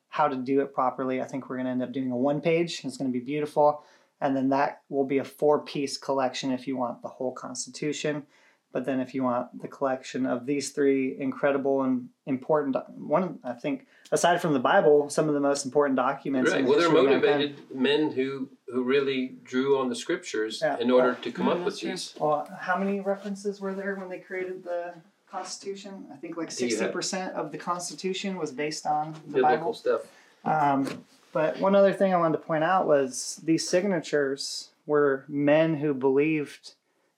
how 0.08 0.28
to 0.28 0.36
do 0.36 0.60
it 0.60 0.74
properly. 0.74 1.20
I 1.20 1.24
think 1.24 1.48
we're 1.48 1.58
gonna 1.58 1.70
end 1.70 1.82
up 1.82 1.92
doing 1.92 2.10
a 2.10 2.16
one 2.16 2.40
page. 2.40 2.82
It's 2.84 2.96
gonna 2.96 3.10
be 3.10 3.20
beautiful. 3.20 3.82
And 4.20 4.36
then 4.36 4.48
that 4.50 4.82
will 4.88 5.04
be 5.04 5.18
a 5.18 5.24
four 5.24 5.60
piece 5.60 5.96
collection 5.98 6.50
if 6.52 6.66
you 6.66 6.76
want 6.76 7.02
the 7.02 7.08
whole 7.08 7.32
Constitution. 7.32 8.24
But 8.72 8.84
then 8.86 8.98
if 8.98 9.14
you 9.14 9.22
want 9.22 9.60
the 9.62 9.68
collection 9.68 10.26
of 10.26 10.46
these 10.46 10.70
three 10.70 11.16
incredible 11.20 11.82
and 11.82 12.08
important, 12.26 12.76
one, 12.98 13.38
I 13.44 13.52
think, 13.52 13.86
aside 14.10 14.40
from 14.40 14.52
the 14.52 14.58
Bible, 14.58 15.08
some 15.10 15.28
of 15.28 15.34
the 15.34 15.40
most 15.40 15.64
important 15.64 15.94
documents. 15.96 16.50
right 16.50 16.64
the 16.64 16.68
well 16.68 16.78
they're 16.80 16.90
history 16.90 17.14
of 17.14 17.22
mankind. 17.22 17.40
motivated 17.40 17.76
men 17.76 18.10
who 18.12 18.48
who 18.66 18.82
really 18.82 19.36
drew 19.44 19.78
on 19.78 19.88
the 19.90 19.94
scriptures 19.94 20.60
Yeah. 20.60 20.76
in 20.78 20.90
order 20.90 21.14
to 21.22 21.30
come 21.30 21.46
up 21.48 21.60
with 21.64 21.78
true. 21.78 21.90
these 21.90 22.14
Well, 22.18 22.48
how 22.60 22.76
many 22.76 23.00
references 23.00 23.60
were 23.60 23.74
there 23.74 23.94
when 23.94 24.08
they 24.08 24.18
created 24.18 24.64
the 24.64 24.94
Constitution? 25.30 26.06
I 26.12 26.16
think 26.16 26.36
like 26.36 26.50
sixty 26.50 26.80
have- 26.82 26.92
percent 26.92 27.34
of 27.34 27.52
the 27.52 27.58
Constitution 27.58 28.36
was 28.38 28.50
based 28.50 28.86
on 28.86 29.12
the 29.12 29.34
biblical 29.34 29.56
Bible. 29.58 29.74
stuff 29.74 30.00
Um, 30.44 31.04
but 31.34 31.58
one 31.60 31.74
other 31.74 31.92
thing 31.92 32.14
I 32.14 32.16
wanted 32.16 32.38
to 32.38 32.44
point 32.44 32.64
out 32.64 32.86
was 32.86 33.40
these 33.44 33.68
signatures 33.68 34.70
were 34.86 35.24
men 35.28 35.74
who 35.74 35.92
believed 35.92 36.74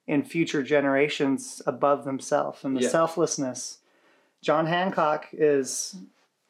in 0.09 0.25
future 0.25 0.63
generations 0.63 1.61
above 1.67 2.05
themselves 2.05 2.65
and 2.65 2.77
the 2.77 2.81
Yeah. 2.81 2.89
selflessness. 2.89 3.79
John 4.41 4.67
Hancock 4.67 5.27
is 5.33 5.97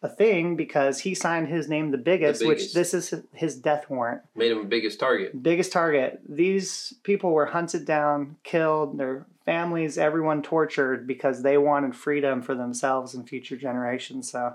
a 0.02 0.08
thing 0.08 0.54
because 0.56 1.00
he 1.00 1.14
signed 1.14 1.48
his 1.48 1.68
name 1.68 1.90
the 1.90 1.98
biggest, 1.98 2.44
which 2.46 2.58
biggest. 2.58 2.74
this 2.74 2.94
is 2.94 3.14
his 3.32 3.56
death 3.56 3.90
warrant 3.90 4.22
made 4.36 4.52
him 4.52 4.68
biggest 4.68 5.00
target 5.00 5.42
biggest 5.42 5.72
target. 5.72 6.20
These 6.28 6.94
people 7.02 7.32
were 7.32 7.46
hunted 7.46 7.84
down, 7.84 8.36
killed, 8.44 8.98
their 8.98 9.26
families, 9.44 9.96
everyone 9.98 10.42
tortured 10.42 11.06
because 11.06 11.42
they 11.42 11.58
wanted 11.58 11.96
freedom 11.96 12.42
for 12.42 12.54
themselves 12.54 13.14
and 13.14 13.28
future 13.28 13.56
generations. 13.56 14.30
So 14.30 14.54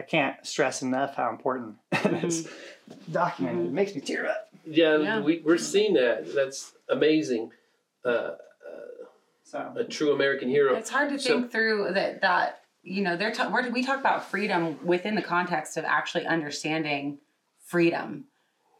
I 0.00 0.02
can't 0.02 0.34
stress 0.46 0.80
enough 0.80 1.14
how 1.16 1.28
important 1.28 1.76
it 1.92 2.24
is 2.24 2.46
mm-hmm. 2.46 3.12
documented. 3.12 3.60
It 3.60 3.64
mm-hmm. 3.66 3.74
makes 3.74 3.94
me 3.94 4.00
tear 4.00 4.26
up. 4.30 4.48
Yeah, 4.64 4.96
Yeah. 4.96 5.20
We, 5.20 5.42
we're 5.44 5.58
seeing 5.58 5.92
that. 5.94 6.34
That's 6.34 6.72
amazing. 6.88 7.52
Uh, 8.04 8.30
So 9.44 9.58
uh, 9.58 9.80
a 9.80 9.84
true 9.84 10.12
American 10.14 10.48
hero. 10.48 10.74
It's 10.74 10.88
hard 10.90 11.10
to 11.10 11.18
So- 11.18 11.28
think 11.40 11.52
through 11.52 11.90
that. 11.92 12.22
That 12.22 12.62
you 12.82 13.02
know, 13.02 13.14
they're 13.14 13.30
ta- 13.32 13.50
we're, 13.52 13.68
we 13.70 13.84
talk 13.84 14.00
about 14.00 14.24
freedom 14.30 14.78
within 14.82 15.14
the 15.16 15.22
context 15.22 15.76
of 15.76 15.84
actually 15.84 16.24
understanding 16.26 17.18
freedom. 17.66 18.24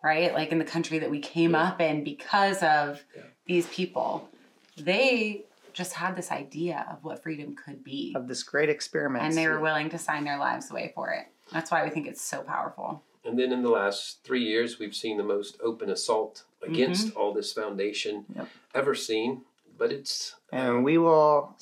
right? 0.03 0.33
Like 0.33 0.51
in 0.53 0.59
the 0.59 0.64
country 0.64 0.99
that 1.01 1.11
we 1.11 1.18
came 1.21 1.51
Yeah. 1.51 1.64
up 1.64 1.81
in 1.83 2.03
because 2.03 2.62
of 2.62 3.03
Yeah. 3.14 3.23
these 3.47 3.66
people. 3.66 4.31
They 4.79 5.45
just 5.73 5.95
had 5.95 6.16
this 6.16 6.31
idea 6.31 6.87
of 6.91 7.05
what 7.05 7.23
freedom 7.23 7.55
could 7.57 7.83
be. 7.85 8.12
Of 8.16 8.29
this 8.29 8.43
great 8.43 8.68
experiment. 8.68 9.25
And 9.25 9.37
they 9.37 9.49
were 9.49 9.61
willing 9.61 9.91
to 9.91 9.99
sign 9.99 10.25
their 10.25 10.39
lives 10.39 10.71
away 10.71 10.93
for 10.95 11.11
it. 11.11 11.27
That's 11.53 11.71
why 11.71 11.83
we 11.85 11.91
think 11.91 12.07
it's 12.07 12.23
so 12.23 12.43
powerful. 12.43 13.03
And 13.25 13.39
then 13.39 13.53
in 13.53 13.62
the 13.62 13.68
last 13.71 14.25
three 14.25 14.45
years, 14.45 14.79
we've 14.79 14.95
seen 14.95 15.18
the 15.18 15.25
most 15.25 15.59
open 15.62 15.91
assault 15.91 16.45
against 16.66 17.14
all 17.16 17.33
this 17.35 17.53
foundation 17.53 18.25
Yep. 18.35 18.49
ever 18.75 18.95
seen. 18.95 19.43
But 19.79 19.93
it's 19.93 20.35
and 20.53 20.85
we 20.85 20.99
will. 20.99 21.55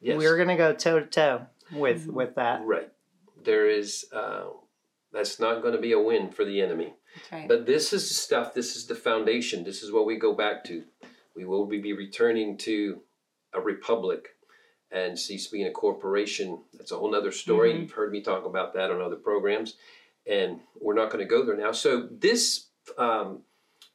yes, 0.00 0.16
We're 0.18 0.36
gonna 0.36 0.56
go 0.56 0.72
toe 0.74 1.00
to 1.00 1.06
toe 1.06 1.46
with 1.72 2.02
Mm-hmm. 2.02 2.14
with 2.14 2.34
that. 2.36 2.62
right. 2.64 2.90
There 3.44 3.68
is 3.68 4.06
uh, 4.12 4.44
that's 5.12 5.40
not 5.40 5.62
going 5.62 5.74
to 5.74 5.80
be 5.80 5.92
a 5.92 6.00
win 6.00 6.30
for 6.30 6.44
the 6.44 6.60
enemy. 6.62 6.94
That's 7.16 7.32
right. 7.32 7.48
But 7.48 7.66
this 7.66 7.92
is 7.92 8.08
the 8.08 8.14
stuff. 8.14 8.54
This 8.54 8.76
is 8.76 8.86
the 8.86 8.94
foundation. 8.94 9.64
This 9.64 9.82
is 9.82 9.90
what 9.92 10.06
we 10.06 10.16
go 10.16 10.32
back 10.34 10.64
to. 10.64 10.84
We 11.36 11.44
will 11.44 11.66
be 11.66 11.92
returning 11.92 12.56
to 12.58 13.00
a 13.54 13.60
republic 13.60 14.36
and 14.90 15.18
cease 15.18 15.46
being 15.48 15.66
a 15.66 15.70
corporation. 15.70 16.58
That's 16.74 16.92
a 16.92 16.96
whole 16.96 17.10
nother 17.10 17.32
story. 17.32 17.72
Mhm. 17.72 17.80
You've 17.80 17.92
heard 17.92 18.12
me 18.12 18.20
talk 18.20 18.44
about 18.44 18.74
that 18.74 18.90
on 18.90 19.00
other 19.00 19.16
programs, 19.16 19.76
and 20.26 20.60
we're 20.80 20.94
not 20.94 21.10
going 21.10 21.24
to 21.24 21.28
go 21.28 21.44
there 21.44 21.56
now. 21.56 21.72
So 21.72 22.08
this 22.10 22.66
um, 22.98 23.42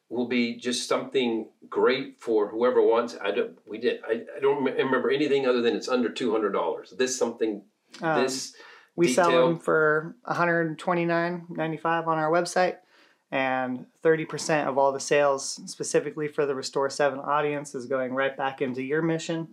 will 0.10 0.28
be 0.28 0.55
just 0.55 0.88
something 0.88 1.49
great 1.70 2.20
for 2.20 2.47
whoever 2.47 2.82
wants. 2.82 3.16
I 3.22 3.32
don't. 3.32 3.58
We 3.68 3.78
did. 3.78 4.01
I, 4.08 4.24
I 4.36 4.39
don't 4.39 4.64
remember 4.64 5.12
anything 5.12 5.45
other 5.45 5.62
than 5.62 5.76
it's 5.76 5.88
under 5.89 6.10
two 6.10 6.32
hundred 6.32 6.51
dollars. 6.53 6.93
This 6.97 7.18
something. 7.18 7.64
Um, 8.01 8.24
this 8.24 8.55
we 8.95 9.14
sell 9.14 9.30
them 9.30 9.60
for 9.60 10.16
129.95 10.28 12.08
on 12.08 12.18
our 12.18 12.32
website, 12.32 12.78
and 13.32 13.86
30% 14.03 14.67
of 14.67 14.78
all 14.78 14.91
the 14.91 14.99
sales, 14.99 15.59
specifically 15.65 16.28
for 16.28 16.45
the 16.45 16.55
Restore 16.55 16.89
Seven 16.89 17.19
audience, 17.19 17.75
is 17.75 17.86
going 17.86 18.13
right 18.13 18.36
back 18.38 18.61
into 18.61 18.82
your 18.82 19.01
mission. 19.01 19.47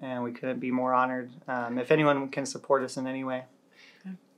And 0.00 0.22
we 0.22 0.30
couldn't 0.32 0.60
be 0.60 0.70
more 0.70 0.94
honored. 0.94 1.30
Um, 1.48 1.78
if 1.78 1.90
anyone 1.90 2.28
can 2.28 2.46
support 2.46 2.84
us 2.84 2.96
in 2.96 3.06
any 3.06 3.24
way, 3.24 3.44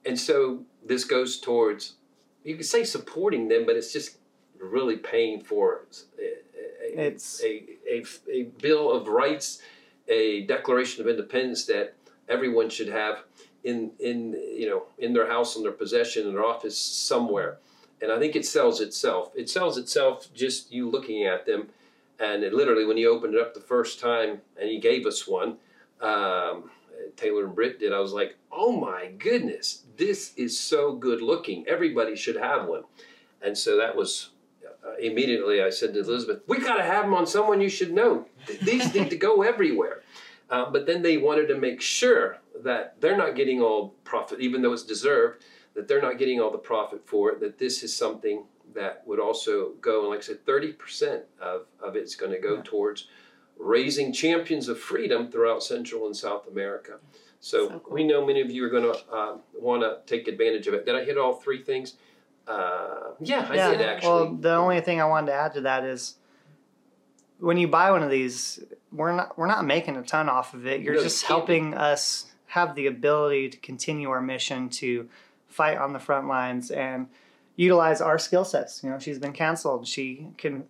And 0.06 0.18
so 0.18 0.64
this 0.86 1.04
goes 1.04 1.38
towards, 1.38 1.96
you 2.44 2.56
could 2.56 2.64
say 2.64 2.84
supporting 2.84 3.48
them, 3.48 3.66
but 3.66 3.76
it's 3.76 3.92
just 3.92 4.16
really 4.58 4.96
paying 4.96 5.42
for 5.42 5.82
a, 6.18 6.98
a, 6.98 7.06
It's- 7.06 7.42
a, 7.44 7.76
a, 7.86 8.04
a 8.32 8.42
Bill 8.62 8.90
of 8.90 9.08
Rights, 9.08 9.60
a 10.08 10.46
Declaration 10.46 11.02
of 11.02 11.08
Independence 11.08 11.66
that 11.66 11.94
everyone 12.28 12.70
should 12.70 12.88
have 12.88 13.24
in, 13.62 13.90
in, 14.00 14.32
you 14.32 14.66
know, 14.70 14.84
in 14.98 15.12
their 15.12 15.28
house, 15.28 15.56
in 15.56 15.62
their 15.62 15.72
possession, 15.72 16.26
in 16.26 16.32
their 16.32 16.44
office, 16.44 16.78
somewhere. 16.78 17.58
And 18.02 18.10
I 18.10 18.18
think 18.18 18.34
it 18.36 18.46
sells 18.46 18.80
itself. 18.80 19.32
It 19.34 19.50
sells 19.50 19.76
itself 19.76 20.32
just 20.34 20.72
you 20.72 20.88
looking 20.88 21.24
at 21.24 21.46
them. 21.46 21.68
And 22.18 22.42
it 22.42 22.52
literally, 22.52 22.84
when 22.84 22.96
you 22.96 23.10
opened 23.10 23.34
it 23.34 23.40
up 23.40 23.54
the 23.54 23.60
first 23.60 24.00
time 24.00 24.40
and 24.60 24.68
he 24.68 24.78
gave 24.78 25.06
us 25.06 25.26
one, 25.26 25.56
um, 26.00 26.70
Taylor 27.16 27.44
and 27.46 27.54
Britt 27.54 27.78
did, 27.80 27.92
I 27.92 27.98
was 28.00 28.12
like, 28.12 28.36
oh 28.52 28.72
my 28.72 29.10
goodness, 29.18 29.84
this 29.96 30.32
is 30.36 30.58
so 30.58 30.92
good 30.94 31.22
looking. 31.22 31.66
Everybody 31.66 32.16
should 32.16 32.36
have 32.36 32.66
one. 32.66 32.84
And 33.42 33.56
so 33.56 33.76
that 33.78 33.96
was 33.96 34.30
uh, 34.86 34.96
immediately 35.00 35.62
I 35.62 35.70
said 35.70 35.94
to 35.94 36.00
Elizabeth, 36.00 36.42
we 36.46 36.58
got 36.58 36.76
to 36.76 36.82
have 36.82 37.04
them 37.04 37.14
on 37.14 37.26
someone 37.26 37.60
you 37.60 37.68
should 37.70 37.92
know. 37.92 38.26
Th- 38.46 38.60
These 38.60 38.94
need 38.94 39.10
to 39.10 39.16
go 39.16 39.42
everywhere. 39.42 40.02
Uh, 40.50 40.70
but 40.70 40.84
then 40.86 41.00
they 41.02 41.16
wanted 41.16 41.46
to 41.48 41.56
make 41.56 41.80
sure 41.80 42.38
that 42.62 43.00
they're 43.00 43.16
not 43.16 43.36
getting 43.36 43.60
all 43.62 43.94
profit, 44.04 44.40
even 44.40 44.60
though 44.62 44.72
it's 44.72 44.82
deserved, 44.82 45.44
that 45.74 45.86
they're 45.88 46.02
not 46.02 46.18
getting 46.18 46.40
all 46.40 46.50
the 46.50 46.58
profit 46.58 47.06
for 47.06 47.30
it, 47.30 47.40
that 47.40 47.58
this 47.58 47.82
is 47.82 47.96
something 47.96 48.44
that 48.74 49.02
would 49.06 49.18
also 49.20 49.70
go, 49.80 50.00
and 50.00 50.10
like 50.10 50.18
I 50.20 50.22
said, 50.22 50.44
30% 50.46 51.22
of, 51.40 51.66
of 51.82 51.96
it's 51.96 52.14
going 52.14 52.32
to 52.32 52.38
go 52.38 52.56
Yeah. 52.56 52.62
towards 52.64 53.08
raising 53.58 54.12
champions 54.12 54.68
of 54.68 54.78
freedom 54.78 55.30
throughout 55.30 55.62
Central 55.62 56.06
and 56.06 56.16
South 56.16 56.46
America. 56.48 56.98
So, 57.40 57.68
So 57.68 57.78
cool. 57.80 57.94
we 57.94 58.04
know 58.04 58.24
many 58.24 58.40
of 58.40 58.50
you 58.50 58.64
are 58.64 58.68
going 58.70 58.84
to 58.84 58.98
uh, 59.12 59.36
want 59.58 59.82
to 59.82 59.98
take 60.06 60.28
advantage 60.28 60.66
of 60.66 60.74
it. 60.74 60.86
Did 60.86 60.94
I 60.94 61.04
hit 61.04 61.18
all 61.18 61.34
three 61.34 61.62
things? 61.62 61.94
Uh, 62.46 63.12
yeah, 63.20 63.46
I 63.48 63.56
did 63.56 63.80
actually. 63.82 64.08
Well, 64.10 64.34
the 64.36 64.54
only 64.54 64.80
thing 64.80 65.00
I 65.00 65.04
wanted 65.04 65.28
to 65.28 65.34
add 65.34 65.54
to 65.54 65.60
that 65.62 65.84
is 65.84 66.16
when 67.38 67.56
you 67.56 67.68
buy 67.68 67.90
one 67.90 68.02
of 68.02 68.10
these, 68.10 68.60
we're 68.92 69.12
not 69.12 69.38
we're 69.38 69.46
not 69.46 69.64
making 69.64 69.96
a 69.96 70.02
ton 70.02 70.28
off 70.28 70.52
of 70.54 70.66
it. 70.66 70.80
You're 70.80 70.94
No, 70.94 71.02
just 71.02 71.24
helping 71.24 71.74
us 71.74 72.26
have 72.46 72.74
the 72.74 72.86
ability 72.86 73.50
to 73.50 73.58
continue 73.58 74.10
our 74.10 74.20
mission 74.20 74.68
to 74.68 75.08
fight 75.50 75.78
on 75.78 75.92
the 75.92 75.98
front 75.98 76.28
lines 76.28 76.70
and 76.70 77.08
utilize 77.56 78.00
our 78.00 78.18
skill 78.18 78.44
sets. 78.44 78.82
You 78.82 78.90
know, 78.90 78.98
she's 78.98 79.18
been 79.18 79.32
canceled. 79.32 79.86
She 79.86 80.28
can 80.38 80.64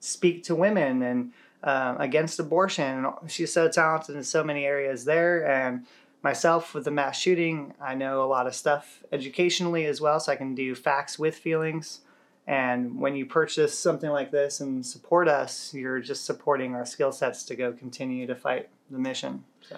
speak 0.00 0.44
to 0.44 0.54
women 0.54 1.02
and 1.02 1.32
uh, 1.62 1.96
against 1.98 2.38
abortion. 2.38 3.06
She's 3.26 3.52
so 3.52 3.68
talented 3.68 4.16
in 4.16 4.24
so 4.24 4.44
many 4.44 4.66
areas 4.66 5.06
there. 5.06 5.48
And 5.48 5.86
myself 6.22 6.74
with 6.74 6.84
the 6.84 6.90
mass 6.90 7.18
shooting, 7.18 7.72
I 7.80 7.94
know 7.94 8.22
a 8.22 8.26
lot 8.26 8.46
of 8.46 8.54
stuff 8.54 9.02
educationally 9.12 9.86
as 9.86 10.00
well, 10.00 10.20
so 10.20 10.32
I 10.32 10.36
can 10.36 10.54
do 10.54 10.74
facts 10.74 11.18
with 11.18 11.36
feelings. 11.36 12.00
And 12.46 13.00
when 13.00 13.16
you 13.16 13.24
purchase 13.24 13.78
something 13.78 14.10
like 14.10 14.30
this 14.30 14.60
and 14.60 14.84
support 14.84 15.28
us, 15.28 15.72
you're 15.72 16.00
just 16.00 16.26
supporting 16.26 16.74
our 16.74 16.84
skill 16.84 17.12
sets 17.12 17.44
to 17.44 17.56
go 17.56 17.72
continue 17.72 18.26
to 18.26 18.34
fight 18.34 18.68
the 18.90 18.98
mission. 18.98 19.44
So 19.66 19.76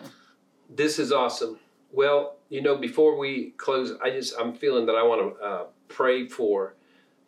This 0.68 0.98
is 0.98 1.12
awesome. 1.12 1.60
Well, 1.92 2.36
you 2.48 2.62
know, 2.62 2.76
before 2.76 3.16
we 3.16 3.50
close, 3.56 3.92
I 4.02 4.10
just 4.10 4.34
I'm 4.38 4.54
feeling 4.54 4.86
that 4.86 4.96
I 4.96 5.02
want 5.02 5.36
to 5.36 5.44
uh, 5.44 5.64
pray 5.88 6.26
for 6.26 6.74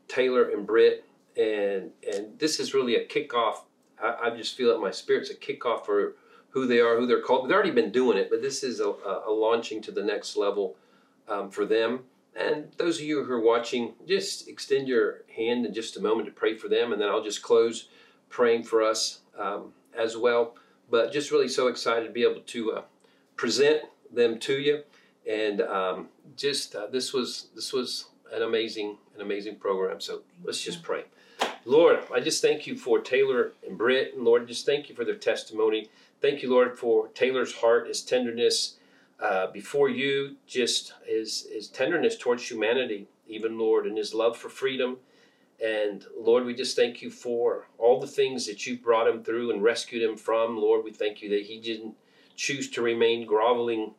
Taylor 0.09 0.51
and 0.51 0.67
Britt, 0.67 1.05
and 1.37 1.91
and 2.13 2.39
this 2.39 2.61
is 2.61 2.75
really 2.75 2.97
a 2.97 3.07
kickoff. 3.07 3.63
I, 4.03 4.17
I 4.25 4.31
just 4.31 4.57
feel 4.57 4.71
it 4.71 4.81
my 4.81 4.91
spirit's 4.91 5.31
a 5.31 5.35
kickoff 5.35 5.85
for 5.85 6.17
who 6.51 6.67
they 6.67 6.81
are, 6.81 6.99
who 6.99 7.07
they're 7.07 7.23
called. 7.23 7.49
They've 7.49 7.55
already 7.55 7.71
been 7.71 7.93
doing 7.93 8.19
it, 8.19 8.31
but 8.31 8.43
this 8.43 8.63
is 8.63 8.81
a, 8.81 8.89
a, 8.89 9.31
launching 9.31 9.83
to 9.83 9.93
the 9.93 10.03
next 10.03 10.37
level 10.37 10.77
um, 11.29 11.51
for 11.51 11.67
them. 11.67 12.01
And 12.35 12.73
those 12.79 12.99
of 12.99 13.05
you 13.05 13.23
who 13.23 13.33
are 13.33 13.41
watching, 13.41 13.95
just 14.07 14.49
extend 14.49 14.89
your 14.89 15.25
hand 15.35 15.67
in 15.67 15.75
just 15.75 15.97
a 15.97 16.01
moment 16.01 16.27
to 16.27 16.33
pray 16.33 16.57
for 16.57 16.69
them, 16.69 16.93
and 16.93 17.01
then 17.01 17.09
I'll 17.09 17.23
just 17.23 17.43
close 17.43 17.89
praying 18.29 18.63
for 18.63 18.83
us 18.83 19.21
um, 19.39 19.73
as 19.97 20.17
well. 20.17 20.55
But 20.91 21.13
just 21.13 21.31
really 21.31 21.49
so 21.49 21.69
excited 21.69 22.07
to 22.07 22.13
be 22.13 22.23
able 22.23 22.41
to 22.41 22.73
uh, 22.73 22.83
present 23.37 23.83
them 24.13 24.39
to 24.41 24.59
you, 24.59 24.83
and 25.29 25.61
um, 25.63 26.09
just 26.37 26.75
uh, 26.75 26.87
this 26.87 27.13
was 27.13 27.49
this 27.55 27.73
was 27.73 28.07
an 28.33 28.43
amazing 28.43 28.97
an 29.15 29.21
amazing 29.21 29.57
program. 29.57 30.01
So 30.01 30.23
let's 30.45 30.63
just 30.63 30.83
pray. 30.83 31.05
Lord, 31.65 32.01
I 32.15 32.21
just 32.21 32.41
thank 32.41 32.67
you 32.67 32.77
for 32.77 33.01
Taylor 33.01 33.53
and 33.67 33.77
Britt, 33.77 34.15
and 34.15 34.25
Lord, 34.25 34.49
just 34.49 34.65
thank 34.65 34.89
you 34.89 34.95
for 34.95 35.05
their 35.05 35.17
testimony. 35.17 35.89
Thank 36.21 36.43
you, 36.43 36.51
Lord, 36.51 36.79
for 36.79 37.09
Taylor's 37.09 37.55
heart, 37.55 37.89
his 37.89 38.03
tenderness 38.03 38.77
uh, 39.21 39.49
before 39.51 39.89
you, 39.89 40.37
just 40.47 40.95
his 41.05 41.47
his 41.53 41.69
tenderness 41.69 42.17
towards 42.17 42.49
humanity, 42.51 43.09
even 43.27 43.59
Lord, 43.59 43.87
and 43.87 43.99
his 43.99 44.15
love 44.15 44.37
for 44.37 44.49
freedom. 44.49 44.99
And 45.65 46.07
Lord, 46.17 46.45
we 46.45 46.55
just 46.55 46.77
thank 46.77 47.03
you 47.03 47.11
for 47.11 47.67
all 47.79 48.01
the 48.01 48.07
things 48.07 48.47
that 48.47 48.65
you 48.67 48.79
brought 48.79 49.09
him 49.09 49.25
through 49.25 49.51
and 49.51 49.63
rescued 49.63 50.03
him 50.03 50.17
from. 50.17 50.57
Lord, 50.57 50.85
we 50.85 50.93
thank 50.93 51.21
you 51.21 51.29
that 51.31 51.47
he 51.47 51.61
didn't 51.61 51.97
choose 52.39 52.71
to 52.71 52.81
remain 52.81 53.27
groveling 53.27 53.93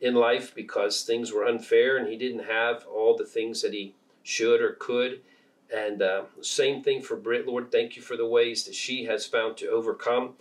in 0.00 0.14
life 0.14 0.54
because 0.54 1.02
things 1.02 1.30
were 1.30 1.44
unfair 1.44 1.98
and 1.98 2.08
he 2.08 2.16
didn't 2.16 2.44
have 2.44 2.86
all 2.86 3.16
the 3.16 3.26
things 3.26 3.60
that 3.60 3.74
he 3.74 3.94
should 4.22 4.62
or 4.62 4.72
could. 4.80 5.20
And 5.72 6.02
uh, 6.02 6.22
same 6.40 6.82
thing 6.82 7.02
for 7.02 7.16
Britt, 7.16 7.46
Lord. 7.46 7.70
Thank 7.70 7.94
you 7.94 8.02
for 8.02 8.16
the 8.16 8.26
ways 8.26 8.64
that 8.64 8.74
she 8.74 9.04
has 9.04 9.26
found 9.26 9.58
to 9.58 9.68
overcome. 9.68 10.32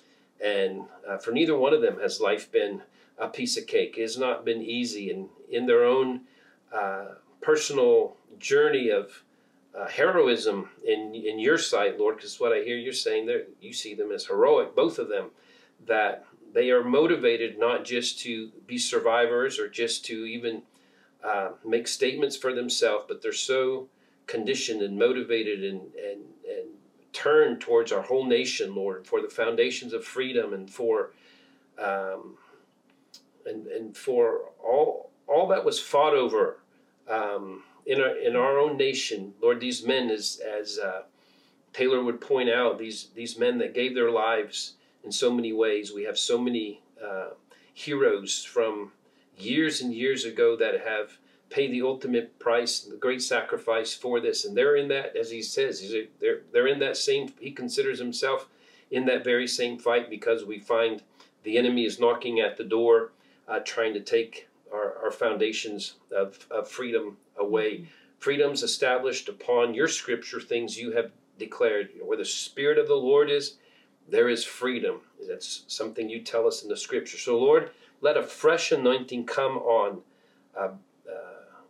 And 0.44 0.86
uh, 1.08 1.18
for 1.18 1.32
neither 1.32 1.58
one 1.58 1.74
of 1.74 1.82
them 1.82 2.00
has 2.00 2.22
life 2.22 2.50
been 2.52 2.82
a 3.20 3.28
piece 3.28 3.58
of 3.58 3.68
cake. 3.68 3.98
It 3.98 4.02
has 4.02 4.18
not 4.18 4.46
been 4.46 4.62
easy. 4.62 5.12
And 5.12 5.28
in 5.50 5.66
their 5.66 5.84
own 5.84 6.22
uh, 6.74 7.16
personal 7.42 8.16
journey 8.40 8.90
of 8.90 9.24
uh, 9.78 9.88
heroism 9.88 10.70
in 10.86 11.16
in 11.16 11.40
your 11.40 11.58
sight, 11.58 12.00
Lord, 12.00 12.18
because 12.18 12.40
what 12.40 12.52
I 12.52 12.62
hear 12.64 12.78
you're 12.78 12.94
saying 12.94 13.26
there, 13.26 13.44
you 13.62 13.74
see 13.74 13.94
them 13.94 14.12
as 14.12 14.26
heroic, 14.26 14.76
both 14.76 15.00
of 15.00 15.08
them, 15.08 15.30
that 15.86 16.26
they 16.54 16.72
are 16.72 16.84
motivated 16.84 17.58
not 17.58 17.86
just 17.86 18.20
to 18.20 18.52
be 18.68 18.78
survivors 18.78 19.60
or 19.60 19.70
just 19.70 20.06
to 20.06 20.26
even 20.26 20.64
uh, 21.24 21.52
make 21.66 21.88
statements 21.88 22.36
for 22.36 22.54
themselves, 22.54 23.06
but 23.08 23.22
they're 23.22 23.34
so 23.34 23.88
conditioned 24.28 24.82
and 24.82 24.98
motivated 24.98 25.64
and, 25.64 25.82
and, 25.96 26.22
and 26.48 26.68
turned 27.14 27.62
towards 27.62 27.92
our 27.92 28.02
whole 28.02 28.26
nation, 28.26 28.74
Lord, 28.76 29.06
for 29.06 29.22
the 29.22 29.30
foundations 29.30 29.94
of 29.94 30.04
freedom 30.04 30.54
and 30.54 30.70
for 30.70 31.12
um, 31.78 32.38
and, 33.46 33.68
and 33.68 33.98
for 33.98 34.42
all 34.64 35.12
all 35.28 35.48
that 35.48 35.66
was 35.66 35.80
fought 35.80 36.14
over 36.14 36.60
um, 37.10 37.64
in 37.86 38.02
our 38.02 38.16
in 38.18 38.36
our 38.36 38.60
own 38.60 38.78
nation, 38.78 39.34
Lord. 39.42 39.60
These 39.60 39.86
men, 39.86 40.10
as 40.10 40.42
as 40.46 40.80
uh, 40.80 41.04
Taylor 41.74 42.04
would 42.04 42.22
point 42.22 42.50
out, 42.50 42.78
these 42.78 43.10
these 43.16 43.38
men 43.38 43.58
that 43.60 43.74
gave 43.74 43.96
their 43.96 44.12
lives 44.12 44.74
in 45.04 45.12
so 45.12 45.32
many 45.32 45.54
ways. 45.54 45.94
We 45.94 46.04
have 46.04 46.18
so 46.18 46.38
many 46.38 46.82
uh, 47.04 47.30
heroes 47.74 48.44
from 48.44 48.92
years 49.38 49.82
and 49.82 49.94
years 49.94 50.26
ago 50.26 50.56
that 50.58 50.82
have 50.82 51.18
paid 51.50 51.72
the 51.72 51.82
ultimate 51.82 52.40
price, 52.40 52.80
the 52.80 52.96
great 52.96 53.22
sacrifice 53.22 53.94
for 53.94 54.20
this. 54.20 54.46
And 54.46 54.56
they're 54.56 54.78
in 54.78 54.88
that, 54.88 55.16
as 55.16 55.32
he 55.32 55.42
says, 55.42 55.82
he's 55.82 55.94
a, 55.94 56.08
they're, 56.20 56.42
they're 56.54 56.68
in 56.68 56.80
that 56.80 56.98
same, 56.98 57.34
he 57.40 57.52
considers 57.52 58.00
himself 58.00 58.48
in 58.90 59.06
that 59.06 59.24
very 59.24 59.48
same 59.48 59.78
fight 59.78 60.10
because 60.10 60.46
we 60.46 60.60
find 60.60 61.04
the 61.44 61.58
enemy 61.58 61.86
is 61.86 62.00
knocking 62.00 62.40
at 62.40 62.58
the 62.58 62.64
door, 62.64 63.12
uh, 63.48 63.60
trying 63.60 63.94
to 63.94 64.00
take 64.00 64.48
our, 64.74 64.96
our 65.04 65.12
foundations 65.12 65.96
of, 66.16 66.46
of 66.50 66.70
freedom 66.70 67.18
away. 67.38 67.74
Mm-hmm. 67.74 67.86
Freedom's 68.20 68.64
established 68.64 69.28
upon 69.30 69.74
your 69.74 69.88
scripture, 69.88 70.40
things 70.40 70.78
you 70.78 70.92
have 70.92 71.12
declared. 71.40 71.90
Where 72.02 72.18
the 72.18 72.26
Spirit 72.26 72.78
of 72.78 72.88
the 72.88 72.96
Lord 72.96 73.30
is, 73.32 73.56
there 74.12 74.30
is 74.30 74.44
freedom. 74.44 75.00
That's 75.28 75.64
something 75.68 76.10
you 76.10 76.22
tell 76.22 76.46
us 76.46 76.64
in 76.64 76.70
the 76.70 76.78
scripture. 76.78 77.18
So, 77.18 77.40
Lord, 77.40 77.72
let 78.02 78.18
a 78.18 78.24
fresh 78.24 78.72
anointing 78.72 79.26
come 79.26 79.58
on 79.58 80.02
uh, 80.56 80.72
uh, 81.10 81.62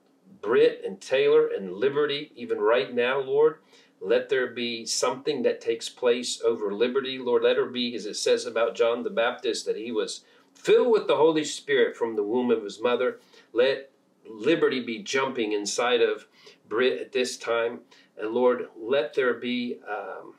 Britt 0.42 0.82
and 0.86 1.00
Taylor 1.00 1.48
and 1.48 1.74
Liberty, 1.74 2.32
even 2.36 2.60
right 2.60 2.94
now, 2.94 3.20
Lord. 3.20 3.60
Let 4.02 4.30
there 4.30 4.48
be 4.48 4.86
something 4.88 5.44
that 5.44 5.62
takes 5.62 5.88
place 5.88 6.42
over 6.44 6.74
Liberty, 6.74 7.20
Lord. 7.20 7.44
Let 7.44 7.58
her 7.58 7.68
be, 7.68 7.94
as 7.96 8.08
it 8.08 8.16
says 8.16 8.48
about 8.48 8.76
John 8.76 9.04
the 9.04 9.12
Baptist, 9.12 9.68
that 9.68 9.78
he 9.78 9.92
was 9.92 10.24
filled 10.56 10.92
with 10.92 11.06
the 11.06 11.18
Holy 11.18 11.44
Spirit 11.44 11.96
from 11.96 12.16
the 12.16 12.24
womb 12.24 12.50
of 12.50 12.64
his 12.64 12.82
mother. 12.82 13.20
Let 13.54 13.92
Liberty 14.28 14.80
be 14.80 15.04
jumping 15.04 15.52
inside 15.52 16.02
of 16.02 16.26
Britt 16.68 17.00
at 17.00 17.12
this 17.12 17.38
time. 17.38 17.82
And 18.18 18.32
Lord, 18.32 18.70
let 18.76 19.14
there 19.14 19.36
be 19.36 19.78
um, 19.88 20.34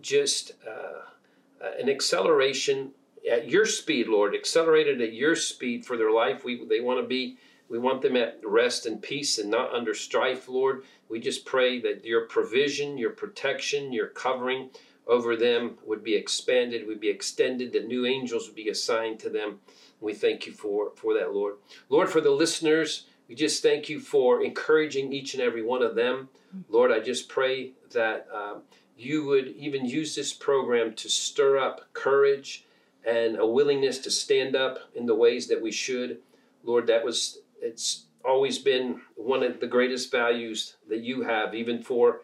just 0.00 0.52
uh, 0.68 1.13
an 1.60 1.88
acceleration 1.88 2.92
at 3.30 3.48
your 3.48 3.66
speed, 3.66 4.08
Lord, 4.08 4.34
accelerated 4.34 5.00
at 5.00 5.12
your 5.12 5.34
speed 5.34 5.84
for 5.84 5.96
their 5.96 6.10
life. 6.10 6.44
We 6.44 6.64
they 6.66 6.80
want 6.80 7.00
to 7.00 7.06
be 7.06 7.38
we 7.68 7.78
want 7.78 8.02
them 8.02 8.16
at 8.16 8.40
rest 8.44 8.86
and 8.86 9.00
peace 9.00 9.38
and 9.38 9.50
not 9.50 9.72
under 9.72 9.94
strife, 9.94 10.48
Lord. 10.48 10.84
We 11.08 11.18
just 11.20 11.46
pray 11.46 11.80
that 11.80 12.04
your 12.04 12.26
provision, 12.26 12.98
your 12.98 13.10
protection, 13.10 13.92
your 13.92 14.08
covering 14.08 14.70
over 15.06 15.36
them 15.36 15.78
would 15.84 16.02
be 16.02 16.14
expanded, 16.14 16.86
would 16.86 17.00
be 17.00 17.08
extended, 17.08 17.72
that 17.72 17.86
new 17.86 18.06
angels 18.06 18.46
would 18.46 18.56
be 18.56 18.68
assigned 18.68 19.20
to 19.20 19.30
them. 19.30 19.60
We 20.00 20.14
thank 20.14 20.46
you 20.46 20.52
for, 20.52 20.92
for 20.96 21.14
that, 21.14 21.32
Lord. 21.32 21.54
Lord, 21.88 22.08
for 22.10 22.20
the 22.20 22.30
listeners, 22.30 23.06
we 23.28 23.34
just 23.34 23.62
thank 23.62 23.88
you 23.88 24.00
for 24.00 24.42
encouraging 24.42 25.12
each 25.12 25.34
and 25.34 25.42
every 25.42 25.62
one 25.62 25.82
of 25.82 25.94
them. 25.94 26.28
Lord, 26.68 26.92
I 26.92 27.00
just 27.00 27.28
pray 27.28 27.72
that 27.92 28.26
um, 28.32 28.62
you 28.96 29.24
would 29.26 29.48
even 29.48 29.84
use 29.84 30.14
this 30.14 30.32
program 30.32 30.94
to 30.94 31.08
stir 31.08 31.58
up 31.58 31.92
courage 31.92 32.64
and 33.06 33.36
a 33.38 33.46
willingness 33.46 33.98
to 33.98 34.10
stand 34.10 34.56
up 34.56 34.78
in 34.94 35.06
the 35.06 35.14
ways 35.14 35.48
that 35.48 35.60
we 35.60 35.72
should. 35.72 36.18
Lord, 36.62 36.86
that 36.86 37.04
was, 37.04 37.38
it's 37.60 38.06
always 38.24 38.58
been 38.58 39.00
one 39.16 39.42
of 39.42 39.60
the 39.60 39.66
greatest 39.66 40.10
values 40.10 40.76
that 40.88 41.00
you 41.00 41.22
have, 41.22 41.54
even 41.54 41.82
for 41.82 42.22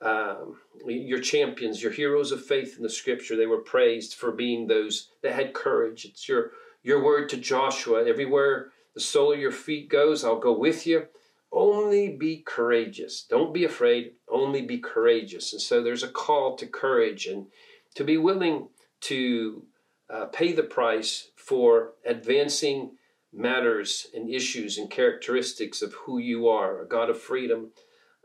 um, 0.00 0.56
your 0.86 1.20
champions, 1.20 1.82
your 1.82 1.92
heroes 1.92 2.32
of 2.32 2.44
faith 2.44 2.76
in 2.76 2.82
the 2.82 2.88
scripture. 2.88 3.36
They 3.36 3.46
were 3.46 3.58
praised 3.58 4.14
for 4.14 4.32
being 4.32 4.66
those 4.66 5.08
that 5.22 5.34
had 5.34 5.54
courage. 5.54 6.04
It's 6.04 6.28
your, 6.28 6.52
your 6.82 7.04
word 7.04 7.28
to 7.30 7.36
Joshua 7.36 8.06
everywhere 8.06 8.72
the 8.94 9.00
sole 9.00 9.32
of 9.32 9.40
your 9.40 9.52
feet 9.52 9.88
goes, 9.88 10.24
I'll 10.24 10.38
go 10.38 10.56
with 10.56 10.86
you. 10.86 11.06
Only 11.52 12.08
be 12.08 12.42
courageous. 12.46 13.26
Don't 13.28 13.52
be 13.52 13.64
afraid. 13.64 14.12
Only 14.28 14.62
be 14.62 14.78
courageous. 14.78 15.52
And 15.52 15.60
so 15.60 15.82
there's 15.82 16.02
a 16.02 16.08
call 16.08 16.56
to 16.56 16.66
courage 16.66 17.26
and 17.26 17.46
to 17.94 18.04
be 18.04 18.16
willing 18.16 18.68
to 19.02 19.64
uh, 20.08 20.26
pay 20.26 20.52
the 20.52 20.62
price 20.62 21.30
for 21.36 21.92
advancing 22.06 22.92
matters 23.32 24.06
and 24.14 24.30
issues 24.30 24.78
and 24.78 24.90
characteristics 24.90 25.82
of 25.82 25.94
who 25.94 26.18
you 26.18 26.48
are 26.48 26.80
a 26.80 26.86
God 26.86 27.10
of 27.10 27.20
freedom, 27.20 27.70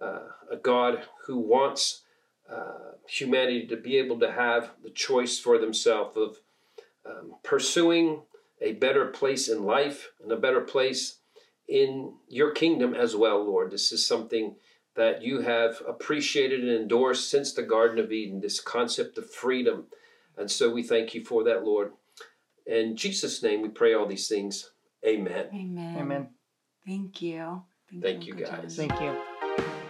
uh, 0.02 0.20
a 0.52 0.58
God 0.58 1.04
who 1.26 1.38
wants 1.38 2.04
uh, 2.52 2.94
humanity 3.08 3.68
to 3.68 3.78
be 3.78 3.98
able 3.98 4.20
to 4.20 4.32
have 4.32 4.72
the 4.84 4.90
choice 4.90 5.40
for 5.40 5.58
themselves 5.58 6.16
of 6.18 6.38
um, 7.06 7.36
pursuing 7.44 8.22
a 8.62 8.74
better 8.74 9.06
place 9.06 9.48
in 9.48 9.64
life 9.64 10.12
and 10.22 10.32
a 10.32 10.38
better 10.38 10.62
place 10.62 11.20
in 11.68 12.14
your 12.28 12.52
kingdom 12.52 12.94
as 12.94 13.16
well, 13.16 13.44
Lord. 13.44 13.72
This 13.72 13.92
is 13.92 14.06
something 14.06 14.56
that 14.96 15.22
you 15.22 15.42
have 15.42 15.82
appreciated 15.88 16.62
and 16.62 16.72
endorsed 16.72 17.30
since 17.30 17.54
the 17.54 17.64
Garden 17.64 18.00
of 18.00 18.12
Eden, 18.12 18.42
this 18.42 18.60
concept 18.60 19.18
of 19.18 19.30
freedom 19.30 19.86
and 20.38 20.50
so 20.50 20.70
we 20.70 20.84
thank 20.84 21.16
you 21.16 21.26
for 21.26 21.44
that, 21.46 21.66
Lord. 21.66 21.94
In 22.66 22.96
Jesus' 22.96 23.42
name, 23.42 23.62
we 23.62 23.70
pray 23.70 23.94
all 23.94 24.06
these 24.06 24.28
things. 24.28 24.72
Amen. 25.06 25.48
Amen. 25.54 25.98
Amen. 25.98 26.30
Thank 26.86 27.22
you. 27.22 27.64
Thank, 27.90 28.04
thank 28.04 28.28
you, 28.28 28.34
guys. 28.34 28.76
Thank 28.76 29.00
you. 29.02 29.84